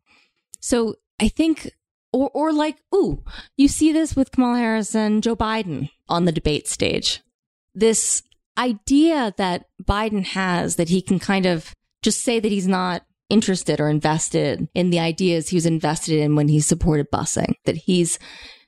So 0.61 0.95
i 1.19 1.27
think 1.27 1.69
or, 2.13 2.29
or 2.33 2.53
like, 2.53 2.77
ooh, 2.93 3.23
you 3.57 3.67
see 3.67 3.91
this 3.91 4.15
with 4.15 4.31
Kamala 4.31 4.59
Harris 4.59 4.95
and 4.95 5.21
Joe 5.21 5.35
Biden 5.35 5.89
on 6.07 6.25
the 6.25 6.31
debate 6.31 6.67
stage. 6.67 7.21
This 7.73 8.21
idea 8.57 9.33
that 9.37 9.65
Biden 9.83 10.23
has 10.23 10.75
that 10.75 10.89
he 10.89 11.01
can 11.01 11.19
kind 11.19 11.45
of 11.45 11.73
just 12.03 12.21
say 12.21 12.39
that 12.39 12.51
he's 12.51 12.67
not 12.67 13.03
interested 13.29 13.79
or 13.79 13.89
invested 13.89 14.67
in 14.75 14.91
the 14.91 14.99
ideas 14.99 15.49
he 15.49 15.55
was 15.55 15.65
invested 15.65 16.19
in 16.19 16.35
when 16.35 16.47
he 16.47 16.59
supported 16.59 17.09
busing, 17.11 17.55
that 17.65 17.77
he's, 17.77 18.19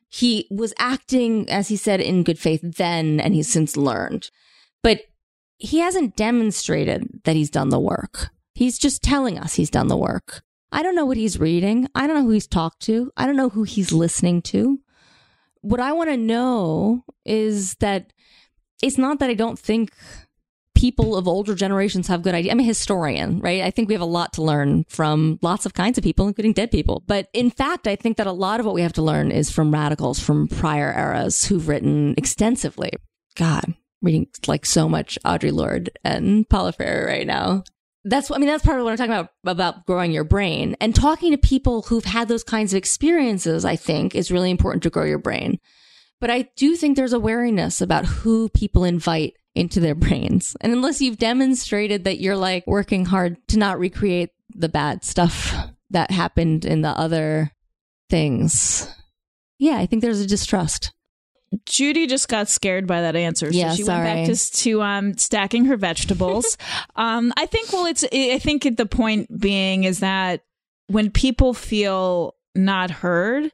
he 0.09 0.47
was 0.49 0.73
acting, 0.79 1.47
as 1.49 1.67
he 1.67 1.75
said, 1.75 2.01
in 2.01 2.23
good 2.23 2.39
faith 2.39 2.61
then, 2.63 3.19
and 3.19 3.35
he's 3.35 3.51
since 3.51 3.77
learned. 3.77 4.31
But 4.81 5.01
he 5.57 5.79
hasn't 5.79 6.15
demonstrated 6.15 7.21
that 7.25 7.35
he's 7.35 7.49
done 7.49 7.69
the 7.69 7.79
work. 7.79 8.29
He's 8.53 8.79
just 8.79 9.03
telling 9.03 9.37
us 9.37 9.53
he's 9.53 9.69
done 9.69 9.87
the 9.87 9.97
work. 9.97 10.41
I 10.75 10.83
don't 10.83 10.93
know 10.93 11.05
what 11.05 11.15
he's 11.15 11.39
reading. 11.39 11.87
I 11.95 12.05
don't 12.05 12.17
know 12.17 12.23
who 12.23 12.31
he's 12.31 12.47
talked 12.47 12.81
to. 12.81 13.09
I 13.15 13.25
don't 13.25 13.37
know 13.37 13.47
who 13.47 13.63
he's 13.63 13.93
listening 13.93 14.41
to. 14.41 14.81
What 15.61 15.79
I 15.79 15.93
want 15.93 16.09
to 16.09 16.17
know 16.17 17.05
is 17.23 17.75
that 17.75 18.11
it's 18.83 18.97
not 18.97 19.19
that 19.19 19.29
I 19.29 19.35
don't 19.35 19.57
think 19.57 19.93
people 20.75 21.15
of 21.15 21.29
older 21.29 21.55
generations 21.55 22.07
have 22.07 22.23
good 22.23 22.35
ideas. 22.35 22.51
I'm 22.51 22.59
a 22.59 22.63
historian, 22.63 23.39
right? 23.39 23.61
I 23.61 23.71
think 23.71 23.87
we 23.87 23.93
have 23.93 24.01
a 24.01 24.05
lot 24.05 24.33
to 24.33 24.43
learn 24.43 24.83
from 24.89 25.39
lots 25.41 25.65
of 25.65 25.73
kinds 25.73 25.97
of 25.97 26.03
people, 26.03 26.27
including 26.27 26.51
dead 26.51 26.71
people. 26.71 27.03
But 27.07 27.29
in 27.31 27.51
fact, 27.51 27.87
I 27.87 27.95
think 27.95 28.17
that 28.17 28.27
a 28.27 28.33
lot 28.33 28.59
of 28.59 28.65
what 28.65 28.75
we 28.75 28.81
have 28.81 28.93
to 28.93 29.01
learn 29.01 29.31
is 29.31 29.49
from 29.49 29.73
radicals 29.73 30.19
from 30.19 30.49
prior 30.49 30.93
eras 30.93 31.45
who've 31.45 31.69
written 31.69 32.15
extensively. 32.17 32.91
God, 33.37 33.75
reading 34.01 34.27
like 34.45 34.65
so 34.65 34.89
much 34.89 35.17
Audre 35.23 35.53
Lorde 35.53 35.97
and 36.03 36.49
Paulo 36.49 36.73
Freire 36.73 37.05
right 37.07 37.25
now 37.25 37.63
that's 38.05 38.31
I 38.31 38.37
mean 38.37 38.47
that's 38.47 38.63
part 38.63 38.79
of 38.79 38.85
what 38.85 38.91
I'm 38.91 38.97
talking 38.97 39.11
about 39.11 39.31
about 39.45 39.85
growing 39.85 40.11
your 40.11 40.23
brain 40.23 40.77
and 40.79 40.95
talking 40.95 41.31
to 41.31 41.37
people 41.37 41.81
who've 41.81 42.05
had 42.05 42.27
those 42.27 42.43
kinds 42.43 42.73
of 42.73 42.77
experiences 42.77 43.65
I 43.65 43.75
think 43.75 44.15
is 44.15 44.31
really 44.31 44.51
important 44.51 44.83
to 44.83 44.89
grow 44.89 45.03
your 45.03 45.17
brain. 45.17 45.59
But 46.21 46.29
I 46.29 46.47
do 46.55 46.75
think 46.75 46.95
there's 46.95 47.13
a 47.13 47.19
wariness 47.19 47.81
about 47.81 48.05
who 48.05 48.47
people 48.49 48.83
invite 48.85 49.33
into 49.53 49.79
their 49.79 49.95
brains. 49.95 50.55
And 50.61 50.71
unless 50.71 51.01
you've 51.01 51.17
demonstrated 51.17 52.05
that 52.05 52.19
you're 52.19 52.37
like 52.37 52.65
working 52.67 53.05
hard 53.05 53.37
to 53.49 53.57
not 53.57 53.79
recreate 53.79 54.29
the 54.53 54.69
bad 54.69 55.03
stuff 55.03 55.53
that 55.89 56.11
happened 56.11 56.63
in 56.65 56.81
the 56.81 56.89
other 56.89 57.51
things. 58.09 58.87
Yeah, 59.57 59.77
I 59.77 59.85
think 59.85 60.01
there's 60.01 60.21
a 60.21 60.27
distrust. 60.27 60.91
Judy 61.65 62.07
just 62.07 62.27
got 62.27 62.49
scared 62.49 62.87
by 62.87 63.01
that 63.01 63.15
answer, 63.15 63.51
so 63.51 63.57
yeah, 63.57 63.73
she 63.73 63.83
sorry. 63.83 64.03
went 64.03 64.27
back 64.27 64.35
to, 64.35 64.51
to 64.51 64.81
um, 64.81 65.17
stacking 65.17 65.65
her 65.65 65.77
vegetables. 65.77 66.57
um, 66.95 67.33
I 67.37 67.45
think. 67.45 67.71
Well, 67.71 67.85
it's. 67.85 68.03
I 68.03 68.39
think 68.39 68.77
the 68.77 68.85
point 68.85 69.39
being 69.39 69.83
is 69.83 69.99
that 69.99 70.43
when 70.87 71.11
people 71.11 71.53
feel 71.53 72.35
not 72.55 72.91
heard, 72.91 73.51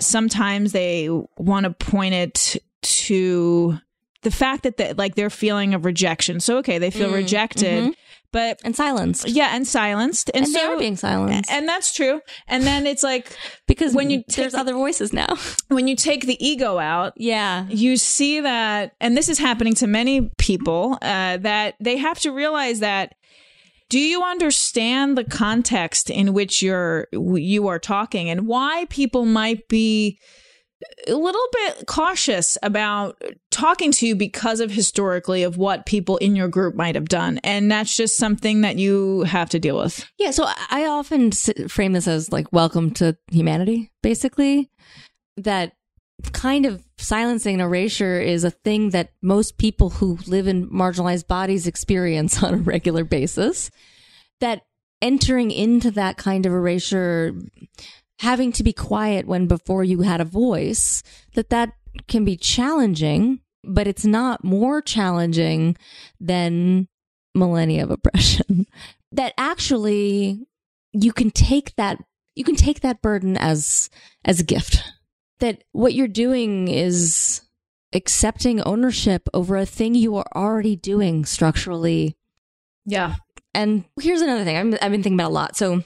sometimes 0.00 0.72
they 0.72 1.08
want 1.36 1.64
to 1.64 1.70
point 1.70 2.14
it 2.14 2.56
to 2.82 3.78
the 4.22 4.30
fact 4.30 4.64
that 4.64 4.76
they, 4.76 4.92
like 4.94 5.14
they're 5.14 5.30
feeling 5.30 5.74
of 5.74 5.84
rejection. 5.84 6.40
So 6.40 6.58
okay, 6.58 6.78
they 6.78 6.90
feel 6.90 7.10
mm, 7.10 7.14
rejected, 7.14 7.84
mm-hmm. 7.84 7.92
But 8.34 8.60
and 8.64 8.74
silenced. 8.74 9.28
Yeah, 9.28 9.54
and 9.54 9.64
silenced, 9.64 10.28
and, 10.34 10.44
and 10.44 10.52
so, 10.52 10.58
they 10.58 10.64
are 10.64 10.76
being 10.76 10.96
silenced, 10.96 11.48
and 11.52 11.68
that's 11.68 11.94
true. 11.94 12.20
And 12.48 12.64
then 12.64 12.84
it's 12.84 13.04
like 13.04 13.34
because 13.68 13.94
when 13.94 14.10
you 14.10 14.24
there's 14.34 14.54
other 14.54 14.74
voices 14.74 15.12
now. 15.12 15.36
When 15.68 15.88
you 15.88 15.96
take 15.96 16.26
the 16.26 16.36
ego 16.44 16.78
out, 16.78 17.14
yeah, 17.16 17.66
you 17.68 17.96
see 17.96 18.40
that, 18.40 18.94
and 19.00 19.16
this 19.16 19.28
is 19.28 19.38
happening 19.38 19.74
to 19.76 19.86
many 19.86 20.30
people 20.36 20.98
uh, 21.00 21.38
that 21.38 21.74
they 21.80 21.96
have 21.96 22.18
to 22.20 22.32
realize 22.32 22.80
that. 22.80 23.14
Do 23.88 24.00
you 24.00 24.22
understand 24.22 25.16
the 25.16 25.24
context 25.24 26.10
in 26.10 26.32
which 26.32 26.62
you're 26.62 27.06
you 27.12 27.68
are 27.68 27.78
talking 27.78 28.28
and 28.30 28.46
why 28.46 28.86
people 28.90 29.24
might 29.24 29.68
be 29.68 30.18
a 31.06 31.14
little 31.14 31.46
bit 31.52 31.86
cautious 31.86 32.58
about 32.62 33.20
talking 33.50 33.92
to 33.92 34.06
you 34.06 34.14
because 34.16 34.60
of 34.60 34.70
historically 34.70 35.42
of 35.42 35.56
what 35.56 35.86
people 35.86 36.16
in 36.18 36.36
your 36.36 36.48
group 36.48 36.74
might 36.74 36.94
have 36.94 37.08
done. 37.08 37.38
And 37.44 37.70
that's 37.70 37.96
just 37.96 38.16
something 38.16 38.62
that 38.62 38.78
you 38.78 39.22
have 39.22 39.50
to 39.50 39.58
deal 39.58 39.78
with. 39.78 40.08
Yeah 40.18 40.30
so 40.30 40.46
i 40.70 40.86
often 40.86 41.30
frame 41.32 41.92
this 41.92 42.08
as 42.08 42.32
like 42.32 42.52
welcome 42.52 42.90
to 42.92 43.16
humanity 43.30 43.90
basically. 44.02 44.70
That 45.36 45.72
kind 46.32 46.64
of 46.64 46.82
silencing 46.96 47.54
and 47.54 47.62
erasure 47.62 48.20
is 48.20 48.44
a 48.44 48.50
thing 48.50 48.90
that 48.90 49.12
most 49.20 49.58
people 49.58 49.90
who 49.90 50.18
live 50.26 50.46
in 50.46 50.70
marginalized 50.70 51.26
bodies 51.26 51.66
experience 51.66 52.42
on 52.42 52.54
a 52.54 52.58
regular 52.58 53.04
basis. 53.04 53.70
That 54.40 54.62
entering 55.02 55.50
into 55.50 55.90
that 55.92 56.16
kind 56.16 56.46
of 56.46 56.52
erasure 56.52 57.34
having 58.20 58.52
to 58.52 58.62
be 58.62 58.72
quiet 58.72 59.26
when 59.26 59.46
before 59.46 59.84
you 59.84 60.02
had 60.02 60.20
a 60.20 60.24
voice, 60.24 61.02
that 61.34 61.50
that 61.50 61.72
can 62.08 62.24
be 62.24 62.36
challenging, 62.36 63.40
but 63.62 63.86
it's 63.86 64.04
not 64.04 64.44
more 64.44 64.80
challenging 64.80 65.76
than 66.20 66.88
millennia 67.34 67.82
of 67.82 67.90
oppression. 67.90 68.66
that 69.12 69.32
actually 69.38 70.46
you 70.92 71.12
can 71.12 71.30
take 71.30 71.74
that 71.76 71.98
you 72.34 72.44
can 72.44 72.56
take 72.56 72.80
that 72.80 73.02
burden 73.02 73.36
as 73.36 73.90
as 74.24 74.40
a 74.40 74.44
gift. 74.44 74.82
That 75.40 75.64
what 75.72 75.94
you're 75.94 76.08
doing 76.08 76.68
is 76.68 77.42
accepting 77.92 78.60
ownership 78.62 79.28
over 79.32 79.56
a 79.56 79.66
thing 79.66 79.94
you 79.94 80.16
are 80.16 80.26
already 80.34 80.76
doing 80.76 81.24
structurally. 81.24 82.16
Yeah. 82.84 83.16
And 83.54 83.84
here's 84.00 84.20
another 84.20 84.44
thing 84.44 84.56
I've, 84.56 84.78
I've 84.82 84.90
been 84.90 85.02
thinking 85.02 85.18
about 85.18 85.30
a 85.30 85.34
lot. 85.34 85.56
So 85.56 85.84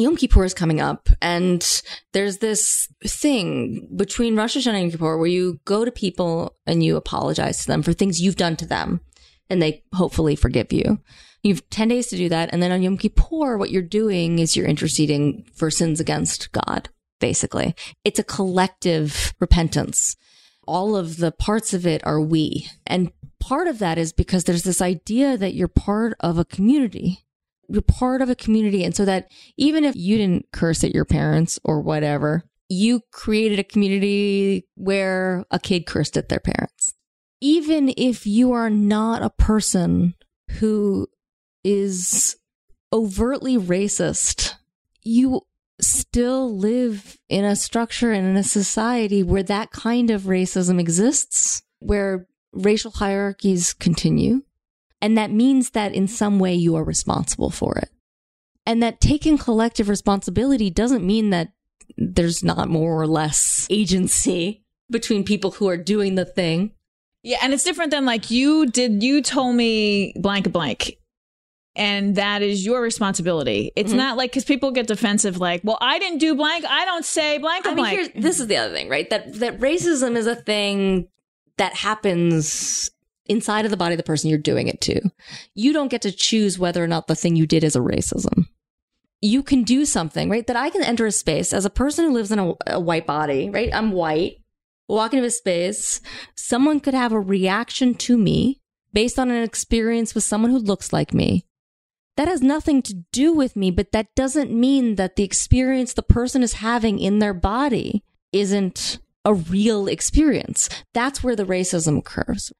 Yom 0.00 0.16
Kippur 0.16 0.44
is 0.44 0.54
coming 0.54 0.80
up, 0.80 1.08
and 1.20 1.82
there's 2.12 2.38
this 2.38 2.88
thing 3.04 3.88
between 3.94 4.36
Rosh 4.36 4.56
Hashanah 4.56 4.74
and 4.74 4.82
Yom 4.82 4.90
Kippur 4.92 5.18
where 5.18 5.26
you 5.26 5.60
go 5.64 5.84
to 5.84 5.92
people 5.92 6.56
and 6.66 6.82
you 6.82 6.96
apologize 6.96 7.60
to 7.60 7.66
them 7.66 7.82
for 7.82 7.92
things 7.92 8.20
you've 8.20 8.36
done 8.36 8.56
to 8.56 8.66
them, 8.66 9.00
and 9.48 9.60
they 9.60 9.84
hopefully 9.94 10.36
forgive 10.36 10.72
you. 10.72 11.00
You've 11.42 11.68
10 11.70 11.88
days 11.88 12.08
to 12.08 12.16
do 12.16 12.28
that. 12.28 12.50
And 12.52 12.62
then 12.62 12.72
on 12.72 12.82
Yom 12.82 12.98
Kippur, 12.98 13.56
what 13.56 13.70
you're 13.70 13.82
doing 13.82 14.38
is 14.38 14.56
you're 14.56 14.66
interceding 14.66 15.44
for 15.54 15.70
sins 15.70 16.00
against 16.00 16.52
God, 16.52 16.90
basically. 17.18 17.74
It's 18.04 18.18
a 18.18 18.24
collective 18.24 19.34
repentance. 19.40 20.16
All 20.66 20.96
of 20.96 21.16
the 21.16 21.32
parts 21.32 21.72
of 21.72 21.86
it 21.86 22.06
are 22.06 22.20
we. 22.20 22.68
And 22.86 23.10
part 23.38 23.68
of 23.68 23.78
that 23.78 23.96
is 23.96 24.12
because 24.12 24.44
there's 24.44 24.64
this 24.64 24.82
idea 24.82 25.36
that 25.38 25.54
you're 25.54 25.68
part 25.68 26.14
of 26.20 26.38
a 26.38 26.44
community 26.44 27.24
you're 27.70 27.82
part 27.82 28.20
of 28.20 28.28
a 28.28 28.34
community. 28.34 28.84
And 28.84 28.94
so 28.94 29.04
that 29.04 29.30
even 29.56 29.84
if 29.84 29.94
you 29.94 30.18
didn't 30.18 30.46
curse 30.52 30.82
at 30.82 30.94
your 30.94 31.04
parents 31.04 31.58
or 31.64 31.80
whatever, 31.80 32.44
you 32.68 33.02
created 33.12 33.58
a 33.58 33.64
community 33.64 34.66
where 34.74 35.44
a 35.50 35.58
kid 35.58 35.86
cursed 35.86 36.16
at 36.16 36.28
their 36.28 36.40
parents. 36.40 36.94
Even 37.40 37.92
if 37.96 38.26
you 38.26 38.52
are 38.52 38.70
not 38.70 39.22
a 39.22 39.30
person 39.30 40.14
who 40.58 41.06
is 41.64 42.36
overtly 42.92 43.56
racist, 43.56 44.54
you 45.02 45.42
still 45.80 46.54
live 46.56 47.16
in 47.28 47.44
a 47.44 47.56
structure 47.56 48.12
and 48.12 48.26
in 48.26 48.36
a 48.36 48.42
society 48.42 49.22
where 49.22 49.42
that 49.42 49.70
kind 49.70 50.10
of 50.10 50.22
racism 50.22 50.78
exists, 50.78 51.62
where 51.78 52.26
racial 52.52 52.90
hierarchies 52.90 53.72
continue, 53.72 54.42
and 55.00 55.16
that 55.16 55.30
means 55.30 55.70
that 55.70 55.94
in 55.94 56.08
some 56.08 56.38
way 56.38 56.54
you 56.54 56.76
are 56.76 56.84
responsible 56.84 57.50
for 57.50 57.76
it. 57.78 57.90
And 58.66 58.82
that 58.82 59.00
taking 59.00 59.38
collective 59.38 59.88
responsibility 59.88 60.70
doesn't 60.70 61.04
mean 61.04 61.30
that 61.30 61.52
there's 61.96 62.44
not 62.44 62.68
more 62.68 63.00
or 63.00 63.06
less 63.06 63.66
agency 63.70 64.62
between 64.90 65.24
people 65.24 65.52
who 65.52 65.68
are 65.68 65.76
doing 65.76 66.14
the 66.14 66.24
thing. 66.24 66.72
Yeah, 67.22 67.38
and 67.42 67.52
it's 67.52 67.64
different 67.64 67.90
than 67.90 68.04
like 68.04 68.30
you 68.30 68.66
did 68.66 69.02
you 69.02 69.22
told 69.22 69.56
me 69.56 70.14
blank 70.16 70.50
blank 70.52 70.96
and 71.76 72.16
that 72.16 72.42
is 72.42 72.64
your 72.64 72.82
responsibility. 72.82 73.72
It's 73.76 73.90
mm-hmm. 73.90 73.98
not 73.98 74.16
like 74.16 74.32
because 74.32 74.44
people 74.44 74.70
get 74.70 74.86
defensive, 74.86 75.38
like, 75.38 75.62
"Well, 75.64 75.78
I 75.80 75.98
didn't 75.98 76.18
do 76.18 76.34
blank. 76.34 76.64
I 76.68 76.84
don't 76.84 77.04
say 77.04 77.38
blank 77.38 77.66
I 77.66 77.74
blank." 77.74 78.14
Mean, 78.14 78.22
this 78.22 78.40
is 78.40 78.46
the 78.46 78.56
other 78.56 78.74
thing, 78.74 78.88
right? 78.88 79.08
That 79.10 79.34
that 79.34 79.60
racism 79.60 80.16
is 80.16 80.26
a 80.26 80.34
thing 80.34 81.08
that 81.58 81.74
happens 81.74 82.90
inside 83.30 83.64
of 83.64 83.70
the 83.70 83.76
body 83.76 83.94
of 83.94 83.96
the 83.96 84.02
person 84.02 84.28
you're 84.28 84.38
doing 84.38 84.66
it 84.66 84.80
to. 84.82 85.00
You 85.54 85.72
don't 85.72 85.88
get 85.88 86.02
to 86.02 86.10
choose 86.10 86.58
whether 86.58 86.82
or 86.82 86.88
not 86.88 87.06
the 87.06 87.14
thing 87.14 87.36
you 87.36 87.46
did 87.46 87.62
is 87.62 87.76
a 87.76 87.80
racism. 87.80 88.48
You 89.22 89.42
can 89.42 89.62
do 89.62 89.84
something, 89.84 90.28
right? 90.28 90.46
That 90.46 90.56
I 90.56 90.68
can 90.68 90.82
enter 90.82 91.06
a 91.06 91.12
space 91.12 91.52
as 91.52 91.64
a 91.64 91.70
person 91.70 92.06
who 92.06 92.12
lives 92.12 92.32
in 92.32 92.38
a, 92.40 92.54
a 92.66 92.80
white 92.80 93.06
body, 93.06 93.48
right? 93.48 93.72
I'm 93.72 93.92
white, 93.92 94.38
walk 94.88 95.14
into 95.14 95.26
a 95.26 95.30
space. 95.30 96.00
Someone 96.34 96.80
could 96.80 96.94
have 96.94 97.12
a 97.12 97.20
reaction 97.20 97.94
to 97.94 98.18
me 98.18 98.60
based 98.92 99.18
on 99.18 99.30
an 99.30 99.44
experience 99.44 100.14
with 100.14 100.24
someone 100.24 100.50
who 100.50 100.58
looks 100.58 100.92
like 100.92 101.14
me. 101.14 101.46
That 102.16 102.26
has 102.26 102.42
nothing 102.42 102.82
to 102.82 103.04
do 103.12 103.32
with 103.32 103.54
me, 103.54 103.70
but 103.70 103.92
that 103.92 104.08
doesn't 104.16 104.50
mean 104.50 104.96
that 104.96 105.14
the 105.14 105.22
experience 105.22 105.92
the 105.92 106.02
person 106.02 106.42
is 106.42 106.54
having 106.54 106.98
in 106.98 107.20
their 107.20 107.32
body 107.32 108.02
isn't 108.32 108.98
a 109.24 109.34
real 109.34 109.86
experience. 109.86 110.68
That's 110.92 111.22
where 111.22 111.36
the 111.36 111.44
racism 111.44 111.98
occurs 111.98 112.52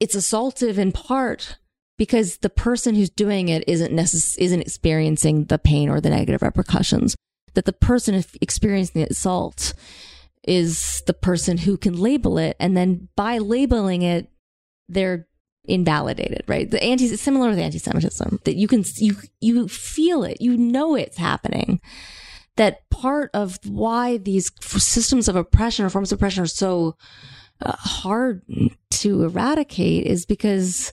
it's 0.00 0.16
assaultive 0.16 0.78
in 0.78 0.92
part 0.92 1.58
because 1.98 2.38
the 2.38 2.50
person 2.50 2.94
who's 2.94 3.10
doing 3.10 3.48
it 3.48 3.64
isn't 3.66 3.92
necess- 3.92 4.36
isn't 4.38 4.60
experiencing 4.60 5.44
the 5.44 5.58
pain 5.58 5.88
or 5.88 6.00
the 6.00 6.10
negative 6.10 6.42
repercussions. 6.42 7.16
That 7.54 7.64
the 7.64 7.72
person 7.72 8.22
experiencing 8.42 9.02
the 9.02 9.08
assault 9.08 9.72
is 10.46 11.02
the 11.06 11.14
person 11.14 11.58
who 11.58 11.76
can 11.78 11.98
label 11.98 12.36
it, 12.38 12.56
and 12.60 12.76
then 12.76 13.08
by 13.16 13.38
labeling 13.38 14.02
it, 14.02 14.28
they're 14.88 15.26
invalidated. 15.64 16.42
Right? 16.46 16.70
The 16.70 16.82
anti 16.82 17.16
similar 17.16 17.48
with 17.48 17.58
anti-Semitism 17.58 18.40
that 18.44 18.56
you 18.56 18.68
can 18.68 18.84
you 18.98 19.16
you 19.40 19.68
feel 19.68 20.22
it, 20.22 20.40
you 20.40 20.56
know 20.56 20.94
it's 20.94 21.16
happening. 21.16 21.80
That 22.56 22.88
part 22.90 23.30
of 23.34 23.58
why 23.66 24.16
these 24.16 24.50
systems 24.60 25.28
of 25.28 25.36
oppression 25.36 25.84
or 25.84 25.90
forms 25.90 26.12
of 26.12 26.18
oppression 26.18 26.42
are 26.44 26.46
so 26.46 26.96
Uh, 27.60 27.72
hard 27.72 28.42
to 28.90 29.22
eradicate 29.22 30.06
is 30.06 30.26
because 30.26 30.92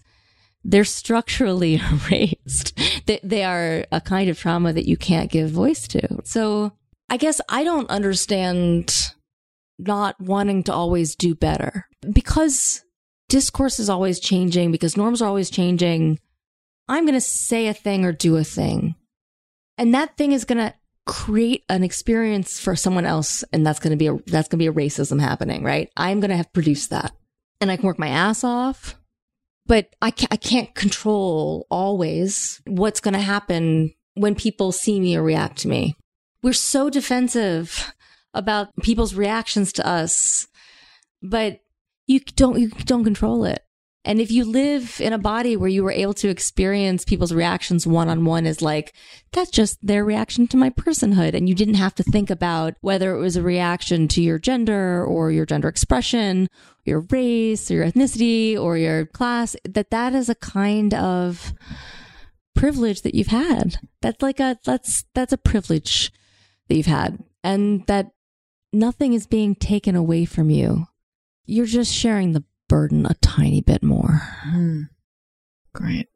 they're 0.64 0.86
structurally 0.86 1.82
erased. 1.92 2.78
They, 3.06 3.20
they 3.24 3.44
are 3.44 3.86
a 3.92 4.02
kind 4.02 4.30
of 4.30 4.40
trauma 4.40 4.74
that 4.74 4.88
you 4.88 4.98
can't 4.98 5.32
give 5.32 5.50
voice 5.50 5.88
to. 5.90 6.22
So 6.24 6.72
I 7.10 7.18
guess 7.18 7.42
I 7.50 7.64
don't 7.64 7.90
understand 7.90 8.96
not 9.78 10.20
wanting 10.20 10.64
to 10.64 10.74
always 10.74 11.16
do 11.16 11.36
better 11.36 11.88
because 12.12 12.84
discourse 13.30 13.80
is 13.80 13.90
always 13.90 14.20
changing, 14.20 14.72
because 14.72 14.96
norms 14.96 15.22
are 15.22 15.28
always 15.28 15.50
changing. 15.50 16.20
I'm 16.88 17.06
going 17.06 17.14
to 17.14 17.22
say 17.22 17.68
a 17.68 17.74
thing 17.74 18.06
or 18.06 18.12
do 18.12 18.38
a 18.38 18.44
thing. 18.44 18.96
And 19.78 19.94
that 19.94 20.18
thing 20.18 20.32
is 20.32 20.46
going 20.46 20.60
to 20.60 20.74
create 21.06 21.64
an 21.70 21.84
experience 21.84 22.60
for 22.60 22.76
someone 22.76 23.06
else 23.06 23.44
and 23.52 23.66
that's 23.66 23.80
going 23.80 23.92
to 23.92 23.98
be 23.98 24.08
a 24.08 24.18
that's 24.28 24.48
going 24.48 24.58
to 24.60 24.64
be 24.64 24.68
a 24.68 24.74
racism 24.74 25.20
happening 25.20 25.64
right? 25.64 25.90
I'm 25.98 26.20
going 26.20 26.30
to 26.30 26.38
have 26.38 26.54
produced 26.54 26.90
that. 26.92 27.12
And 27.62 27.72
i 27.72 27.78
can 27.78 27.86
work 27.86 28.00
my 28.00 28.10
ass 28.10 28.44
off 28.44 28.96
but 29.66 29.96
i 30.02 30.12
can't, 30.12 30.34
I 30.34 30.36
can't 30.36 30.76
control 30.76 31.66
always 31.70 32.62
what's 32.66 33.00
going 33.00 33.14
to 33.14 33.20
happen 33.20 33.94
when 34.16 34.36
people 34.36 34.72
see 34.72 35.00
me 35.00 35.16
or 35.16 35.24
react 35.24 35.60
to 35.60 35.68
me. 35.68 35.96
We're 36.42 36.54
so 36.54 36.90
defensive 36.90 37.94
about 38.34 38.76
people's 38.82 39.16
reactions 39.16 39.72
to 39.74 39.88
us 39.88 40.48
but 41.22 41.62
you 42.08 42.20
don't 42.20 42.60
you 42.60 42.70
don't 42.70 43.04
control 43.04 43.46
it 43.46 43.64
and 44.06 44.20
if 44.20 44.32
you 44.32 44.44
live 44.44 45.00
in 45.00 45.14
a 45.14 45.18
body 45.18 45.56
where 45.56 45.70
you 45.70 45.82
were 45.82 45.92
able 45.92 46.14
to 46.16 46.28
experience 46.28 47.06
people's 47.06 47.34
reactions 47.34 47.88
one 47.88 48.10
on 48.10 48.26
one 48.26 48.46
as 48.46 48.62
like, 48.62 48.94
that's 49.32 49.50
just 49.50 49.78
their 49.82 50.04
reaction 50.04 50.46
to 50.48 50.58
my 50.58 50.70
personhood. 50.70 51.34
And 51.34 51.48
you 51.48 51.56
didn't 51.56 51.76
have 51.76 51.96
to 51.96 52.04
think 52.04 52.30
about 52.30 52.74
whether 52.82 53.16
it 53.16 53.20
was 53.20 53.38
a 53.38 53.42
reaction 53.42 54.10
to 54.10 54.22
your 54.22 54.40
gender 54.40 55.06
or 55.06 55.32
your 55.32 55.46
gender 55.46 55.70
expression, 55.70 56.50
your 56.84 57.02
race 57.12 57.72
or 57.72 57.76
your 57.76 57.86
ethnicity 57.86 58.60
or 58.60 58.78
your 58.78 59.06
class, 59.06 59.56
that 59.64 59.92
that 59.92 60.14
is 60.14 60.28
a 60.28 60.36
kind 60.36 60.94
of 60.94 61.54
privilege 62.56 63.04
that 63.04 63.16
you've 63.16 63.28
had. 63.28 63.78
That's 64.02 64.22
like 64.22 64.42
a, 64.42 64.60
that's, 64.66 65.06
that's 65.14 65.32
a 65.34 65.38
privilege 65.38 66.12
that 66.68 66.76
you've 66.76 66.88
had 66.88 67.24
and 67.42 67.88
that 67.88 68.12
nothing 68.74 69.14
is 69.14 69.28
being 69.28 69.56
taken 69.56 69.96
away 69.96 70.26
from 70.26 70.50
you. 70.50 70.88
You're 71.46 71.66
just 71.66 71.94
sharing 71.94 72.34
the 72.34 72.44
burden 72.74 73.06
a 73.06 73.14
tiny 73.22 73.62
bit 73.62 73.84
more. 73.84 74.20
Mm. 74.48 74.90
Great. 75.76 76.08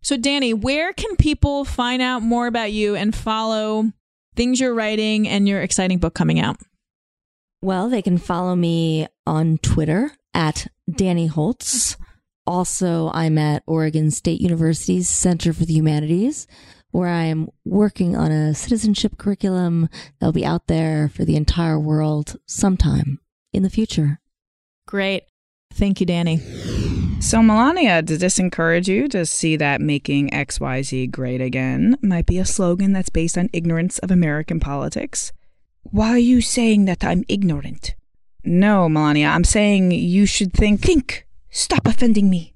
So, 0.00 0.16
Danny, 0.16 0.54
where 0.54 0.94
can 0.94 1.16
people 1.16 1.66
find 1.66 2.00
out 2.00 2.22
more 2.22 2.46
about 2.46 2.72
you 2.72 2.94
and 2.94 3.14
follow 3.14 3.92
things 4.34 4.58
you're 4.58 4.72
writing 4.72 5.28
and 5.28 5.46
your 5.46 5.60
exciting 5.60 5.98
book 5.98 6.14
coming 6.14 6.40
out? 6.40 6.56
Well, 7.60 7.90
they 7.90 8.00
can 8.00 8.16
follow 8.16 8.56
me 8.56 9.06
on 9.26 9.58
Twitter 9.58 10.12
at 10.32 10.68
Danny 10.90 11.26
Holtz. 11.26 11.98
Also, 12.46 13.10
I'm 13.12 13.36
at 13.36 13.62
Oregon 13.66 14.10
State 14.10 14.40
University's 14.40 15.10
Center 15.10 15.52
for 15.52 15.66
the 15.66 15.74
Humanities, 15.74 16.46
where 16.90 17.10
I 17.10 17.24
am 17.24 17.50
working 17.66 18.16
on 18.16 18.32
a 18.32 18.54
citizenship 18.54 19.18
curriculum 19.18 19.90
that'll 20.18 20.32
be 20.32 20.46
out 20.46 20.68
there 20.68 21.10
for 21.10 21.26
the 21.26 21.36
entire 21.36 21.78
world 21.78 22.38
sometime 22.46 23.20
in 23.52 23.62
the 23.62 23.68
future. 23.68 24.20
Great. 24.86 25.24
Thank 25.72 26.00
you, 26.00 26.06
Danny. 26.06 26.38
So, 27.20 27.42
Melania, 27.42 28.00
does 28.02 28.20
this 28.20 28.38
encourage 28.38 28.88
you 28.88 29.08
to 29.08 29.26
see 29.26 29.56
that 29.56 29.80
making 29.80 30.30
XYZ 30.30 31.10
great 31.10 31.40
again 31.40 31.96
might 32.00 32.26
be 32.26 32.38
a 32.38 32.44
slogan 32.44 32.92
that's 32.92 33.08
based 33.10 33.36
on 33.36 33.50
ignorance 33.52 33.98
of 33.98 34.10
American 34.10 34.60
politics? 34.60 35.32
Why 35.82 36.10
are 36.10 36.18
you 36.18 36.40
saying 36.40 36.84
that 36.84 37.04
I'm 37.04 37.24
ignorant? 37.28 37.94
No, 38.44 38.88
Melania, 38.88 39.28
I'm 39.28 39.44
saying 39.44 39.90
you 39.90 40.26
should 40.26 40.52
think. 40.52 40.80
Think! 40.80 41.26
Stop 41.50 41.86
offending 41.86 42.30
me. 42.30 42.54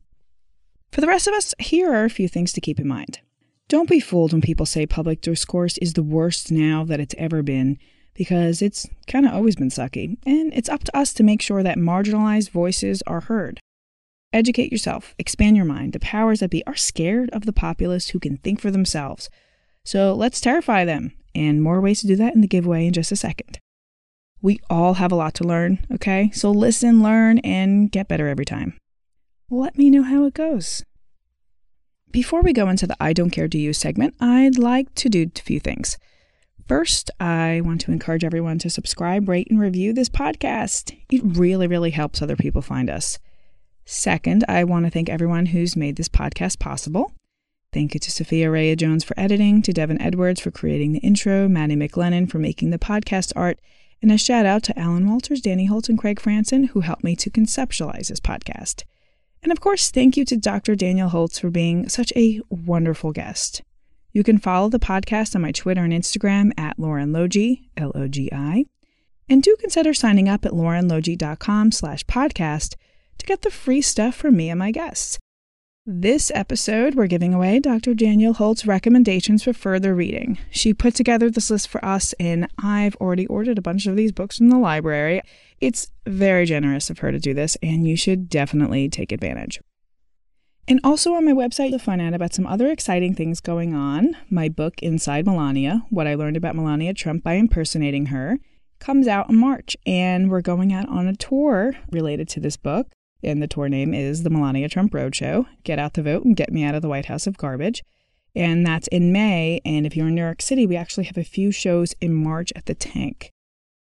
For 0.93 1.01
the 1.01 1.07
rest 1.09 1.27
of 1.27 1.35
us, 1.35 1.55
here 1.59 1.93
are 1.93 2.05
a 2.05 2.11
few 2.11 2.29
things 2.29 2.53
to 2.53 2.61
keep 2.61 2.79
in 2.79 2.87
mind. 2.87 3.21
Don't 3.69 3.89
be 3.89 4.01
fooled 4.01 4.33
when 4.33 4.43
people 4.43 4.67
say 4.67 4.87
public 4.87 5.21
discourse 5.23 5.79
is 5.79 5.95
the 5.95 6.03
worst 6.03 6.53
now 6.53 6.85
that 6.85 7.01
it's 7.01 7.15
ever 7.19 7.43
been, 7.43 7.79
because 8.15 8.63
it's 8.63 8.89
kind 9.07 9.27
of 9.27 9.33
always 9.33 9.57
been 9.57 9.69
sucky, 9.69 10.17
and 10.27 10.53
it's 10.55 10.69
up 10.69 10.85
to 10.85 10.97
us 10.97 11.13
to 11.15 11.23
make 11.23 11.43
sure 11.43 11.63
that 11.63 11.79
marginalized 11.79 12.51
voices 12.51 13.03
are 13.07 13.21
heard. 13.21 13.61
Educate 14.33 14.73
yourself, 14.73 15.15
expand 15.19 15.57
your 15.57 15.67
mind. 15.67 15.93
The 15.93 16.01
powers 16.01 16.41
that 16.41 16.51
be 16.51 16.67
are 16.67 16.77
scared 16.77 17.31
of 17.31 17.45
the 17.45 17.53
populace 17.53 18.09
who 18.09 18.19
can 18.19 18.39
think 18.39 18.61
for 18.61 18.71
themselves. 18.71 19.29
So 19.85 20.15
let's 20.15 20.41
terrify 20.41 20.85
them, 20.85 21.13
and 21.35 21.63
more 21.63 21.81
ways 21.81 22.01
to 22.01 22.07
do 22.07 22.17
that 22.17 22.35
in 22.35 22.41
the 22.41 22.47
giveaway 22.47 22.87
in 22.87 22.93
just 22.93 23.13
a 23.13 23.17
second. 23.17 23.59
We 24.41 24.61
all 24.69 24.95
have 24.95 25.13
a 25.13 25.17
lot 25.17 25.35
to 25.35 25.45
learn, 25.45 25.87
okay? 25.93 26.31
So 26.33 26.51
listen, 26.51 27.03
learn, 27.03 27.39
and 27.39 27.93
get 27.93 28.09
better 28.09 28.29
every 28.29 28.45
time. 28.45 28.77
Let 29.51 29.77
me 29.77 29.91
know 29.91 30.03
how 30.03 30.25
it 30.25 30.35
goes. 30.35 30.83
Before 32.11 32.43
we 32.43 32.53
go 32.53 32.69
into 32.69 32.87
the 32.87 32.97
I 33.01 33.13
Don't 33.13 33.31
Care 33.31 33.49
Do 33.49 33.59
You 33.59 33.73
segment, 33.73 34.15
I'd 34.21 34.59
like 34.59 34.95
to 34.97 35.09
do 35.09 35.31
a 35.35 35.41
few 35.41 35.61
things. 35.61 35.97
First, 36.73 37.11
I 37.21 37.61
want 37.63 37.83
to 37.83 37.93
encourage 37.93 38.25
everyone 38.25 38.59
to 38.61 38.71
subscribe, 38.71 39.29
rate, 39.29 39.49
and 39.51 39.61
review 39.61 39.93
this 39.93 40.09
podcast. 40.09 40.97
It 41.11 41.21
really, 41.23 41.67
really 41.67 41.91
helps 41.91 42.23
other 42.23 42.35
people 42.35 42.63
find 42.63 42.89
us. 42.89 43.19
Second, 43.85 44.43
I 44.49 44.65
want 44.65 44.87
to 44.87 44.91
thank 44.91 45.11
everyone 45.11 45.45
who's 45.45 45.77
made 45.77 45.97
this 45.97 46.09
podcast 46.09 46.59
possible. 46.61 47.13
Thank 47.75 47.93
you 47.93 48.01
to 48.01 48.11
Sophia 48.11 48.51
Rhea 48.51 48.75
Jones 48.75 49.05
for 49.05 49.13
editing, 49.21 49.61
to 49.61 49.75
Devin 49.75 50.01
Edwards 50.01 50.41
for 50.41 50.51
creating 50.51 50.93
the 50.93 51.01
intro, 51.01 51.47
Maddie 51.47 51.77
McLennan 51.77 52.31
for 52.31 52.39
making 52.39 52.71
the 52.71 52.79
podcast 52.79 53.35
art, 53.37 53.61
and 54.01 54.11
a 54.11 54.17
shout 54.17 54.47
out 54.47 54.63
to 54.63 54.79
Alan 54.79 55.07
Walters, 55.07 55.43
Danny 55.43 55.67
Holt, 55.67 55.91
and 55.91 55.99
Craig 55.99 56.21
Franson 56.21 56.69
who 56.71 56.81
helped 56.81 57.05
me 57.05 57.15
to 57.17 57.29
conceptualize 57.29 58.09
this 58.09 58.19
podcast. 58.19 58.85
And 59.43 59.53
of 59.53 59.61
course, 59.61 59.91
thank 59.91 60.17
you 60.17 60.25
to 60.25 60.39
Dr. 60.39 60.75
Danielle 60.75 61.11
Holtz 61.11 61.39
for 61.39 61.51
being 61.51 61.91
such 61.91 62.15
a 62.17 62.41
wonderful 62.49 63.13
guest. 63.13 63.61
You 64.13 64.23
can 64.23 64.39
follow 64.39 64.69
the 64.69 64.79
podcast 64.79 65.35
on 65.35 65.43
my 65.43 65.53
Twitter 65.53 65.83
and 65.83 65.93
Instagram 65.93 66.53
at 66.59 66.79
Lauren 66.79 67.13
Logi, 67.13 67.71
L-O-G-I. 67.77 68.67
And 69.29 69.43
do 69.43 69.57
consider 69.59 69.95
signing 69.95 70.29
up 70.29 70.45
at 70.45 70.53
laurenlogi.com 70.53 71.73
slash 71.73 72.05
podcast 72.05 72.75
to 73.17 73.27
get 73.27 73.43
the 73.43 73.51
free 73.51 73.81
stuff 73.81 74.15
from 74.15 74.37
me 74.37 74.51
and 74.51 74.59
my 74.59 74.71
guests. 74.71 75.19
This 75.87 76.31
episode, 76.35 76.95
we're 76.95 77.07
giving 77.07 77.35
away 77.35 77.59
Dr. 77.59 77.95
Danielle 77.95 78.35
Holtz's 78.35 78.67
recommendations 78.67 79.43
for 79.43 79.53
further 79.53 79.95
reading. 79.95 80.39
She 80.51 80.75
put 80.75 80.95
together 80.95 81.29
this 81.31 81.51
list 81.51 81.69
for 81.69 81.85
us, 81.85 82.13
and 82.21 82.47
I've 82.63 82.95
already 82.97 83.27
ordered 83.27 83.59
a 83.59 83.63
bunch 83.63 83.87
of 83.87 83.97
these 83.97 84.13
books 84.13 84.39
from 84.39 84.51
the 84.51 84.59
library. 84.59 85.23
It's 85.61 85.91
very 86.07 86.45
generous 86.45 86.91
of 86.91 86.99
her 86.99 87.11
to 87.11 87.19
do 87.19 87.35
this, 87.35 87.57
and 87.63 87.89
you 87.89 87.97
should 87.97 88.29
definitely 88.29 88.89
take 88.91 89.11
advantage. 89.11 89.59
And 90.69 90.81
also 90.85 91.15
on 91.15 91.25
my 91.25 91.33
website, 91.33 91.71
you'll 91.71 91.79
find 91.79 92.01
out 92.01 92.15
about 92.15 92.35
some 92.35 92.47
other 92.47 92.69
exciting 92.69 93.15
things 93.15 93.41
going 93.41 93.75
on. 93.75 94.17
My 94.31 94.49
book, 94.49 94.81
Inside 94.83 95.27
Melania 95.27 95.85
What 95.91 96.07
I 96.07 96.15
Learned 96.15 96.37
About 96.37 96.55
Melania 96.55 96.95
Trump 96.95 97.25
by 97.25 97.35
Impersonating 97.35 98.07
Her, 98.07 98.39
comes 98.79 99.09
out 99.09 99.29
in 99.29 99.37
March, 99.37 99.77
and 99.87 100.31
we're 100.31 100.41
going 100.41 100.73
out 100.73 100.89
on 100.89 101.09
a 101.09 101.17
tour 101.17 101.75
related 101.91 102.29
to 102.31 102.41
this 102.41 102.57
book 102.57 102.89
and 103.23 103.43
the 103.43 103.47
tour 103.47 103.69
name 103.69 103.95
is 103.95 104.23
the 104.23 104.31
Melania 104.31 104.69
Trump 104.69 104.93
Roadshow. 104.93 105.47
Get 105.65 105.79
out 105.79 105.95
the 105.95 106.03
vote 106.03 106.25
and 106.25 106.37
get 106.37 106.53
me 106.53 106.65
out 106.65 106.75
of 106.75 106.83
the 106.83 106.89
White 106.89 107.07
House 107.07 107.27
of 107.27 107.39
garbage. 107.39 107.85
And 108.35 108.67
that's 108.67 108.89
in 108.89 109.13
May. 109.13 109.61
And 109.65 109.87
if 109.87 109.97
you're 109.97 110.09
in 110.09 110.15
New 110.15 110.23
York 110.23 110.43
City, 110.43 110.67
we 110.67 110.77
actually 110.77 111.05
have 111.05 111.19
a 111.19 111.25
few 111.25 111.53
shows 111.53 111.95
in 112.01 112.15
March 112.15 112.53
at 112.57 112.67
the 112.67 112.75
Tank 112.75 113.31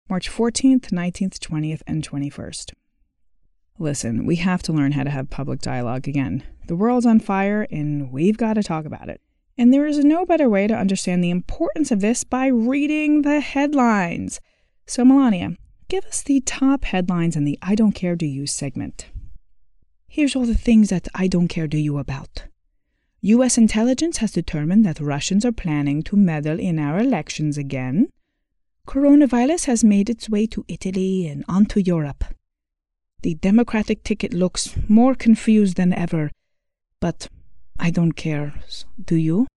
March 0.10 0.30
14th, 0.30 0.92
19th, 0.92 1.40
20th, 1.40 1.82
and 1.88 2.08
21st. 2.08 2.74
Listen, 3.80 4.26
we 4.26 4.36
have 4.38 4.62
to 4.64 4.74
learn 4.74 4.92
how 4.92 5.04
to 5.04 5.10
have 5.10 5.30
public 5.30 5.60
dialogue 5.60 6.08
again. 6.08 6.44
The 6.68 6.76
world's 6.76 7.06
on 7.06 7.20
fire, 7.20 7.68
and 7.72 8.12
we've 8.12 8.38
got 8.38 8.54
to 8.54 8.64
talk 8.64 8.86
about 8.86 9.10
it. 9.10 9.22
And 9.58 9.74
there 9.74 9.86
is 9.86 10.04
no 10.04 10.26
better 10.26 10.50
way 10.50 10.68
to 10.68 10.76
understand 10.76 11.24
the 11.24 11.30
importance 11.30 11.92
of 11.92 12.02
this 12.02 12.24
by 12.24 12.48
reading 12.48 13.24
the 13.24 13.40
headlines. 13.40 14.40
So, 14.86 15.04
Melania, 15.04 15.58
give 15.88 16.06
us 16.06 16.22
the 16.22 16.42
top 16.42 16.86
headlines 16.86 17.36
in 17.36 17.44
the 17.44 17.60
I 17.62 17.76
Don't 17.76 17.94
Care 17.94 18.16
Do 18.16 18.26
You 18.26 18.48
segment. 18.48 19.08
Here's 20.08 20.36
all 20.36 20.46
the 20.46 20.54
things 20.54 20.90
that 20.90 21.08
I 21.16 21.28
don't 21.28 21.48
care 21.48 21.68
do 21.68 21.78
you 21.78 21.98
about. 21.98 22.46
U.S. 23.22 23.58
intelligence 23.58 24.18
has 24.18 24.32
determined 24.32 24.84
that 24.86 25.00
Russians 25.00 25.46
are 25.46 25.52
planning 25.52 26.02
to 26.04 26.16
meddle 26.16 26.60
in 26.60 26.80
our 26.80 27.00
elections 27.00 27.58
again. 27.58 28.10
Coronavirus 28.88 29.68
has 29.68 29.84
made 29.84 30.10
its 30.10 30.30
way 30.30 30.48
to 30.48 30.66
Italy 30.68 31.28
and 31.28 31.46
onto 31.48 31.80
Europe. 31.80 32.26
The 33.24 33.36
Democratic 33.36 34.04
ticket 34.04 34.34
looks 34.34 34.76
more 34.88 35.14
confused 35.14 35.78
than 35.78 35.94
ever, 35.94 36.32
but 37.00 37.28
I 37.78 37.92
don't 37.92 38.14
care. 38.14 38.54
Do 39.04 39.16
you? 39.16 39.48